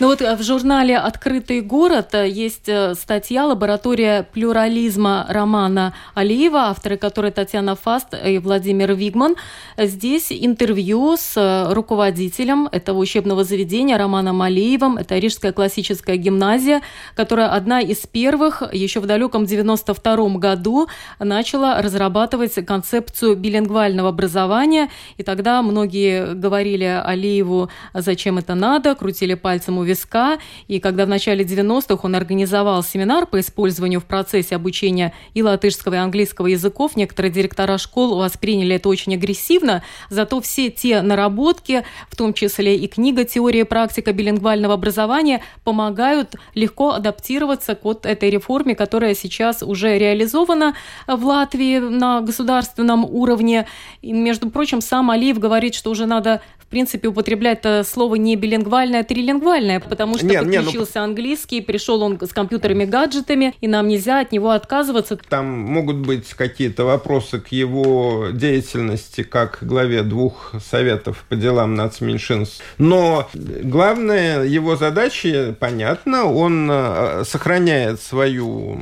Ну 0.00 0.08
вот 0.08 0.20
э, 0.22 0.34
в 0.34 0.42
журнале 0.42 0.98
«Открытый 0.98 1.60
город» 1.60 2.14
э, 2.14 2.28
есть 2.28 2.68
э, 2.68 2.94
статья 2.96 3.46
«Лаборатория 3.46 4.24
плюрализма» 4.24 5.24
Романа 5.28 5.94
Алиева, 6.14 6.70
авторы 6.70 6.96
которой 6.96 7.30
Татьяна 7.30 7.76
Фаст 7.76 8.08
и 8.26 8.38
Владимир 8.38 8.92
Вигман. 8.94 9.36
Здесь 9.78 10.32
интервью 10.32 11.16
с 11.16 11.70
руководителем 11.72 12.68
этого 12.72 12.98
учебного 12.98 13.44
заведения 13.44 13.96
Романом 13.96 14.42
Алиевым. 14.42 14.96
Это 14.96 15.16
Рижская 15.16 15.52
классическая 15.52 16.16
гимназия, 16.16 16.82
которая 17.14 17.50
одна 17.50 17.80
из 17.80 17.98
первых 17.98 18.64
еще 18.72 18.98
в 18.98 19.06
далеком 19.06 19.46
92 19.46 20.28
году 20.38 20.88
начала 21.20 21.80
разрабатывать 21.80 22.54
концепцию 22.66 23.36
билингвального 23.36 24.08
образования. 24.08 24.90
И 25.18 25.22
тогда 25.22 25.62
многие 25.62 26.34
говорили 26.34 27.00
Алиеву, 27.04 27.70
зачем 27.92 28.38
это 28.38 28.56
надо, 28.56 28.96
крутили 28.96 29.34
пальцем 29.34 29.78
у 29.78 29.83
виска. 29.84 30.38
И 30.68 30.80
когда 30.80 31.06
в 31.06 31.08
начале 31.08 31.44
90-х 31.44 32.00
он 32.02 32.14
организовал 32.14 32.82
семинар 32.82 33.26
по 33.26 33.40
использованию 33.40 34.00
в 34.00 34.04
процессе 34.04 34.56
обучения 34.56 35.12
и 35.34 35.42
латышского, 35.42 35.94
и 35.94 35.98
английского 35.98 36.48
языков, 36.48 36.96
некоторые 36.96 37.32
директора 37.32 37.78
школ 37.78 38.16
восприняли 38.16 38.76
это 38.76 38.88
очень 38.88 39.14
агрессивно. 39.14 39.82
Зато 40.10 40.40
все 40.40 40.70
те 40.70 41.02
наработки, 41.02 41.84
в 42.08 42.16
том 42.16 42.34
числе 42.34 42.76
и 42.76 42.86
книга 42.88 43.24
«Теория 43.24 43.60
и 43.60 43.64
практика 43.64 44.12
билингвального 44.12 44.74
образования», 44.74 45.42
помогают 45.64 46.34
легко 46.54 46.92
адаптироваться 46.92 47.74
к 47.74 47.84
вот 47.84 48.06
этой 48.06 48.30
реформе, 48.30 48.74
которая 48.74 49.14
сейчас 49.14 49.62
уже 49.62 49.98
реализована 49.98 50.74
в 51.06 51.24
Латвии 51.24 51.78
на 51.78 52.20
государственном 52.20 53.04
уровне. 53.04 53.66
И, 54.02 54.12
между 54.12 54.50
прочим, 54.50 54.80
сам 54.80 55.10
Алиев 55.10 55.38
говорит, 55.38 55.74
что 55.74 55.90
уже 55.90 56.06
надо 56.06 56.40
в 56.58 56.66
принципе, 56.74 57.08
употреблять 57.08 57.62
слово 57.86 58.16
не 58.16 58.34
билингвальное, 58.34 59.00
а 59.00 59.04
трилингвальное, 59.04 59.73
потому 59.80 60.16
что 60.16 60.26
нет, 60.26 60.44
подключился 60.44 60.78
нет, 60.78 60.94
ну... 60.94 61.02
английский, 61.02 61.60
пришел 61.60 62.02
он 62.02 62.18
с 62.20 62.32
компьютерами, 62.32 62.84
гаджетами, 62.84 63.54
и 63.60 63.68
нам 63.68 63.88
нельзя 63.88 64.20
от 64.20 64.32
него 64.32 64.50
отказываться. 64.50 65.16
Там 65.28 65.46
могут 65.46 65.96
быть 65.96 66.28
какие-то 66.34 66.84
вопросы 66.84 67.40
к 67.40 67.48
его 67.48 68.28
деятельности 68.32 69.22
как 69.22 69.58
главе 69.62 70.02
двух 70.02 70.52
советов 70.64 71.24
по 71.28 71.36
делам 71.36 71.74
нацменьшинств. 71.74 72.62
Но 72.78 73.28
главная 73.34 74.44
его 74.44 74.76
задача, 74.76 75.54
понятно, 75.58 76.24
он 76.24 76.68
э, 76.70 77.24
сохраняет 77.24 78.00
свою 78.00 78.78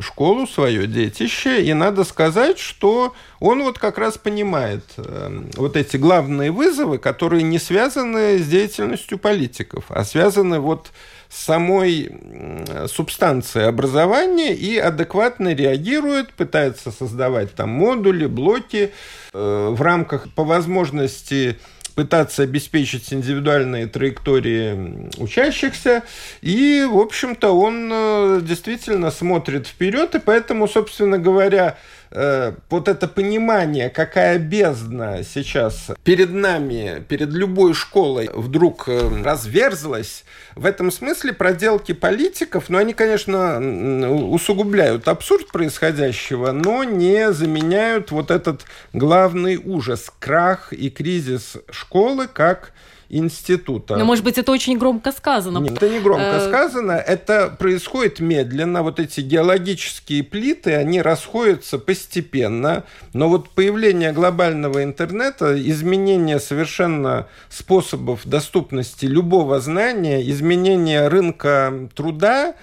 школу, 0.00 0.46
свое 0.46 0.86
детище, 0.86 1.62
и 1.62 1.72
надо 1.74 2.04
сказать, 2.04 2.58
что 2.58 3.14
он 3.44 3.62
вот 3.62 3.78
как 3.78 3.98
раз 3.98 4.16
понимает 4.16 4.84
э, 4.96 5.42
вот 5.56 5.76
эти 5.76 5.98
главные 5.98 6.50
вызовы, 6.50 6.96
которые 6.96 7.42
не 7.42 7.58
связаны 7.58 8.38
с 8.38 8.46
деятельностью 8.46 9.18
политиков, 9.18 9.84
а 9.88 10.02
связаны 10.04 10.60
вот 10.60 10.90
с 11.28 11.44
самой 11.44 12.10
субстанцией 12.86 13.68
образования 13.68 14.54
и 14.54 14.78
адекватно 14.78 15.52
реагирует, 15.52 16.32
пытается 16.32 16.90
создавать 16.90 17.54
там 17.54 17.68
модули, 17.68 18.24
блоки 18.24 18.92
э, 19.34 19.68
в 19.70 19.82
рамках 19.82 20.32
по 20.32 20.44
возможности 20.44 21.58
пытаться 21.94 22.42
обеспечить 22.42 23.12
индивидуальные 23.12 23.86
траектории 23.86 25.10
учащихся. 25.18 26.02
И, 26.40 26.86
в 26.90 26.98
общем-то, 26.98 27.50
он 27.50 27.90
э, 27.92 28.40
действительно 28.42 29.10
смотрит 29.10 29.66
вперед, 29.66 30.14
и 30.14 30.18
поэтому, 30.18 30.66
собственно 30.66 31.18
говоря, 31.18 31.76
Э, 32.16 32.52
вот 32.70 32.86
это 32.86 33.08
понимание, 33.08 33.90
какая 33.90 34.38
бездна 34.38 35.24
сейчас 35.24 35.90
перед 36.04 36.30
нами, 36.30 37.04
перед 37.08 37.30
любой 37.30 37.74
школой 37.74 38.30
вдруг 38.32 38.84
э, 38.86 39.22
разверзлась, 39.24 40.24
в 40.54 40.64
этом 40.64 40.92
смысле 40.92 41.32
проделки 41.32 41.90
политиков, 41.90 42.68
ну, 42.68 42.78
они, 42.78 42.94
конечно, 42.94 43.58
усугубляют 44.30 45.08
абсурд 45.08 45.48
происходящего, 45.48 46.52
но 46.52 46.84
не 46.84 47.32
заменяют 47.32 48.12
вот 48.12 48.30
этот 48.30 48.62
главный 48.92 49.56
ужас, 49.56 50.12
крах 50.20 50.72
и 50.72 50.90
кризис 50.90 51.56
школы 51.70 52.28
как 52.28 52.72
института. 53.18 53.96
Но, 53.96 54.04
может 54.04 54.24
быть, 54.24 54.38
это 54.38 54.52
очень 54.52 54.78
громко 54.78 55.12
сказано. 55.12 55.58
Нет, 55.58 55.72
это 55.72 55.88
не 55.88 56.00
громко 56.00 56.24
э... 56.24 56.48
сказано, 56.48 56.92
это 56.92 57.54
происходит 57.58 58.20
медленно. 58.20 58.82
Вот 58.82 59.00
эти 59.00 59.20
геологические 59.20 60.22
плиты, 60.22 60.74
они 60.74 61.00
расходятся 61.00 61.78
постепенно. 61.78 62.84
Но 63.12 63.28
вот 63.28 63.50
появление 63.50 64.12
глобального 64.12 64.82
интернета, 64.82 65.58
изменение 65.70 66.40
совершенно 66.40 67.28
способов 67.48 68.26
доступности 68.26 69.06
любого 69.06 69.60
знания, 69.60 70.28
изменение 70.30 71.08
рынка 71.08 71.88
труда, 71.94 72.54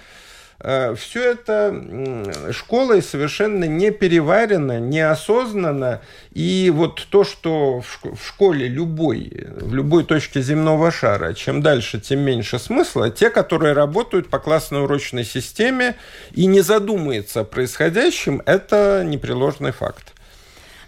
все 0.96 1.32
это 1.32 2.52
школой 2.52 3.02
совершенно 3.02 3.64
не 3.64 3.90
переварено, 3.90 4.78
неосознанно. 4.78 6.00
И 6.32 6.70
вот 6.72 7.04
то, 7.10 7.24
что 7.24 7.80
в 7.80 8.24
школе 8.24 8.68
любой, 8.68 9.48
в 9.56 9.74
любой 9.74 10.04
точке 10.04 10.40
земного 10.40 10.92
шара, 10.92 11.34
чем 11.34 11.62
дальше, 11.62 12.00
тем 12.00 12.20
меньше 12.20 12.58
смысла, 12.60 13.10
те, 13.10 13.28
которые 13.30 13.72
работают 13.72 14.28
по 14.28 14.38
классной 14.38 14.82
урочной 14.82 15.24
системе 15.24 15.96
и 16.32 16.46
не 16.46 16.60
задумываются 16.60 17.40
о 17.40 17.44
происходящем, 17.44 18.40
это 18.46 19.02
непреложный 19.04 19.72
факт. 19.72 20.12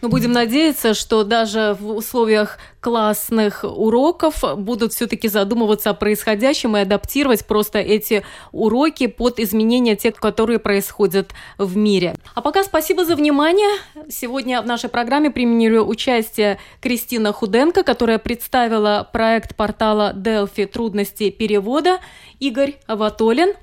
Но 0.04 0.10
будем 0.10 0.32
надеяться, 0.32 0.92
что 0.92 1.24
даже 1.24 1.78
в 1.80 1.96
условиях 1.96 2.58
классных 2.80 3.64
уроков 3.64 4.44
будут 4.58 4.92
все-таки 4.92 5.28
задумываться 5.28 5.88
о 5.88 5.94
происходящем 5.94 6.76
и 6.76 6.80
адаптировать 6.80 7.46
просто 7.46 7.78
эти 7.78 8.22
уроки 8.52 9.06
под 9.06 9.40
изменения 9.40 9.96
тех, 9.96 10.16
которые 10.16 10.58
происходят 10.58 11.30
в 11.56 11.78
мире. 11.78 12.16
А 12.34 12.42
пока 12.42 12.64
спасибо 12.64 13.06
за 13.06 13.16
внимание. 13.16 13.78
Сегодня 14.10 14.60
в 14.60 14.66
нашей 14.66 14.90
программе 14.90 15.30
применили 15.30 15.78
участие 15.78 16.58
Кристина 16.82 17.32
Худенко, 17.32 17.82
которая 17.82 18.18
представила 18.18 19.08
проект 19.10 19.56
портала 19.56 20.12
Delphi 20.14 20.66
«Трудности 20.66 21.30
перевода», 21.30 21.98
Игорь 22.40 22.74
Аватолин, 22.86 23.54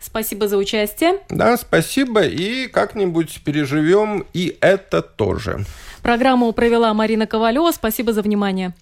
Спасибо 0.00 0.48
за 0.48 0.56
участие. 0.56 1.20
Да, 1.28 1.56
спасибо. 1.56 2.22
И 2.22 2.68
как-нибудь 2.68 3.40
переживем 3.44 4.24
и 4.32 4.56
это 4.60 5.02
тоже. 5.02 5.64
Программу 6.02 6.52
провела 6.52 6.94
Марина 6.94 7.26
Ковалева. 7.26 7.72
Спасибо 7.72 8.12
за 8.12 8.22
внимание. 8.22 8.74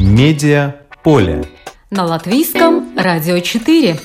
Медиа 0.00 0.76
поле. 1.02 1.44
На 1.90 2.04
латвийском 2.04 2.96
радио 2.96 3.38
4. 3.38 3.98